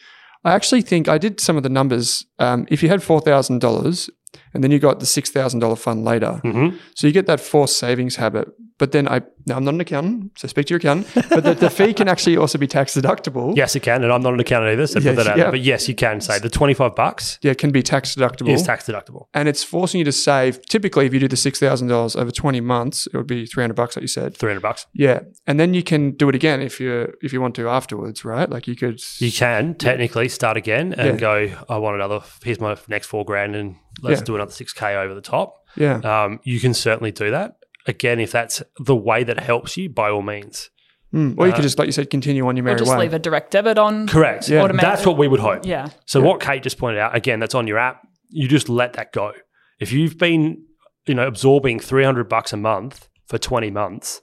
I 0.44 0.52
actually 0.52 0.82
think 0.82 1.08
I 1.08 1.18
did 1.18 1.40
some 1.40 1.56
of 1.56 1.62
the 1.62 1.68
numbers. 1.68 2.24
Um, 2.38 2.66
if 2.68 2.82
you 2.82 2.88
had 2.88 3.02
four 3.02 3.20
thousand 3.20 3.60
dollars 3.60 4.10
and 4.54 4.64
then 4.64 4.70
you 4.70 4.78
got 4.78 4.98
the 5.00 5.06
six 5.06 5.30
thousand 5.30 5.60
dollar 5.60 5.76
Fundlater, 5.76 6.42
Mm-hmm. 6.42 6.76
so 6.96 7.06
you 7.06 7.12
get 7.12 7.26
that 7.26 7.40
forced 7.40 7.78
savings 7.78 8.16
habit. 8.16 8.48
But 8.78 8.92
then 8.92 9.06
I 9.08 9.20
now 9.46 9.56
I'm 9.56 9.64
not 9.64 9.74
an 9.74 9.80
accountant, 9.80 10.38
so 10.38 10.48
speak 10.48 10.66
to 10.66 10.70
your 10.74 10.78
accountant. 10.78 11.28
But 11.28 11.44
the, 11.44 11.54
the 11.54 11.70
fee 11.70 11.92
can 11.94 12.08
actually 12.08 12.36
also 12.36 12.58
be 12.58 12.66
tax 12.66 12.94
deductible. 12.94 13.54
Yes, 13.62 13.74
it 13.76 13.80
can. 13.80 14.02
And 14.02 14.12
I'm 14.12 14.22
not 14.22 14.34
an 14.34 14.40
accountant 14.40 14.72
either, 14.72 14.86
so 14.86 14.98
Yes, 15.00 15.14
put 15.16 15.24
that 15.24 15.32
out. 15.32 15.38
yeah. 15.38 15.50
But 15.50 15.60
yes, 15.60 15.88
you 15.88 15.94
can 15.94 16.20
say 16.20 16.38
the 16.38 16.48
25 16.48 16.94
bucks 16.94 17.38
Yeah, 17.42 17.52
it 17.52 17.58
can 17.58 17.70
be 17.70 17.82
tax 17.82 18.14
deductible. 18.14 18.48
is 18.50 18.62
tax 18.62 18.86
deductible. 18.86 19.26
and 19.34 19.48
it's 19.48 19.62
forcing 19.64 19.98
you 19.98 20.04
to 20.04 20.12
save. 20.12 20.64
Typically, 20.66 21.06
if 21.06 21.12
you 21.14 21.20
do 21.20 21.28
the 21.28 21.36
six 21.36 21.58
thousand 21.60 21.88
dollars 21.88 22.16
over 22.16 22.30
twenty 22.30 22.60
months, 22.60 23.06
it 23.06 23.16
would 23.16 23.26
be 23.26 23.46
three 23.46 23.62
hundred 23.62 23.74
bucks, 23.74 23.96
like 23.96 24.02
you 24.02 24.08
said. 24.08 24.36
300 24.36 24.60
bucks. 24.60 24.86
Yeah, 24.94 25.20
and 25.46 25.58
then 25.60 25.74
you 25.74 25.82
can 25.82 26.12
do 26.12 26.28
it 26.28 26.34
again 26.34 26.60
if 26.62 26.80
you 26.80 27.12
if 27.22 27.32
you 27.32 27.40
want 27.40 27.54
to 27.56 27.68
afterwards, 27.68 28.24
right? 28.24 28.48
Like 28.48 28.66
you 28.66 28.74
could. 28.76 29.00
You 29.18 29.30
can 29.32 29.74
technically 29.74 30.28
start 30.28 30.56
again 30.56 30.92
and 30.94 31.20
Yeah. 31.20 31.26
go, 31.48 31.56
I 31.68 31.78
want 31.78 31.96
another, 31.96 32.20
here's 32.44 32.60
my 32.60 32.76
next 32.88 33.06
four 33.06 33.24
grand 33.24 33.54
and 33.56 33.76
let's 34.02 34.20
Yeah. 34.20 34.24
do 34.24 34.34
another 34.36 34.52
6K 34.52 34.96
over 34.96 35.14
the 35.14 35.20
top. 35.20 35.64
yeah, 35.76 35.96
Um, 36.04 36.40
you 36.44 36.58
can 36.60 36.74
certainly 36.74 37.10
do 37.12 37.30
that. 37.30 37.56
Again, 37.86 38.20
if 38.20 38.30
that's 38.32 38.62
the 38.78 38.94
way 38.96 39.24
that 39.24 39.40
helps 39.40 39.76
you, 39.76 39.88
by 39.88 40.10
all 40.10 40.22
means. 40.22 40.70
Mm. 41.12 41.34
Or 41.36 41.46
you 41.46 41.52
could 41.52 41.62
just, 41.62 41.78
like 41.78 41.86
you 41.86 41.92
said, 41.92 42.08
continue 42.10 42.46
on 42.46 42.56
your 42.56 42.64
merry 42.64 42.76
or 42.76 42.78
just 42.78 42.90
way. 42.90 42.98
leave 43.00 43.12
a 43.12 43.18
direct 43.18 43.50
debit 43.50 43.76
on. 43.76 44.06
Correct. 44.08 44.48
Yeah. 44.48 44.66
That's 44.68 45.04
what 45.04 45.18
we 45.18 45.28
would 45.28 45.40
hope. 45.40 45.66
Yeah. 45.66 45.88
So 46.06 46.20
Yeah. 46.20 46.26
what 46.26 46.40
Kate 46.40 46.62
just 46.62 46.78
pointed 46.78 46.98
out, 47.00 47.14
again, 47.14 47.38
that's 47.40 47.54
on 47.54 47.66
your 47.66 47.78
app. 47.78 48.02
You 48.30 48.48
just 48.48 48.68
let 48.68 48.94
that 48.94 49.12
go. 49.12 49.32
If 49.78 49.92
you've 49.92 50.16
been, 50.16 50.64
you 51.06 51.14
know, 51.14 51.26
absorbing 51.26 51.80
300 51.80 52.28
bucks 52.28 52.52
a 52.52 52.56
month 52.56 53.08
for 53.26 53.36
20 53.36 53.70
months, 53.70 54.22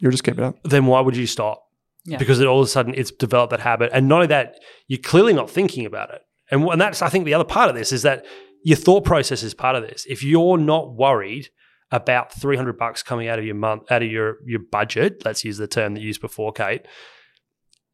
You'll 0.00 0.12
just 0.12 0.22
keep 0.24 0.38
it 0.38 0.44
up. 0.44 0.56
then 0.62 0.86
why 0.86 1.00
would 1.00 1.16
you 1.16 1.26
stop? 1.26 1.62
Yeah. 2.04 2.18
Because 2.18 2.38
it 2.38 2.46
all 2.46 2.60
of 2.60 2.66
a 2.66 2.68
sudden 2.68 2.94
it's 2.94 3.10
developed 3.10 3.50
that 3.50 3.60
habit. 3.60 3.90
And 3.92 4.06
not 4.06 4.16
only 4.16 4.26
that, 4.28 4.56
you're 4.86 5.00
clearly 5.00 5.32
not 5.32 5.50
thinking 5.50 5.86
about 5.86 6.10
it. 6.14 6.20
And, 6.52 6.62
and 6.68 6.80
that's, 6.80 7.02
I 7.02 7.08
think, 7.08 7.24
the 7.24 7.34
other 7.34 7.42
part 7.44 7.68
of 7.68 7.74
this 7.74 7.90
is 7.90 8.02
that 8.02 8.24
your 8.62 8.76
thought 8.76 9.04
process 9.04 9.42
is 9.42 9.54
part 9.54 9.74
of 9.74 9.82
this. 9.82 10.06
If 10.08 10.22
you're 10.22 10.58
not 10.58 10.94
worried 10.94 11.48
about 11.90 12.32
300 12.32 12.76
bucks 12.76 13.02
coming 13.02 13.28
out 13.28 13.38
of 13.38 13.44
your 13.44 13.54
month, 13.54 13.90
out 13.90 14.02
of 14.02 14.10
your, 14.10 14.38
your 14.44 14.60
budget, 14.60 15.22
let's 15.24 15.44
use 15.44 15.56
the 15.58 15.68
term 15.68 15.94
that 15.94 16.00
you 16.00 16.08
used 16.08 16.20
before, 16.20 16.52
Kate, 16.52 16.82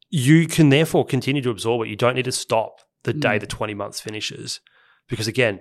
you 0.09 0.47
can 0.47 0.69
therefore 0.69 1.05
continue 1.05 1.41
to 1.41 1.49
absorb 1.49 1.85
it. 1.85 1.89
You 1.89 1.95
don't 1.95 2.15
need 2.15 2.25
to 2.25 2.31
stop 2.31 2.81
the 3.03 3.13
day 3.13 3.37
Mm. 3.37 3.41
the 3.41 3.47
20 3.47 3.73
months 3.73 3.99
finishes. 3.99 4.61
Because 5.07 5.27
again, 5.27 5.59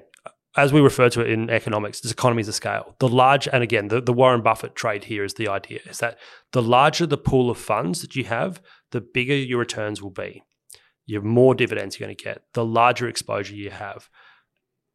as 0.56 0.72
we 0.72 0.80
refer 0.80 1.08
to 1.10 1.20
it 1.22 1.30
in 1.30 1.50
economics, 1.50 2.00
there's 2.00 2.12
economies 2.12 2.48
of 2.48 2.54
scale. 2.54 2.94
The 2.98 3.08
large, 3.08 3.48
and 3.48 3.62
again, 3.62 3.88
the, 3.88 4.00
the 4.00 4.12
Warren 4.12 4.42
Buffett 4.42 4.74
trade 4.74 5.04
here 5.04 5.24
is 5.24 5.34
the 5.34 5.48
idea 5.48 5.80
is 5.86 5.98
that 5.98 6.18
the 6.52 6.62
larger 6.62 7.06
the 7.06 7.18
pool 7.18 7.50
of 7.50 7.58
funds 7.58 8.02
that 8.02 8.14
you 8.14 8.24
have, 8.24 8.60
the 8.90 9.00
bigger 9.00 9.34
your 9.34 9.58
returns 9.58 10.02
will 10.02 10.10
be. 10.10 10.42
You 11.06 11.16
have 11.16 11.24
more 11.24 11.54
dividends 11.54 11.98
you're 11.98 12.06
going 12.06 12.16
to 12.16 12.24
get, 12.24 12.42
the 12.52 12.64
larger 12.64 13.08
exposure 13.08 13.54
you 13.54 13.70
have 13.70 14.08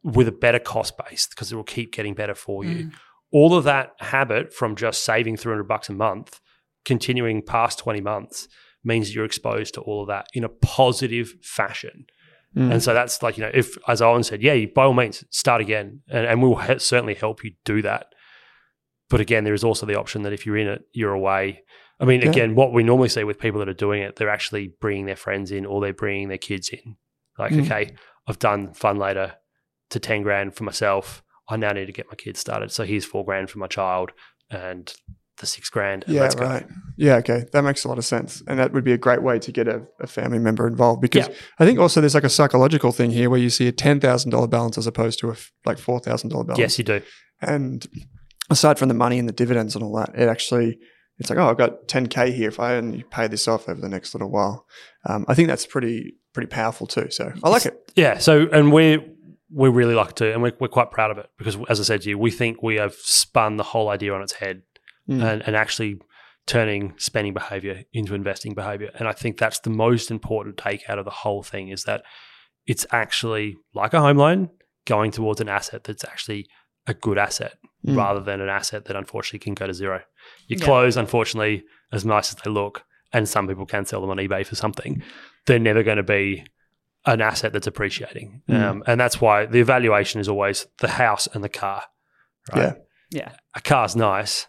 with 0.03 0.27
a 0.27 0.31
better 0.31 0.59
cost 0.59 0.95
base 0.97 1.27
because 1.27 1.51
it 1.51 1.55
will 1.55 1.63
keep 1.63 1.91
getting 1.91 2.13
better 2.13 2.35
for 2.35 2.63
you. 2.63 2.85
Mm. 2.85 2.91
All 3.31 3.55
of 3.55 3.63
that 3.65 3.91
habit 3.99 4.53
from 4.53 4.75
just 4.75 5.03
saving 5.03 5.37
300 5.37 5.63
bucks 5.65 5.89
a 5.89 5.93
month, 5.93 6.39
continuing 6.85 7.41
past 7.41 7.79
20 7.79 8.01
months, 8.01 8.47
means 8.83 9.07
that 9.07 9.15
you're 9.15 9.25
exposed 9.25 9.73
to 9.73 9.81
all 9.81 10.01
of 10.03 10.07
that 10.07 10.27
in 10.33 10.43
a 10.43 10.49
positive 10.49 11.33
fashion. 11.41 12.05
Mm. 12.55 12.71
And 12.73 12.83
so 12.83 12.93
that's 12.93 13.21
like, 13.21 13.37
you 13.37 13.43
know, 13.43 13.51
if, 13.53 13.77
as 13.87 14.01
Owen 14.01 14.23
said, 14.23 14.41
yeah, 14.41 14.53
you, 14.53 14.69
by 14.73 14.85
all 14.85 14.93
means, 14.93 15.23
start 15.29 15.59
again. 15.61 16.01
And, 16.09 16.25
and 16.25 16.41
we'll 16.41 16.55
he- 16.55 16.79
certainly 16.79 17.13
help 17.13 17.43
you 17.43 17.51
do 17.65 17.81
that. 17.81 18.07
But 19.09 19.19
again, 19.19 19.43
there 19.43 19.53
is 19.53 19.63
also 19.63 19.85
the 19.85 19.99
option 19.99 20.21
that 20.23 20.33
if 20.33 20.45
you're 20.45 20.57
in 20.57 20.67
it, 20.67 20.81
you're 20.93 21.13
away. 21.13 21.63
I 21.99 22.05
mean, 22.05 22.21
Yeah. 22.21 22.29
again, 22.29 22.55
what 22.55 22.71
we 22.73 22.83
normally 22.83 23.09
see 23.09 23.23
with 23.23 23.39
people 23.39 23.59
that 23.59 23.69
are 23.69 23.73
doing 23.73 24.01
it, 24.01 24.15
they're 24.15 24.29
actually 24.29 24.73
bringing 24.79 25.05
their 25.05 25.15
friends 25.15 25.51
in 25.51 25.65
or 25.65 25.81
they're 25.81 25.93
bringing 25.93 26.29
their 26.29 26.37
kids 26.37 26.69
in. 26.69 26.95
Like, 27.37 27.51
Mm. 27.51 27.65
okay, 27.65 27.95
I've 28.27 28.39
done 28.39 28.69
Fundlater 28.69 29.33
to 29.89 29.99
10 29.99 30.23
grand 30.23 30.55
for 30.55 30.63
myself. 30.63 31.23
I 31.49 31.57
now 31.57 31.71
need 31.71 31.85
to 31.87 31.91
get 31.93 32.07
my 32.09 32.15
kids 32.15 32.39
started. 32.39 32.71
So 32.71 32.83
here's 32.83 33.05
four 33.05 33.23
grand 33.25 33.49
for 33.49 33.59
my 33.59 33.67
child 33.67 34.11
and 34.49 34.93
the 35.39 35.45
six 35.45 35.69
grand. 35.69 36.03
And 36.05 36.15
yeah, 36.15 36.21
let's 36.21 36.35
go. 36.35 36.45
right. 36.45 36.65
Yeah, 36.97 37.15
okay. 37.17 37.45
That 37.53 37.61
makes 37.63 37.83
a 37.83 37.87
lot 37.87 37.97
of 37.99 38.05
sense. 38.05 38.41
And 38.47 38.57
that 38.59 38.73
would 38.73 38.83
be 38.83 38.91
a 38.93 38.97
great 38.97 39.21
way 39.21 39.37
to 39.39 39.51
get 39.51 39.67
a, 39.67 39.83
a 40.01 40.07
family 40.07 40.39
member 40.39 40.67
involved 40.67 40.99
because 41.01 41.27
Yeah. 41.27 41.33
I 41.59 41.65
think 41.65 41.79
also 41.79 42.01
there's 42.01 42.15
like 42.15 42.23
a 42.23 42.29
psychological 42.29 42.91
thing 42.91 43.11
here 43.11 43.29
where 43.29 43.39
you 43.39 43.49
see 43.51 43.67
a 43.67 43.71
$10,000 43.71 44.49
balance 44.49 44.77
as 44.77 44.87
opposed 44.87 45.19
to 45.19 45.29
a 45.29 45.33
f- 45.33 45.51
like 45.65 45.77
$4,000 45.77 46.29
balance. 46.29 46.57
Yes, 46.59 46.77
you 46.79 46.83
do. 46.83 47.01
And 47.39 47.85
aside 48.49 48.79
from 48.79 48.87
the 48.87 48.95
money 48.95 49.19
and 49.19 49.29
the 49.29 49.33
dividends 49.33 49.75
and 49.75 49.83
all 49.83 49.95
that, 49.97 50.09
it 50.19 50.27
actually, 50.27 50.79
it's 51.19 51.29
like, 51.29 51.37
oh, 51.39 51.47
I've 51.49 51.57
got 51.57 51.87
10K 51.87 52.33
here 52.33 52.47
if 52.47 52.59
I 52.59 52.75
only 52.75 53.03
pay 53.11 53.27
this 53.27 53.47
off 53.47 53.69
over 53.69 53.79
the 53.79 53.89
next 53.89 54.15
little 54.15 54.31
while. 54.31 54.65
Um, 55.07 55.23
I 55.27 55.35
think 55.35 55.49
that's 55.49 55.65
pretty, 55.67 56.15
pretty 56.33 56.47
powerful 56.47 56.87
too. 56.87 57.09
So 57.11 57.31
I 57.43 57.49
like 57.49 57.65
it. 57.67 57.91
Yeah. 57.95 58.17
So, 58.17 58.47
and 58.51 58.71
we 58.73 58.99
we 59.51 59.69
really 59.69 59.95
like 59.95 60.15
to, 60.15 60.31
and 60.33 60.41
we're, 60.41 60.53
we're 60.59 60.67
quite 60.67 60.91
proud 60.91 61.11
of 61.11 61.17
it 61.17 61.29
because, 61.37 61.57
as 61.69 61.79
I 61.79 61.83
said 61.83 62.01
to 62.01 62.09
you, 62.09 62.17
we 62.17 62.31
think 62.31 62.61
we 62.61 62.75
have 62.75 62.93
spun 62.95 63.57
the 63.57 63.63
whole 63.63 63.89
idea 63.89 64.13
on 64.13 64.21
its 64.21 64.33
head 64.33 64.61
Mm. 65.09 65.23
and, 65.23 65.41
and 65.47 65.55
actually 65.55 66.01
turning 66.47 66.93
spending 66.97 67.33
behavior 67.33 67.83
into 67.93 68.13
investing 68.13 68.53
behavior. 68.53 68.91
And 68.99 69.07
I 69.07 69.13
think 69.13 69.37
that's 69.37 69.59
the 69.59 69.69
most 69.69 70.11
important 70.11 70.57
take 70.57 70.83
out 70.89 70.99
of 70.99 71.05
the 71.05 71.11
whole 71.11 71.43
thing 71.43 71.69
is 71.69 71.83
that 71.85 72.03
it's 72.65 72.85
actually 72.91 73.55
like 73.73 73.93
a 73.93 74.01
home 74.01 74.17
loan 74.17 74.49
going 74.85 75.11
towards 75.11 75.39
an 75.39 75.47
asset 75.47 75.85
that's 75.85 76.03
actually 76.03 76.45
a 76.87 76.93
good 76.93 77.17
asset 77.17 77.53
Mm. 77.85 77.95
rather 77.95 78.19
than 78.19 78.41
an 78.41 78.49
asset 78.49 78.83
that 78.85 78.97
unfortunately 78.97 79.39
can 79.39 79.53
go 79.53 79.65
to 79.67 79.73
zero. 79.73 80.01
Your 80.47 80.59
Yeah. 80.59 80.65
clothes, 80.65 80.97
unfortunately, 80.97 81.63
as 81.93 82.03
nice 82.05 82.29
as 82.33 82.41
they 82.43 82.49
look, 82.51 82.83
and 83.13 83.29
some 83.29 83.47
people 83.47 83.65
can 83.65 83.85
sell 83.85 84.01
them 84.01 84.09
on 84.09 84.17
eBay 84.17 84.45
for 84.45 84.55
something, 84.55 85.01
they're 85.45 85.57
never 85.59 85.83
going 85.83 85.97
to 85.97 86.03
be 86.03 86.43
an 87.07 87.21
asset 87.21 87.53
that's 87.53 87.67
appreciating. 87.67 88.43
Mm. 88.47 88.61
Um, 88.61 88.83
and 88.85 88.99
that's 88.99 89.19
why 89.19 89.45
the 89.45 89.59
evaluation 89.59 90.21
is 90.21 90.29
always 90.29 90.67
the 90.79 90.89
house 90.89 91.27
and 91.33 91.43
the 91.43 91.49
car. 91.49 91.83
Right? 92.53 92.61
Yeah. 92.61 92.73
Yeah. 93.09 93.31
A 93.55 93.61
car's 93.61 93.95
nice 93.95 94.47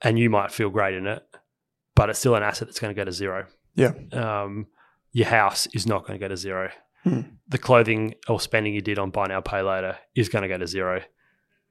and 0.00 0.18
you 0.18 0.30
might 0.30 0.52
feel 0.52 0.70
great 0.70 0.94
in 0.94 1.06
it, 1.06 1.22
but 1.94 2.08
it's 2.08 2.20
still 2.20 2.36
an 2.36 2.42
asset 2.42 2.68
that's 2.68 2.78
going 2.78 2.94
to 2.94 2.98
go 2.98 3.04
to 3.04 3.12
zero. 3.12 3.46
Yeah. 3.74 3.92
Um, 4.12 4.68
your 5.12 5.26
house 5.26 5.66
is 5.74 5.86
not 5.86 6.06
going 6.06 6.18
to 6.18 6.24
go 6.24 6.28
to 6.28 6.36
zero. 6.36 6.70
Hmm. 7.02 7.20
The 7.48 7.58
clothing 7.58 8.14
or 8.28 8.40
spending 8.40 8.74
you 8.74 8.80
did 8.80 8.98
on 8.98 9.10
buy 9.10 9.26
now, 9.26 9.40
pay 9.40 9.62
later 9.62 9.98
is 10.14 10.28
going 10.28 10.42
to 10.42 10.48
go 10.48 10.58
to 10.58 10.66
zero. 10.66 11.02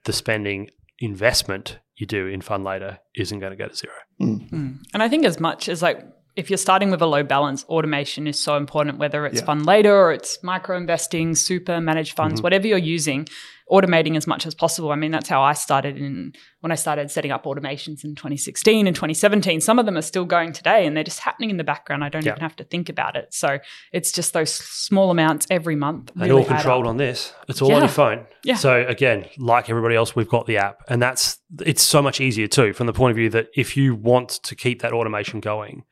The 0.03 0.13
spending 0.13 0.69
investment 0.99 1.79
you 1.95 2.05
do 2.05 2.27
in 2.27 2.41
Fundlater 2.41 2.99
isn't 3.15 3.39
going 3.39 3.51
to 3.51 3.57
go 3.57 3.67
to 3.67 3.75
zero. 3.75 3.93
Mm. 4.21 4.79
And 4.93 5.03
I 5.03 5.07
think 5.07 5.25
as 5.25 5.39
much 5.39 5.69
as 5.69 5.81
like 5.81 6.01
if 6.39 6.49
you're 6.49 6.57
starting 6.57 6.89
with 6.89 7.01
a 7.01 7.05
low 7.05 7.21
balance, 7.23 7.63
automation 7.65 8.25
is 8.27 8.39
so 8.39 8.55
important, 8.55 8.97
whether 8.97 9.25
it's 9.25 9.41
Yeah. 9.41 9.47
Fundlater 9.47 9.91
or 9.93 10.11
it's 10.13 10.41
micro 10.43 10.77
investing, 10.77 11.35
super 11.35 11.79
managed 11.81 12.15
funds, 12.15 12.39
Mhm. 12.39 12.43
whatever 12.43 12.65
you're 12.67 12.77
using, 12.77 13.27
automating 13.71 14.17
as 14.17 14.25
much 14.25 14.47
as 14.47 14.55
possible. 14.55 14.91
I 14.91 14.95
mean, 14.95 15.11
that's 15.11 15.29
how 15.29 15.41
I 15.43 15.53
started 15.53 15.95
in 15.97 16.33
when 16.61 16.71
I 16.71 16.75
started 16.75 17.11
setting 17.11 17.31
up 17.31 17.43
automations 17.45 18.03
in 18.03 18.15
2016 18.15 18.87
and 18.87 18.95
2017. 18.95 19.61
Some 19.61 19.77
of 19.79 19.85
them 19.85 19.95
are 19.95 20.01
still 20.01 20.25
going 20.25 20.53
today 20.53 20.87
and 20.87 20.95
they're 20.97 21.03
just 21.03 21.19
happening 21.19 21.49
in 21.51 21.57
the 21.57 21.63
background. 21.63 22.03
I 22.03 22.09
don't 22.09 22.25
Yeah. 22.25 22.31
even 22.31 22.41
have 22.41 22.55
to 22.55 22.63
think 22.63 22.89
about 22.89 23.15
it. 23.15 23.27
So 23.31 23.59
it's 23.93 24.11
just 24.11 24.33
those 24.33 24.51
small 24.53 25.11
amounts 25.11 25.45
every 25.51 25.75
month. 25.75 26.11
And 26.13 26.21
really 26.23 26.41
all 26.41 26.45
controlled 26.47 26.87
on 26.87 26.97
this. 26.97 27.33
It's 27.47 27.61
all 27.61 27.71
on 27.73 27.81
your 27.81 27.87
phone. 27.89 28.25
Yeah. 28.43 28.55
So 28.55 28.85
again, 28.87 29.25
like 29.37 29.69
everybody 29.69 29.95
else, 29.95 30.15
we've 30.15 30.27
got 30.27 30.47
the 30.47 30.57
app, 30.57 30.77
and 30.89 30.99
that's 31.01 31.37
it's 31.63 31.83
so 31.83 32.01
much 32.01 32.19
easier 32.19 32.47
too 32.47 32.73
from 32.73 32.87
the 32.87 32.93
point 32.93 33.11
of 33.11 33.17
view 33.17 33.29
that 33.29 33.47
if 33.55 33.77
you 33.77 33.93
want 33.93 34.29
to 34.43 34.55
keep 34.55 34.81
that 34.81 34.93
automation 34.93 35.39
going, 35.41 35.83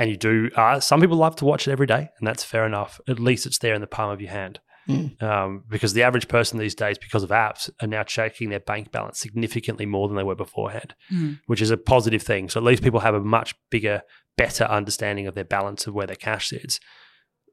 and 0.00 0.10
you 0.10 0.16
do, 0.16 0.50
uh, 0.56 0.80
some 0.80 1.00
people 1.00 1.18
love 1.18 1.36
to 1.36 1.44
watch 1.44 1.68
it 1.68 1.72
every 1.72 1.86
day, 1.86 2.08
and 2.18 2.26
that's 2.26 2.42
fair 2.42 2.64
enough. 2.66 3.00
At 3.06 3.20
least 3.20 3.44
it's 3.46 3.58
there 3.58 3.74
in 3.74 3.82
the 3.82 3.86
palm 3.86 4.10
of 4.10 4.20
your 4.20 4.30
hand. 4.30 4.58
Mm. 4.88 5.22
Um, 5.22 5.64
because 5.68 5.92
the 5.92 6.02
average 6.02 6.26
person 6.26 6.58
these 6.58 6.74
days, 6.74 6.96
because 6.96 7.22
of 7.22 7.28
apps, 7.28 7.68
are 7.82 7.86
now 7.86 8.02
checking 8.02 8.48
their 8.48 8.60
bank 8.60 8.90
balance 8.90 9.20
significantly 9.20 9.84
more 9.84 10.08
than 10.08 10.16
they 10.16 10.24
were 10.24 10.34
beforehand, 10.34 10.94
Mm. 11.12 11.38
which 11.46 11.60
is 11.60 11.70
a 11.70 11.76
positive 11.76 12.22
thing. 12.22 12.48
So 12.48 12.58
at 12.58 12.64
least 12.64 12.82
people 12.82 13.00
have 13.00 13.14
a 13.14 13.20
much 13.20 13.54
bigger, 13.70 14.02
better 14.38 14.64
understanding 14.64 15.26
of 15.26 15.34
their 15.34 15.44
balance 15.44 15.86
of 15.86 15.94
where 15.94 16.06
their 16.06 16.16
cash 16.16 16.48
sits. 16.48 16.80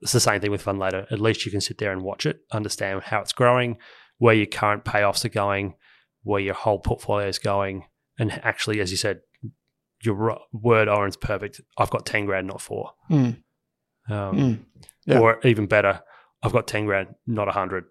It's 0.02 0.14
the 0.14 0.22
same 0.22 0.40
thing 0.40 0.52
with 0.52 0.64
Fundlater. 0.64 1.12
At 1.12 1.20
least 1.20 1.46
you 1.46 1.52
can 1.52 1.62
sit 1.62 1.80
there 1.80 1.92
and 1.92 2.02
watch 2.02 2.26
it, 2.26 2.40
understand 2.52 3.04
how 3.04 3.20
it's 3.20 3.34
growing, 3.34 3.78
where 4.20 4.36
your 4.36 4.46
current 4.46 4.86
payoffs 4.86 5.26
are 5.26 5.30
going, 5.30 5.76
where 6.24 6.42
your 6.42 6.54
whole 6.54 6.80
portfolio 6.80 7.28
is 7.28 7.40
going, 7.40 7.84
and 8.18 8.32
actually, 8.44 8.80
as 8.80 8.90
you 8.90 8.98
said, 8.98 9.20
your 10.04 10.40
word 10.54 10.88
Owen's 10.88 11.18
perfect. 11.18 11.62
I've 11.78 11.90
got 11.90 12.06
ten 12.06 12.26
grand, 12.26 12.48
not 12.48 12.62
four, 12.62 12.92
Mm. 13.10 13.38
um, 14.10 14.36
Mm. 14.36 14.66
Yeah. 15.06 15.20
or 15.20 15.40
even 15.46 15.66
better, 15.68 16.02
I've 16.44 16.52
got 16.54 16.68
ten 16.68 16.86
grand, 16.86 17.16
not 17.26 17.48
a 17.48 17.52
hundred. 17.52 17.86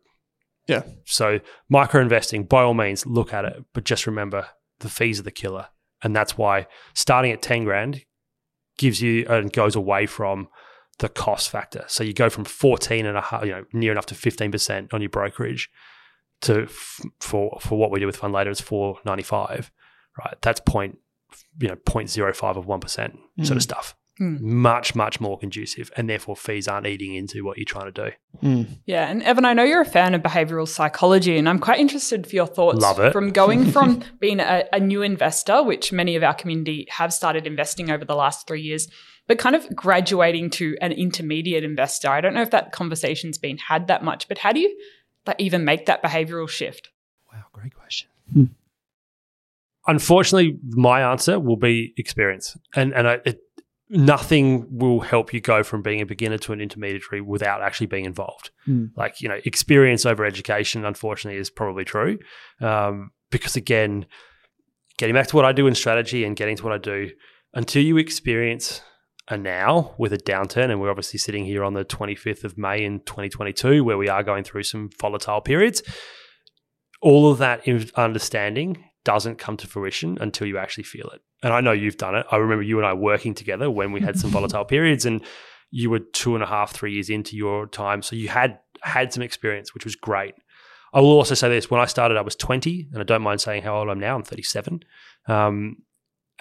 Yeah. 0.69 0.83
So 1.05 1.41
micro 1.69 2.01
investing, 2.01 2.45
by 2.45 2.63
all 2.63 2.75
means, 2.75 3.07
look 3.07 3.33
at 3.33 3.45
it, 3.45 3.65
but 3.73 3.85
just 3.85 4.07
remember 4.07 4.49
the 4.81 4.89
fees 4.89 5.19
are 5.21 5.23
the 5.25 5.31
killer, 5.31 5.69
and 6.03 6.15
that's 6.15 6.37
why 6.37 6.67
starting 6.95 7.33
at 7.33 7.43
ten 7.43 7.65
grand 7.65 8.05
gives 8.79 9.01
you 9.01 9.27
and 9.29 9.53
goes 9.53 9.75
away 9.75 10.07
from 10.07 10.49
the 10.99 11.09
cost 11.09 11.51
factor. 11.51 11.85
So 11.89 12.05
you 12.05 12.13
go 12.15 12.29
from 12.31 12.45
14 12.45 13.05
and 13.07 13.17
a 13.19 13.21
half, 13.21 13.45
you 13.45 13.51
know, 13.53 13.65
near 13.73 13.93
enough 13.93 14.07
to 14.07 14.15
15% 14.15 14.93
on 14.95 15.01
your 15.03 15.09
brokerage 15.11 15.69
to 16.43 16.63
f- 16.65 17.01
for 17.21 17.59
for 17.61 17.79
what 17.79 17.91
we 17.91 18.01
do 18.01 18.07
with 18.07 18.19
Fundlater 18.21 18.49
it's 18.49 18.61
495, 18.61 19.71
right? 20.19 20.37
That's 20.43 20.61
point 20.61 20.99
you 21.61 21.69
know 21.69 21.77
0.05 21.77 22.57
of 22.57 22.67
1% 22.67 22.87
sort 22.87 23.19
Mm. 23.39 23.51
of 23.57 23.63
stuff. 23.63 23.95
Mm. 24.21 24.41
Much 24.41 24.95
much 24.95 25.21
more 25.21 25.37
conducive 25.39 25.91
and 25.95 26.09
therefore 26.09 26.37
fees 26.37 26.67
aren't 26.67 26.87
eating 26.87 27.15
into 27.15 27.45
what 27.45 27.59
you're 27.59 27.67
trying 27.67 27.93
to 27.93 28.05
do. 28.11 28.11
Mm. 28.43 28.79
Yeah, 28.87 29.09
and 29.11 29.23
Evan, 29.23 29.45
I 29.45 29.53
know 29.53 29.63
you're 29.63 29.83
a 29.83 29.85
fan 29.85 30.15
of 30.15 30.23
behavioral 30.23 30.67
psychology, 30.67 31.37
and 31.37 31.47
I'm 31.47 31.59
quite 31.59 31.79
interested 31.81 32.27
for 32.27 32.35
your 32.35 32.47
thoughts 32.47 32.81
Love 32.81 32.99
it. 32.99 33.13
from 33.13 33.31
going 33.31 33.71
from 33.73 34.03
being 34.19 34.41
a, 34.41 34.65
a 34.73 34.81
new 34.81 35.03
investor, 35.03 35.63
which 35.63 35.93
many 35.93 36.17
of 36.17 36.23
our 36.23 36.33
community 36.33 36.87
have 36.91 37.13
started 37.13 37.47
investing 37.47 37.91
over 37.91 38.07
the 38.07 38.15
last 38.15 38.47
three 38.49 38.63
years, 38.63 38.89
but 39.27 39.37
kind 39.39 39.55
of 39.55 39.69
graduating 39.77 40.49
to 40.51 40.79
an 40.81 40.93
intermediate 40.93 41.63
investor. 41.65 42.09
I 42.09 42.23
don't 42.23 42.33
know 42.33 42.41
if 42.41 42.53
that 42.53 42.73
conversation's 42.73 43.37
been 43.37 43.59
had 43.59 43.87
that 43.89 44.03
much, 44.03 44.29
but 44.29 44.39
how 44.39 44.53
do 44.53 44.61
you 44.61 44.75
like, 45.27 45.37
even 45.39 45.67
make 45.67 45.85
that 45.87 46.03
behavioral 46.03 46.49
shift? 46.49 46.89
Wow, 47.31 47.43
great 47.53 47.75
question. 47.75 48.09
Unfortunately, 49.89 50.59
my 50.71 51.11
answer 51.13 51.39
will 51.39 51.57
be 51.57 51.95
experience, 51.97 52.57
and 52.75 52.93
and 52.93 53.09
I, 53.09 53.19
it, 53.25 53.41
nothing 53.89 54.67
will 54.71 55.01
help 55.01 55.33
you 55.33 55.41
go 55.41 55.63
from 55.63 55.83
being 55.83 56.01
a 56.01 56.07
beginner 56.07 56.39
to 56.39 56.53
an 56.53 56.61
intermediary 56.61 57.21
without 57.21 57.63
actually 57.63 57.87
being 57.87 58.05
involved. 58.05 58.51
Hmm. 58.65 58.87
Like 58.97 59.21
you 59.21 59.29
know, 59.29 59.39
experience 59.45 60.05
over 60.05 60.25
education, 60.25 60.85
unfortunately, 60.85 61.41
is 61.41 61.51
probably 61.51 61.85
true, 61.85 62.19
um, 62.61 63.11
because 63.31 63.57
again, 63.57 64.07
getting 64.99 65.15
back 65.15 65.29
to 65.29 65.37
what 65.37 65.45
I 65.45 65.53
do 65.53 65.67
in 65.67 65.75
strategy 65.75 66.25
and 66.25 66.37
getting 66.37 66.57
to 66.57 66.65
what 66.65 66.73
I 66.73 66.79
do, 66.79 67.11
until 67.55 67.83
you 67.83 67.97
experience 67.97 68.83
a 69.29 69.37
now 69.37 69.95
with 69.99 70.13
a 70.13 70.19
downturn, 70.19 70.71
and 70.71 70.81
we're 70.81 70.91
obviously 70.91 71.19
sitting 71.19 71.45
here 71.45 71.65
on 71.65 71.75
the 71.75 71.85
25th 71.85 72.45
of 72.45 72.57
May 72.57 72.85
in 72.85 73.01
2022, 73.01 73.83
where 73.83 73.99
we 73.99 74.09
are 74.09 74.23
going 74.23 74.45
through 74.45 74.63
some 74.63 74.91
volatile 75.01 75.41
periods. 75.41 75.83
All 77.03 77.31
of 77.31 77.39
that 77.39 77.67
understanding 77.97 78.85
doesn't 79.07 79.39
come 79.39 79.57
to 79.57 79.69
fruition 79.69 80.19
until 80.21 80.49
you 80.49 80.59
actually 80.59 80.83
feel 80.83 81.09
it. 81.15 81.21
And 81.41 81.53
I 81.53 81.61
know 81.61 81.71
you've 81.71 81.97
done 81.97 82.17
it. 82.17 82.27
I 82.33 82.37
remember 82.37 82.65
you 82.65 82.77
and 82.77 82.87
I 82.87 82.93
working 82.93 83.35
together 83.35 83.71
when 83.71 83.93
we 83.93 84.01
had 84.01 84.19
some 84.19 84.31
volatile 84.37 84.65
periods, 84.65 85.07
and 85.07 85.23
you 85.71 85.91
were 85.91 86.01
two 86.01 86.35
and 86.35 86.43
a 86.43 86.47
half, 86.47 86.73
three 86.73 86.93
years 86.93 87.09
into 87.09 87.37
your 87.37 87.69
time, 87.69 88.03
so 88.03 88.17
you 88.17 88.29
had 88.29 88.59
had 88.83 89.13
some 89.13 89.23
experience, 89.23 89.73
which 89.73 89.85
was 89.85 89.95
great. 89.95 90.35
I 90.93 91.01
will 91.01 91.11
also 91.11 91.35
say 91.35 91.49
this: 91.49 91.71
when 91.71 91.81
I 91.81 91.87
started, 91.87 92.19
I 92.19 92.23
was 92.23 92.35
20, 92.35 92.89
and 92.93 93.01
I 93.01 93.05
don't 93.05 93.23
mind 93.23 93.41
saying 93.41 93.63
how 93.63 93.79
old 93.79 93.89
I'm 93.89 94.01
now. 94.01 94.17
I'm 94.17 94.25
37. 94.25 94.81
Um, 95.29 95.77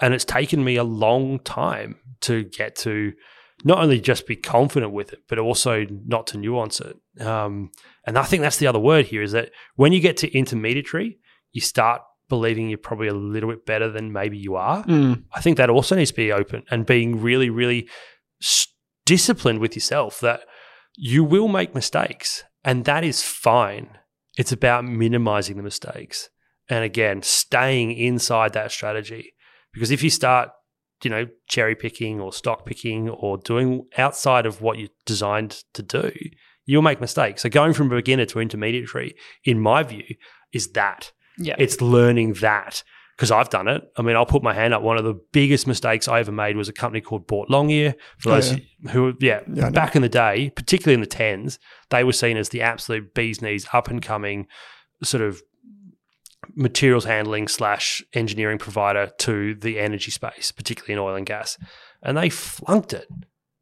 and 0.00 0.12
it's 0.12 0.24
taken 0.24 0.62
me 0.62 0.76
a 0.76 0.84
long 0.84 1.38
time 1.38 1.96
to 2.22 2.44
get 2.44 2.74
to 2.76 3.12
not 3.64 3.78
only 3.78 4.00
just 4.00 4.26
be 4.26 4.36
confident 4.36 4.92
with 4.92 5.12
it, 5.12 5.20
but 5.28 5.38
also 5.38 5.86
not 6.04 6.26
to 6.28 6.38
nuance 6.38 6.80
it. 6.80 6.96
Um, 7.24 7.70
and 8.06 8.18
I 8.18 8.24
think 8.24 8.42
that's 8.42 8.58
the 8.58 8.66
other 8.66 8.78
word 8.78 9.06
here 9.06 9.22
is 9.22 9.32
that 9.32 9.50
when 9.76 9.92
you 9.92 10.00
get 10.00 10.18
to 10.18 10.36
intermediary, 10.36 11.18
you 11.52 11.60
start 11.60 12.02
believing 12.28 12.68
you're 12.68 12.78
probably 12.78 13.08
a 13.08 13.14
little 13.14 13.50
bit 13.50 13.66
better 13.66 13.90
than 13.90 14.12
maybe 14.12 14.36
you 14.36 14.56
are. 14.56 14.84
Mm. 14.84 15.24
I 15.34 15.40
think 15.40 15.56
that 15.56 15.70
also 15.70 15.94
needs 15.94 16.10
to 16.10 16.16
be 16.16 16.32
open 16.32 16.64
and 16.70 16.86
being 16.86 17.20
really, 17.20 17.50
really 17.50 17.88
s- 18.42 18.68
disciplined 19.04 19.60
with 19.60 19.74
yourself 19.74 20.20
that 20.20 20.40
you 20.96 21.22
will 21.22 21.48
make 21.48 21.74
mistakes 21.74 22.44
and 22.64 22.84
that 22.84 23.04
is 23.04 23.22
fine. 23.22 23.98
It's 24.36 24.52
about 24.52 24.84
minimizing 24.84 25.56
the 25.56 25.62
mistakes. 25.62 26.28
And 26.68 26.84
again, 26.84 27.22
staying 27.22 27.92
inside 27.92 28.52
that 28.54 28.72
strategy 28.72 29.34
because 29.72 29.90
if 29.90 30.02
you 30.02 30.10
start, 30.10 30.50
you 31.04 31.10
know, 31.10 31.26
cherry 31.48 31.74
picking 31.74 32.20
or 32.20 32.32
stock 32.32 32.66
picking 32.66 33.08
or 33.08 33.38
doing 33.38 33.86
outside 33.96 34.46
of 34.46 34.62
what 34.62 34.78
you're 34.78 34.88
designed 35.04 35.62
to 35.74 35.82
do, 35.82 36.10
you'll 36.64 36.82
make 36.82 37.00
mistakes. 37.00 37.42
So 37.42 37.48
going 37.48 37.72
from 37.72 37.88
beginner 37.88 38.26
to 38.26 38.40
intermediary, 38.40 39.14
in 39.44 39.60
my 39.60 39.82
view, 39.82 40.16
is 40.52 40.72
that. 40.72 41.12
Yeah. 41.38 41.54
It's 41.58 41.80
learning 41.80 42.34
that 42.34 42.82
because 43.16 43.30
I've 43.30 43.48
done 43.48 43.66
it. 43.68 43.82
I 43.96 44.02
mean, 44.02 44.14
I'll 44.16 44.26
put 44.26 44.42
my 44.42 44.52
hand 44.52 44.74
up. 44.74 44.82
One 44.82 44.98
of 44.98 45.04
the 45.04 45.14
biggest 45.32 45.66
mistakes 45.66 46.06
I 46.06 46.20
ever 46.20 46.32
made 46.32 46.56
was 46.56 46.68
a 46.68 46.72
company 46.72 47.00
called 47.00 47.26
Boart 47.26 47.48
Longyear. 47.48 47.94
For 48.18 48.28
Oh, 48.30 48.34
those 48.34 48.52
yeah. 48.52 48.90
who, 48.90 49.14
yeah, 49.20 49.40
Yeah, 49.52 49.70
back 49.70 49.96
in 49.96 50.02
the 50.02 50.08
day, 50.08 50.50
particularly 50.50 50.94
in 50.94 51.00
the 51.00 51.06
tens, 51.06 51.58
they 51.90 52.04
were 52.04 52.12
seen 52.12 52.36
as 52.36 52.50
the 52.50 52.60
absolute 52.62 53.14
bee's 53.14 53.40
knees, 53.40 53.66
up 53.72 53.88
and 53.88 54.02
coming 54.02 54.46
sort 55.02 55.22
of 55.22 55.42
materials 56.54 57.04
handling 57.04 57.48
slash 57.48 58.02
engineering 58.12 58.58
provider 58.58 59.10
to 59.18 59.54
the 59.54 59.78
energy 59.78 60.10
space, 60.10 60.52
particularly 60.52 60.92
in 60.92 60.98
oil 60.98 61.16
and 61.16 61.26
gas. 61.26 61.58
And 62.02 62.16
they 62.16 62.28
flunked 62.30 62.92
it 62.92 63.08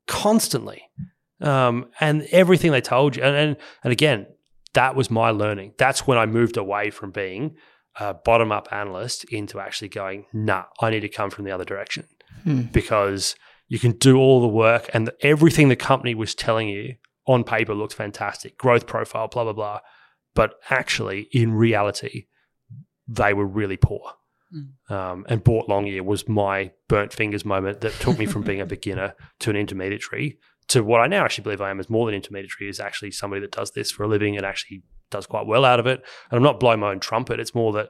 constantly. 0.07 0.83
Um, 1.41 1.87
and 2.01 2.27
everything 2.31 2.71
they 2.73 2.81
told 2.81 3.17
you, 3.17 3.23
and, 3.23 3.37
and 3.37 3.57
and 3.83 3.93
again, 3.93 4.27
that 4.75 4.95
was 4.95 5.11
my 5.11 5.31
learning. 5.31 5.73
That's 5.79 6.07
when 6.07 6.19
I 6.19 6.27
moved 6.27 6.57
away 6.57 6.91
from 6.91 7.11
being 7.11 7.57
a 7.99 8.13
bottom 8.13 8.53
up 8.53 8.69
analyst 8.71 9.25
into 9.25 9.61
actually 9.61 9.89
going, 9.89 10.27
nah, 10.33 10.65
I 10.81 10.91
need 10.91 11.01
to 11.01 11.09
come 11.09 11.31
from 11.31 11.45
the 11.45 11.53
other 11.53 11.65
direction 11.65 12.07
Hmm. 12.43 12.63
because 12.63 13.37
you 13.69 13.79
can 13.79 13.93
do 13.93 14.17
all 14.19 14.41
the 14.41 14.49
work 14.49 14.91
and 14.93 15.11
everything 15.21 15.69
the 15.69 15.77
company 15.77 16.15
was 16.15 16.35
telling 16.35 16.69
you 16.69 16.97
on 17.27 17.45
paper 17.45 17.75
looked 17.75 17.95
fantastic, 17.95 18.59
growth 18.59 18.87
profile, 18.87 19.29
blah, 19.29 19.45
blah, 19.45 19.53
blah. 19.53 19.81
But 20.35 20.55
actually, 20.69 21.29
in 21.33 21.53
reality, 21.55 22.27
they 23.07 23.33
were 23.33 23.47
really 23.47 23.77
poor. 23.77 24.13
Um, 24.89 25.25
and 25.29 25.43
Boart 25.43 25.69
long 25.69 25.87
Longyear 25.87 26.03
was 26.03 26.29
my 26.29 26.71
burnt 26.89 27.13
fingers 27.13 27.45
moment 27.45 27.81
that 27.81 27.93
took 27.95 28.19
me 28.19 28.27
from 28.27 28.43
being 28.43 28.61
a 28.61 28.67
beginner 28.77 29.15
to 29.41 29.51
an 29.51 29.57
intermediary 29.57 30.39
to 30.69 30.83
what 30.83 31.01
I 31.01 31.07
now 31.07 31.25
actually 31.25 31.43
believe 31.45 31.61
I 31.61 31.71
am 31.71 31.81
is 31.81 31.91
more 31.91 32.07
than 32.07 32.15
intermediary 32.15 32.69
is 32.69 32.81
actually 32.81 33.11
somebody 33.11 33.41
that 33.43 33.53
does 33.53 33.73
this 33.73 33.91
for 33.91 34.05
a 34.05 34.09
living 34.09 34.37
and 34.37 34.47
actually 34.47 34.83
does 35.11 35.27
quite 35.27 35.47
well 35.47 35.65
out 35.65 35.81
of 35.81 35.87
it. 35.87 36.03
And 36.31 36.37
I'm 36.37 36.43
not 36.43 36.61
blowing 36.61 36.81
my 36.81 36.91
own 36.91 37.01
trumpet. 37.01 37.41
It's 37.41 37.55
more 37.55 37.73
that 37.75 37.89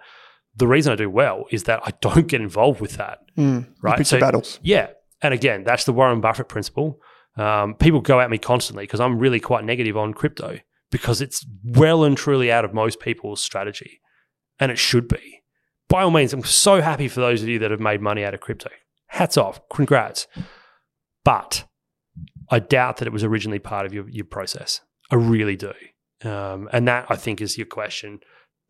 the 0.57 0.67
reason 0.67 0.93
I 0.93 0.97
do 0.97 1.11
well 1.11 1.45
is 1.51 1.65
that 1.65 1.81
I 1.85 1.93
don't 2.01 2.27
get 2.27 2.41
involved 2.41 2.81
with 2.81 2.93
that. 2.97 3.19
Mm. 3.37 3.69
Right, 3.83 4.07
so- 4.07 4.21
battles. 4.21 4.61
Yeah. 4.63 4.89
And 5.23 5.33
again, 5.33 5.65
that's 5.65 5.85
the 5.85 5.93
Warren 5.93 6.21
Buffett 6.21 6.49
principle. 6.49 7.01
Um, 7.37 7.75
people 7.75 8.01
go 8.01 8.21
at 8.21 8.31
me 8.31 8.39
constantly 8.39 8.85
because 8.85 9.01
I'm 9.01 9.19
really 9.19 9.41
quite 9.41 9.65
negative 9.65 9.97
on 9.97 10.13
crypto 10.13 10.59
because 10.91 11.21
it's 11.21 11.45
well 11.65 12.05
and 12.05 12.17
truly 12.17 12.53
out 12.53 12.65
of 12.65 12.75
most 12.75 13.01
people's 13.01 13.43
strategy. 13.43 14.01
And 14.61 14.71
it 14.71 14.79
should 14.79 15.09
be. 15.09 15.41
By 15.89 16.03
all 16.03 16.11
means, 16.11 16.33
I'm 16.33 16.45
so 16.45 16.81
happy 16.81 17.09
for 17.09 17.21
those 17.21 17.43
of 17.43 17.49
you 17.49 17.59
that 17.61 17.71
have 17.71 17.81
made 17.81 18.01
money 18.01 18.25
out 18.25 18.35
of 18.35 18.41
crypto. 18.41 18.71
Hats 19.07 19.37
off. 19.37 19.61
Congrats. 19.69 20.27
But 21.25 21.65
I 22.51 22.59
doubt 22.59 22.99
that 22.99 23.07
it 23.07 23.13
was 23.13 23.25
originally 23.25 23.59
part 23.59 23.87
of 23.87 23.95
your, 23.95 24.09
your 24.09 24.25
process. 24.25 24.81
I 25.11 25.17
really 25.17 25.57
do. 25.57 25.73
Um, 26.25 26.69
and 26.73 26.87
that, 26.89 27.07
I 27.09 27.17
think, 27.17 27.41
is 27.41 27.57
your 27.59 27.67
question 27.67 28.21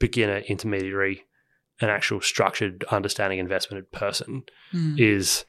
beginner, 0.00 0.38
intermediary, 0.38 1.24
an 1.80 1.88
actual 1.88 2.20
structured 2.20 2.84
understanding 2.90 3.38
investment 3.38 3.90
person 3.92 4.42
Mm. 4.72 4.98
is 4.98 5.44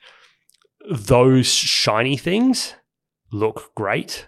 those 0.90 1.48
shiny 1.48 2.18
things 2.18 2.76
look 3.32 3.72
great. 3.76 4.28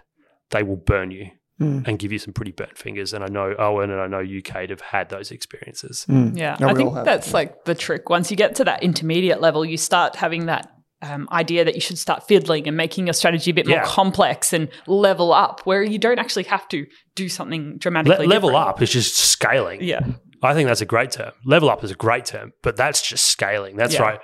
They 0.50 0.62
will 0.62 0.76
burn 0.76 1.10
you 1.10 1.30
Mm. 1.60 1.86
and 1.88 1.98
give 1.98 2.12
you 2.12 2.18
some 2.18 2.32
pretty 2.32 2.52
burnt 2.52 2.78
fingers. 2.78 3.12
And 3.12 3.24
I 3.24 3.26
know 3.26 3.52
Owen 3.58 3.90
and 3.90 4.00
I 4.00 4.06
know 4.06 4.20
you, 4.20 4.42
Kate, 4.42 4.70
have 4.70 4.80
had 4.80 5.08
those 5.08 5.32
experiences. 5.32 6.06
Mm. 6.08 6.36
Yeah, 6.38 6.56
No, 6.60 6.68
I 6.68 6.74
think 6.74 6.88
all 6.90 6.94
have. 6.94 7.04
that's 7.04 7.34
like 7.34 7.64
the 7.64 7.74
trick. 7.74 8.08
Once 8.08 8.30
you 8.30 8.36
get 8.36 8.54
to 8.56 8.64
that 8.64 8.82
intermediate 8.84 9.40
level, 9.40 9.64
you 9.64 9.76
start 9.76 10.14
having 10.16 10.46
that 10.46 10.70
um, 11.02 11.28
idea 11.30 11.64
that 11.64 11.74
you 11.74 11.80
should 11.80 11.98
start 11.98 12.26
fiddling 12.26 12.66
and 12.66 12.76
making 12.76 13.06
your 13.06 13.14
strategy 13.14 13.50
a 13.50 13.54
bit 13.54 13.68
Yeah. 13.68 13.76
more 13.78 13.84
complex 13.86 14.52
and 14.52 14.68
level 14.86 15.32
up, 15.32 15.60
where 15.64 15.82
you 15.82 15.98
don't 15.98 16.18
actually 16.18 16.44
have 16.44 16.66
to 16.68 16.86
do 17.14 17.28
something 17.28 17.78
dramatically. 17.78 18.26
Le- 18.26 18.30
level 18.30 18.50
different. 18.50 18.68
up 18.68 18.82
is 18.82 18.92
just 18.92 19.14
scaling. 19.16 19.82
Yeah, 19.82 20.00
I 20.42 20.54
think 20.54 20.66
that's 20.66 20.80
a 20.80 20.86
great 20.86 21.10
term. 21.12 21.32
Level 21.44 21.70
up 21.70 21.84
is 21.84 21.90
a 21.90 21.94
great 21.94 22.24
term, 22.24 22.52
but 22.62 22.76
that's 22.76 23.06
just 23.08 23.26
scaling. 23.26 23.76
That's 23.76 23.94
Yeah. 23.94 24.02
right. 24.02 24.20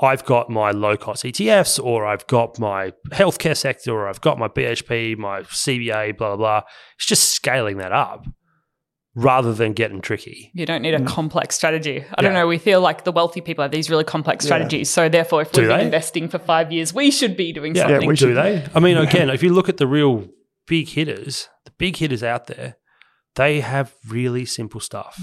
I've 0.00 0.24
got 0.24 0.48
my 0.48 0.70
low 0.70 0.96
cost 0.96 1.24
ETFs, 1.24 1.82
or 1.82 2.06
I've 2.06 2.24
got 2.28 2.58
my 2.60 2.92
healthcare 3.10 3.56
sector, 3.56 3.90
or 3.92 4.08
I've 4.08 4.20
got 4.20 4.38
my 4.38 4.46
BHP, 4.46 5.16
my 5.16 5.42
CBA, 5.42 6.12
blah, 6.16 6.28
blah, 6.28 6.36
blah. 6.36 6.60
It's 6.96 7.06
just 7.06 7.30
scaling 7.30 7.78
that 7.78 7.90
up 7.92 8.24
rather 9.22 9.52
than 9.52 9.72
getting 9.72 10.00
tricky. 10.00 10.50
you 10.54 10.64
don't 10.64 10.82
need 10.82 10.94
a 10.94 11.04
complex 11.04 11.54
strategy. 11.56 12.04
I 12.16 12.22
don't 12.22 12.30
Mm. 12.32 12.34
Know. 12.34 12.46
We 12.46 12.58
feel 12.58 12.80
like 12.80 13.04
the 13.04 13.10
wealthy 13.12 13.40
people 13.40 13.62
have 13.62 13.72
these 13.72 13.90
really 13.90 14.04
complex 14.04 14.44
Yeah. 14.44 14.48
strategies. 14.48 14.90
So 14.90 15.08
therefore, 15.08 15.42
if 15.42 15.50
Do 15.52 15.62
we've 15.62 15.70
been 15.70 15.80
investing 15.80 16.28
for 16.28 16.38
five 16.38 16.70
years, 16.72 16.94
we 16.94 17.10
should 17.10 17.36
be 17.36 17.52
doing 17.52 17.74
Yeah, 17.74 17.88
something. 17.88 18.08
we 18.08 18.14
do 18.14 18.28
should- 18.28 18.36
they? 18.36 18.64
I 18.74 18.80
mean, 18.80 18.96
again, 18.96 19.28
if 19.30 19.42
you 19.42 19.52
look 19.52 19.68
at 19.68 19.78
the 19.78 19.86
real 19.86 20.28
big 20.66 20.88
hitters, 20.88 21.48
the 21.64 21.72
big 21.78 21.96
hitters 21.96 22.22
out 22.22 22.46
there, 22.46 22.76
they 23.34 23.60
have 23.60 23.92
really 24.08 24.44
simple 24.44 24.80
stuff, 24.80 25.20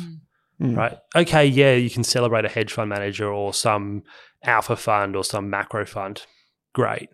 Mm. 0.61 0.75
right? 0.75 0.97
Okay, 1.15 1.45
yeah, 1.45 1.73
you 1.73 1.89
can 1.89 2.03
celebrate 2.03 2.43
a 2.45 2.49
hedge 2.49 2.73
fund 2.73 2.89
manager 2.89 3.31
or 3.31 3.53
some 3.53 4.03
alpha 4.43 4.75
fund 4.75 5.15
or 5.15 5.23
some 5.23 5.49
macro 5.49 5.85
fund. 5.85 6.23
Great. 6.73 7.09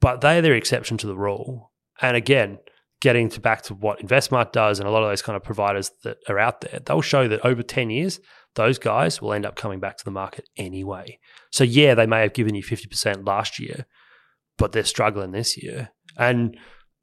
But 0.00 0.20
they're 0.20 0.42
the 0.42 0.52
exception 0.52 0.98
to 0.98 1.06
the 1.06 1.16
rule. 1.16 1.72
And 2.02 2.16
again, 2.16 2.58
getting 3.04 3.28
to 3.28 3.38
back 3.38 3.60
to 3.60 3.74
what 3.74 4.00
InvestSmart 4.00 4.50
does 4.50 4.80
and 4.80 4.88
a 4.88 4.90
lot 4.90 5.02
of 5.02 5.10
those 5.10 5.20
kind 5.20 5.36
of 5.36 5.44
providers 5.44 5.90
that 6.04 6.16
are 6.26 6.38
out 6.38 6.62
there, 6.62 6.80
they'll 6.86 7.02
show 7.02 7.28
that 7.28 7.44
over 7.44 7.62
10 7.62 7.90
years, 7.90 8.18
those 8.54 8.78
guys 8.78 9.20
will 9.20 9.34
end 9.34 9.44
up 9.44 9.56
coming 9.56 9.78
back 9.78 9.98
to 9.98 10.04
the 10.06 10.10
market 10.10 10.48
anyway. 10.56 11.18
So, 11.52 11.64
yeah, 11.64 11.94
they 11.94 12.06
may 12.06 12.22
have 12.22 12.32
given 12.32 12.54
you 12.54 12.62
50% 12.62 13.26
last 13.26 13.58
year, 13.60 13.84
but 14.56 14.72
they're 14.72 14.84
struggling 14.84 15.32
this 15.32 15.62
year. 15.62 15.90
And 16.16 16.56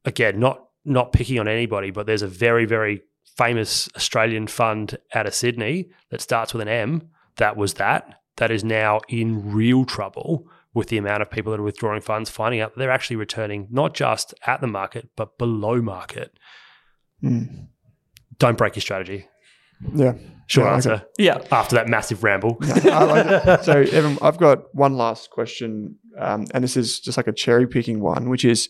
again, 0.03 0.39
not 0.39 0.63
not 0.83 1.13
picking 1.13 1.37
on 1.37 1.47
anybody, 1.47 1.91
but 1.91 2.07
there's 2.07 2.23
a 2.23 2.27
very, 2.27 2.65
very 2.65 3.03
famous 3.37 3.87
Australian 3.95 4.47
fund 4.47 4.97
out 5.13 5.27
of 5.27 5.35
Sydney 5.35 5.91
that 6.09 6.19
starts 6.19 6.51
with 6.51 6.63
an 6.63 6.67
M. 6.67 7.09
That 7.35 7.55
was 7.55 7.75
that. 7.75 8.15
That 8.37 8.49
is 8.49 8.63
now 8.63 9.01
in 9.07 9.53
real 9.53 9.85
trouble 9.85 10.47
with 10.73 10.87
the 10.87 10.97
amount 10.97 11.21
of 11.21 11.29
people 11.29 11.51
that 11.51 11.59
are 11.59 11.63
withdrawing 11.63 12.01
funds, 12.01 12.29
finding 12.29 12.61
out 12.61 12.73
that 12.73 12.79
they're 12.79 12.91
actually 12.91 13.17
returning 13.17 13.67
not 13.69 13.93
just 13.93 14.33
at 14.45 14.61
the 14.61 14.67
market, 14.67 15.09
but 15.15 15.37
below 15.37 15.81
market. 15.81 16.37
Mm. 17.23 17.67
Don't 18.37 18.57
break 18.57 18.75
your 18.75 18.81
strategy. 18.81 19.27
Yeah. 19.93 20.13
Short 20.47 20.67
Yeah, 20.67 20.73
answer 20.73 20.91
okay. 20.93 21.05
Yeah. 21.19 21.41
after 21.51 21.75
that 21.75 21.87
massive 21.87 22.23
ramble. 22.23 22.57
I 22.61 23.03
like 23.03 23.25
it. 23.27 23.63
So, 23.63 23.79
Evan, 23.81 24.17
I've 24.21 24.37
got 24.37 24.73
one 24.73 24.95
last 24.97 25.29
question, 25.29 25.97
um, 26.17 26.45
and 26.53 26.63
this 26.63 26.77
is 26.77 26.99
just 26.99 27.17
like 27.17 27.27
a 27.27 27.31
cherry 27.33 27.67
picking 27.67 27.99
one, 28.01 28.29
which 28.29 28.45
is 28.45 28.69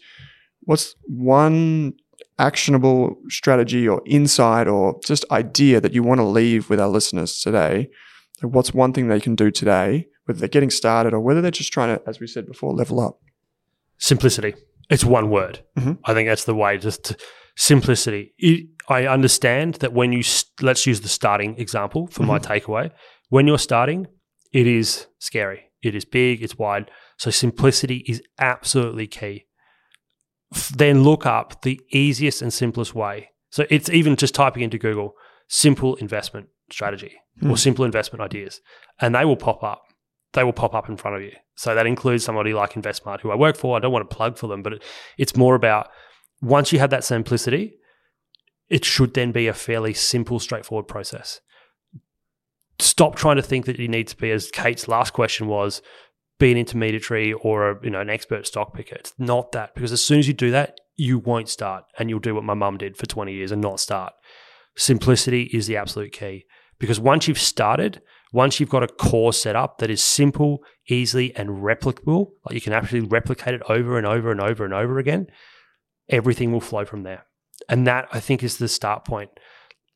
what's 0.62 0.95
one 1.06 1.93
actionable 2.39 3.16
strategy 3.30 3.88
or 3.88 4.02
insight 4.06 4.68
or 4.68 4.99
just 5.06 5.26
idea 5.32 5.80
that 5.82 5.93
you 5.93 6.04
want 6.04 6.20
to 6.20 6.26
leave 6.26 6.70
with 6.70 6.80
our 6.80 6.88
listeners 6.89 7.39
today? 7.39 7.89
Like, 8.42 8.54
What's 8.54 8.74
one 8.74 8.94
thing 8.94 9.08
they 9.08 9.20
can 9.20 9.36
do 9.36 9.52
today, 9.52 10.08
whether 10.26 10.39
they're 10.39 10.50
getting 10.50 10.70
started 10.72 11.14
or 11.14 11.20
whether 11.20 11.42
they're 11.42 11.52
just 11.52 11.74
trying 11.74 11.96
to, 11.98 12.02
as 12.08 12.20
we 12.20 12.28
said 12.28 12.46
before, 12.48 12.74
level 12.74 13.00
up? 13.00 13.20
simplicity. 13.98 14.56
It's 14.89 15.06
one 15.06 15.30
word. 15.30 15.60
Mhm. 15.78 16.00
I 16.06 16.16
think 16.16 16.28
that's 16.28 16.46
the 16.46 16.56
way. 16.56 16.80
Just 16.80 17.04
to- 17.06 17.18
simplicity. 17.56 18.34
It, 18.39 18.66
I 18.89 19.06
understand 19.06 19.76
that 19.76 19.94
when 19.94 20.12
you 20.12 20.24
st- 20.24 20.64
let's 20.64 20.88
use 20.88 21.02
the 21.02 21.08
starting 21.08 21.56
example 21.60 22.08
for 22.08 22.24
my 22.24 22.39
takeaway. 22.39 22.89
When 23.30 23.46
you're 23.46 23.60
starting, 23.60 24.08
it 24.52 24.66
is 24.66 25.06
scary. 25.20 25.66
It 25.84 25.94
is 25.94 26.04
big. 26.04 26.42
It's 26.42 26.58
wide. 26.58 26.89
So 27.18 27.30
simplicity 27.30 27.98
is 28.08 28.24
absolutely 28.39 29.06
key. 29.06 29.46
Then 30.76 31.04
look 31.04 31.26
up 31.26 31.62
the 31.62 31.80
easiest 31.92 32.42
and 32.42 32.52
simplest 32.52 32.94
way. 32.96 33.30
So 33.52 33.66
it's 33.70 33.89
even 33.89 34.16
just 34.16 34.34
typing 34.34 34.64
into 34.64 34.78
Google 34.80 35.14
simple 35.48 35.96
investment 35.98 36.48
strategy 36.72 37.13
mm. 37.41 37.49
or 37.49 37.57
simple 37.57 37.86
investment 37.86 38.22
ideas, 38.22 38.61
and 38.99 39.15
they 39.15 39.26
will 39.26 39.38
pop 39.38 39.63
up. 39.63 39.84
They 40.34 40.43
will 40.43 40.53
pop 40.53 40.74
up 40.74 40.88
in 40.88 40.97
front 40.97 41.17
of 41.17 41.24
you. 41.24 41.34
So 41.55 41.76
that 41.76 41.86
includes 41.86 42.24
somebody 42.24 42.53
like 42.53 42.74
InvestSmart, 42.74 43.19
who 43.19 43.32
I 43.32 43.36
work 43.36 43.57
for. 43.57 43.76
I 43.76 43.80
don't 43.80 43.91
want 43.91 44.09
to 44.09 44.15
plug 44.15 44.38
for 44.38 44.47
them, 44.47 44.63
but 44.63 44.74
it, 44.74 44.84
it's 45.17 45.36
more 45.36 45.55
about 45.55 45.89
once 46.41 46.72
you 46.72 46.80
have 46.80 46.89
that 46.91 47.03
simplicity, 47.03 47.74
it 48.69 48.86
should 48.86 49.13
then 49.13 49.32
be 49.32 49.47
a 49.47 49.53
fairly 49.53 49.93
simple, 49.93 50.39
straightforward 50.39 50.88
process. 50.88 51.41
Stop 52.80 53.15
trying 53.15 53.36
to 53.36 53.41
think 53.41 53.65
that 53.65 53.78
you 53.78 53.88
need 53.88 54.07
to 54.07 54.17
be, 54.17 54.32
as 54.32 54.49
Kate's 54.49 54.88
last 54.88 55.11
question 55.11 55.47
was, 55.47 55.82
be 56.39 56.51
an 56.51 56.57
intermediary 56.57 57.34
or 57.34 57.69
a, 57.69 57.80
you 57.84 57.91
know 57.91 58.01
an 58.01 58.09
expert 58.09 58.47
stock 58.47 58.74
picker. 58.74 58.95
It's 58.95 59.13
not 59.19 59.51
that 59.51 59.76
because 59.76 59.91
as 59.91 60.01
soon 60.01 60.19
as 60.19 60.28
you 60.28 60.34
do 60.34 60.49
that, 60.51 60.80
you 60.95 61.19
won't 61.19 61.49
start, 61.49 61.84
and 61.99 62.09
you'll 62.09 62.19
do 62.19 62.34
what 62.34 62.43
my 62.43 62.55
mum 62.55 62.78
did 62.78 62.97
for 62.97 63.05
twenty 63.05 63.34
years 63.34 63.51
and 63.51 63.61
not 63.61 63.80
start. 63.80 64.13
Simplicity 64.76 65.43
is 65.53 65.67
the 65.67 65.78
absolute 65.78 66.13
key 66.13 66.45
because 66.82 67.00
once 67.00 67.28
you've 67.28 67.40
started, 67.40 68.02
once 68.34 68.60
you've 68.60 68.70
got 68.70 68.82
a 68.82 68.88
core 68.88 69.32
set 69.32 69.56
up 69.56 69.78
that 69.78 69.92
is 69.92 70.04
simple, 70.04 70.64
easily, 70.90 71.34
and 71.36 71.62
replicable, 71.62 72.32
like 72.44 72.56
you 72.56 72.60
can 72.60 72.74
actually 72.74 73.02
replicate 73.02 73.54
it 73.54 73.62
over 73.70 74.00
and 74.00 74.08
over 74.08 74.32
and 74.32 74.42
over 74.42 74.66
and 74.66 74.74
over 74.74 74.98
again, 74.98 75.28
everything 76.10 76.52
will 76.52 76.60
flow 76.60 76.84
from 76.84 77.04
there. 77.04 77.28
And 77.70 77.86
that 77.86 78.08
I 78.12 78.20
think 78.20 78.42
is 78.42 78.58
the 78.58 78.68
start 78.68 79.06
point. 79.06 79.30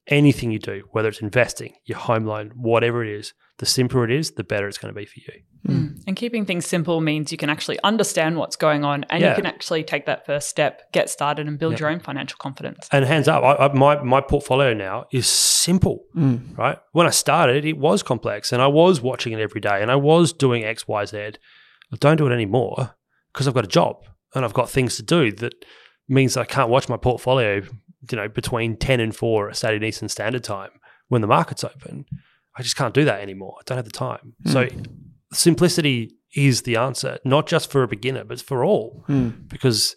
Anything 0.07 0.51
you 0.51 0.59
do, 0.59 0.83
whether 0.91 1.09
it's 1.09 1.21
investing, 1.21 1.73
your 1.85 1.97
home 1.97 2.25
loan, 2.25 2.51
whatever 2.55 3.03
it 3.03 3.09
is, 3.09 3.33
the 3.57 3.65
simpler 3.65 4.03
it 4.03 4.11
is, 4.11 4.31
the 4.31 4.43
better 4.43 4.67
it's 4.67 4.77
going 4.77 4.93
to 4.93 4.99
be 4.99 5.05
for 5.05 5.19
you. 5.19 5.41
Mm. 5.67 6.03
And 6.05 6.15
keeping 6.15 6.45
things 6.45 6.65
simple 6.65 7.01
means 7.01 7.31
you 7.31 7.37
can 7.37 7.49
actually 7.49 7.79
understand 7.83 8.37
what's 8.37 8.55
going 8.55 8.83
on 8.83 9.05
and 9.09 9.21
yeah. 9.21 9.29
you 9.29 9.35
can 9.35 9.45
actually 9.45 9.83
take 9.83 10.05
that 10.05 10.25
first 10.25 10.49
step, 10.49 10.91
get 10.91 11.09
started, 11.09 11.47
and 11.47 11.57
build 11.57 11.73
yeah. 11.73 11.79
your 11.79 11.89
own 11.89 11.99
financial 11.99 12.37
confidence. 12.37 12.87
And 12.91 13.05
hands 13.05 13.27
up, 13.27 13.43
I, 13.43 13.65
I, 13.65 13.73
my, 13.73 14.01
my 14.03 14.21
portfolio 14.21 14.73
now 14.73 15.05
is 15.11 15.27
simple, 15.27 16.03
mm. 16.15 16.57
right? 16.57 16.77
When 16.91 17.07
I 17.07 17.11
started, 17.11 17.65
it 17.65 17.77
was 17.77 18.03
complex 18.03 18.51
and 18.51 18.61
I 18.61 18.67
was 18.67 19.01
watching 19.01 19.33
it 19.33 19.39
every 19.39 19.61
day 19.61 19.81
and 19.81 19.89
I 19.89 19.95
was 19.95 20.33
doing 20.33 20.63
X, 20.63 20.87
Y, 20.87 21.05
Z. 21.05 21.17
I 21.17 21.95
don't 21.99 22.17
do 22.17 22.27
it 22.27 22.33
anymore 22.33 22.95
because 23.33 23.47
I've 23.47 23.53
got 23.53 23.65
a 23.65 23.69
job 23.69 24.03
and 24.35 24.43
I've 24.43 24.53
got 24.53 24.69
things 24.69 24.97
to 24.97 25.03
do 25.03 25.31
that 25.31 25.53
means 26.07 26.33
that 26.33 26.41
I 26.41 26.45
can't 26.45 26.69
watch 26.69 26.89
my 26.89 26.97
portfolio, 26.97 27.61
you 28.11 28.17
know, 28.17 28.27
between 28.27 28.77
10 28.77 28.99
and 28.99 29.15
4 29.15 29.49
at 29.49 29.55
Saturday 29.55 29.87
Eastern 29.87 30.09
Standard 30.09 30.43
Time 30.43 30.71
when 31.07 31.21
the 31.21 31.27
market's 31.27 31.63
open. 31.63 32.05
I 32.57 32.63
just 32.63 32.77
can't 32.77 32.93
do 32.93 33.05
that 33.05 33.21
anymore. 33.21 33.55
I 33.59 33.63
don't 33.65 33.77
have 33.77 33.85
the 33.85 33.91
time. 33.91 34.33
Mm. 34.45 34.51
So 34.51 34.67
simplicity 35.33 36.15
is 36.35 36.63
the 36.63 36.77
answer, 36.77 37.17
not 37.25 37.47
just 37.47 37.71
for 37.71 37.83
a 37.83 37.87
beginner, 37.87 38.23
but 38.23 38.41
for 38.41 38.63
all, 38.63 39.05
mm. 39.07 39.47
because 39.49 39.95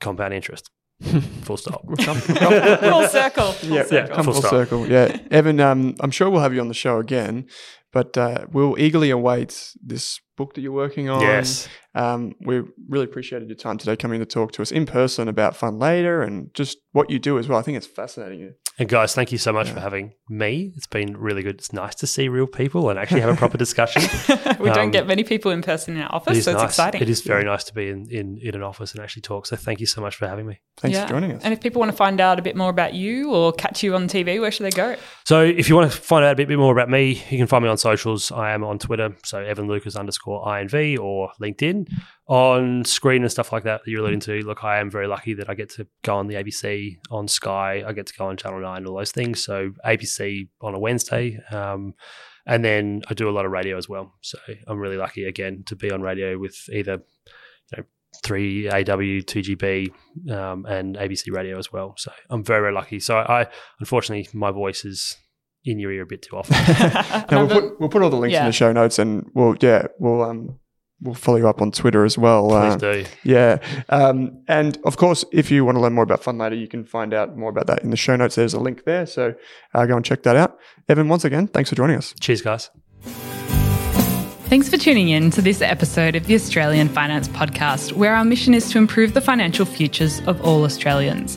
compound 0.00 0.34
interest. 0.34 0.70
full 1.42 1.56
stop. 1.56 1.84
full 1.86 1.96
circle. 1.96 3.52
Full 3.52 3.68
yeah, 3.70 3.82
circle. 3.82 3.96
yeah, 3.96 4.06
come 4.06 4.24
full, 4.24 4.34
full 4.34 4.42
circle. 4.42 4.86
Yeah, 4.86 5.18
Evan. 5.30 5.58
Um, 5.60 5.96
I'm 6.00 6.10
sure 6.10 6.30
we'll 6.30 6.42
have 6.42 6.54
you 6.54 6.60
on 6.60 6.68
the 6.68 6.74
show 6.74 6.98
again, 6.98 7.46
but 7.92 8.16
uh, 8.16 8.46
we'll 8.52 8.78
eagerly 8.78 9.10
await 9.10 9.72
this 9.82 10.20
book 10.36 10.54
that 10.54 10.60
you're 10.60 10.70
working 10.70 11.08
on. 11.08 11.20
Yes. 11.20 11.68
Um, 11.94 12.34
we 12.40 12.62
really 12.88 13.04
appreciated 13.04 13.48
your 13.48 13.56
time 13.56 13.78
today 13.78 13.96
coming 13.96 14.20
to 14.20 14.26
talk 14.26 14.52
to 14.52 14.62
us 14.62 14.70
in 14.70 14.86
person 14.86 15.28
about 15.28 15.54
Fundlater 15.54 16.24
and 16.24 16.54
just 16.54 16.78
what 16.92 17.10
you 17.10 17.18
do 17.18 17.38
as 17.38 17.48
well. 17.48 17.58
I 17.58 17.62
think 17.62 17.76
it's 17.76 17.86
fascinating. 17.86 18.54
And 18.78 18.88
guys, 18.88 19.14
thank 19.14 19.30
you 19.32 19.38
so 19.38 19.52
much 19.52 19.68
yeah. 19.68 19.74
for 19.74 19.80
having 19.80 20.14
me. 20.28 20.72
It's 20.76 20.86
been 20.86 21.16
really 21.16 21.42
good. 21.42 21.56
It's 21.56 21.72
nice 21.74 21.94
to 21.96 22.06
see 22.06 22.28
real 22.28 22.46
people 22.46 22.88
and 22.88 22.98
actually 22.98 23.20
have 23.20 23.30
a 23.30 23.36
proper 23.36 23.58
discussion. 23.58 24.02
we 24.60 24.70
um, 24.70 24.74
don't 24.74 24.90
get 24.90 25.06
many 25.06 25.24
people 25.24 25.50
in 25.50 25.60
person 25.60 25.96
in 25.96 26.02
our 26.02 26.14
office, 26.14 26.38
it 26.38 26.44
so 26.44 26.52
nice. 26.52 26.62
it's 26.62 26.72
exciting. 26.72 27.02
It 27.02 27.10
is 27.10 27.20
very 27.20 27.44
nice 27.44 27.64
to 27.64 27.74
be 27.74 27.88
in, 27.88 28.08
in, 28.10 28.38
in 28.42 28.54
an 28.54 28.62
office 28.62 28.92
and 28.92 29.02
actually 29.02 29.22
talk. 29.22 29.46
So 29.46 29.56
thank 29.56 29.80
you 29.80 29.86
so 29.86 30.00
much 30.00 30.16
for 30.16 30.26
having 30.26 30.46
me. 30.46 30.60
Thanks 30.78 30.96
yeah. 30.96 31.04
for 31.04 31.10
joining 31.10 31.32
us. 31.32 31.42
And 31.44 31.52
if 31.52 31.60
people 31.60 31.80
want 31.80 31.90
to 31.92 31.96
find 31.96 32.18
out 32.18 32.38
a 32.38 32.42
bit 32.42 32.56
more 32.56 32.70
about 32.70 32.94
you 32.94 33.30
or 33.30 33.52
catch 33.52 33.82
you 33.82 33.94
on 33.94 34.08
TV, 34.08 34.40
where 34.40 34.50
should 34.50 34.64
they 34.64 34.70
go? 34.70 34.96
So 35.24 35.42
if 35.42 35.68
you 35.68 35.76
want 35.76 35.92
to 35.92 35.96
find 35.96 36.24
out 36.24 36.32
a 36.32 36.36
bit, 36.36 36.48
bit 36.48 36.58
more 36.58 36.72
about 36.72 36.88
me, 36.88 37.22
you 37.28 37.38
can 37.38 37.46
find 37.46 37.62
me 37.62 37.68
on 37.68 37.76
socials. 37.76 38.32
I 38.32 38.52
am 38.52 38.64
on 38.64 38.78
Twitter, 38.78 39.14
so 39.22 39.38
Evan 39.38 39.68
Lucas 39.68 39.96
underscore 39.96 40.44
INV 40.46 40.98
or 40.98 41.30
LinkedIn 41.40 41.88
on 42.28 42.84
screen 42.84 43.22
and 43.22 43.30
stuff 43.30 43.52
like 43.52 43.64
that 43.64 43.82
that 43.84 43.90
you're 43.90 44.00
alluding 44.00 44.20
to. 44.20 44.40
Look, 44.42 44.64
I 44.64 44.78
am 44.78 44.90
very 44.90 45.06
lucky 45.06 45.34
that 45.34 45.50
I 45.50 45.54
get 45.54 45.70
to 45.70 45.86
go 46.02 46.16
on 46.16 46.28
the 46.28 46.34
ABC, 46.36 46.98
on 47.10 47.26
Sky, 47.28 47.82
I 47.86 47.92
get 47.92 48.06
to 48.06 48.14
go 48.14 48.26
on 48.26 48.36
Channel 48.36 48.60
9, 48.60 48.86
all 48.86 48.96
those 48.96 49.12
things. 49.12 49.44
So 49.44 49.72
ABC 49.84 50.48
on 50.60 50.74
a 50.74 50.78
Wednesday. 50.78 51.38
Um, 51.50 51.94
and 52.46 52.64
then 52.64 53.02
I 53.08 53.14
do 53.14 53.28
a 53.28 53.32
lot 53.32 53.44
of 53.44 53.52
radio 53.52 53.76
as 53.76 53.88
well. 53.88 54.14
So 54.20 54.38
I'm 54.66 54.78
really 54.78 54.96
lucky 54.96 55.24
again 55.24 55.64
to 55.66 55.76
be 55.76 55.90
on 55.90 56.02
radio 56.02 56.38
with 56.38 56.56
either 56.72 57.02
you 57.72 57.78
know, 57.78 57.84
3AW, 58.24 59.24
2GB, 59.24 60.32
um, 60.32 60.66
and 60.66 60.96
ABC 60.96 61.32
radio 61.32 61.58
as 61.58 61.72
well. 61.72 61.94
So 61.96 62.12
I'm 62.30 62.44
very, 62.44 62.60
very 62.60 62.72
lucky. 62.72 63.00
So 63.00 63.18
I, 63.18 63.46
unfortunately, 63.80 64.28
my 64.32 64.50
voice 64.50 64.84
is 64.84 65.16
in 65.64 65.78
your 65.78 65.92
ear 65.92 66.02
a 66.02 66.06
bit 66.06 66.22
too 66.22 66.36
often. 66.36 66.56
no, 67.30 67.46
we'll 67.46 67.60
put 67.60 67.80
we'll 67.80 67.88
put 67.88 68.02
all 68.02 68.10
the 68.10 68.16
links 68.16 68.32
yeah. 68.32 68.40
in 68.40 68.46
the 68.46 68.52
show 68.52 68.72
notes, 68.72 68.98
and 68.98 69.30
we'll 69.34 69.56
yeah 69.60 69.86
we'll 69.98 70.22
um 70.22 70.58
we'll 71.02 71.14
follow 71.14 71.38
you 71.38 71.48
up 71.48 71.60
on 71.60 71.72
Twitter 71.72 72.04
as 72.04 72.16
well. 72.16 72.48
Please 72.48 72.74
uh, 72.74 72.76
do. 72.76 73.04
Yeah. 73.24 73.58
Um, 73.88 74.42
and 74.48 74.78
of 74.84 74.96
course, 74.96 75.24
if 75.32 75.50
you 75.50 75.64
want 75.64 75.76
to 75.76 75.80
learn 75.80 75.92
more 75.92 76.04
about 76.04 76.22
Fundlater, 76.22 76.58
you 76.58 76.68
can 76.68 76.84
find 76.84 77.12
out 77.12 77.36
more 77.36 77.50
about 77.50 77.66
that 77.66 77.82
in 77.82 77.90
the 77.90 77.96
show 77.96 78.16
notes. 78.16 78.36
There's 78.36 78.54
a 78.54 78.60
link 78.60 78.84
there. 78.84 79.06
So 79.06 79.34
uh, 79.74 79.86
go 79.86 79.96
and 79.96 80.04
check 80.04 80.22
that 80.22 80.36
out. 80.36 80.58
Evan, 80.88 81.08
once 81.08 81.24
again, 81.24 81.46
thanks 81.48 81.70
for 81.70 81.76
joining 81.76 81.96
us. 81.96 82.14
Cheers, 82.20 82.42
guys. 82.42 82.70
Thanks 84.52 84.68
for 84.68 84.76
tuning 84.76 85.08
in 85.08 85.30
to 85.30 85.40
this 85.40 85.62
episode 85.62 86.14
of 86.14 86.26
the 86.26 86.34
Australian 86.34 86.88
Finance 86.88 87.26
Podcast, 87.28 87.92
where 87.94 88.14
our 88.14 88.24
mission 88.24 88.52
is 88.52 88.70
to 88.70 88.78
improve 88.78 89.14
the 89.14 89.20
financial 89.22 89.64
futures 89.64 90.20
of 90.26 90.42
all 90.42 90.64
Australians. 90.64 91.36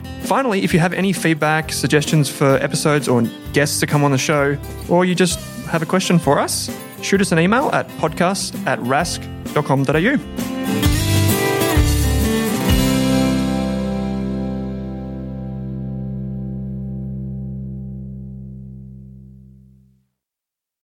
Finally, 0.23 0.63
if 0.63 0.73
you 0.73 0.79
have 0.79 0.93
any 0.93 1.13
feedback, 1.13 1.71
suggestions 1.71 2.29
for 2.29 2.55
episodes 2.57 3.07
or 3.07 3.21
guests 3.53 3.79
to 3.79 3.87
come 3.87 4.03
on 4.03 4.11
the 4.11 4.17
show, 4.17 4.57
or 4.89 5.05
you 5.05 5.15
just 5.15 5.39
have 5.65 5.81
a 5.81 5.85
question 5.85 6.19
for 6.19 6.39
us, 6.39 6.69
shoot 7.01 7.21
us 7.21 7.31
an 7.31 7.39
email 7.39 7.69
at 7.71 7.87
podcast 7.99 8.55
at 8.65 8.79
rask.com.au. 8.79 10.90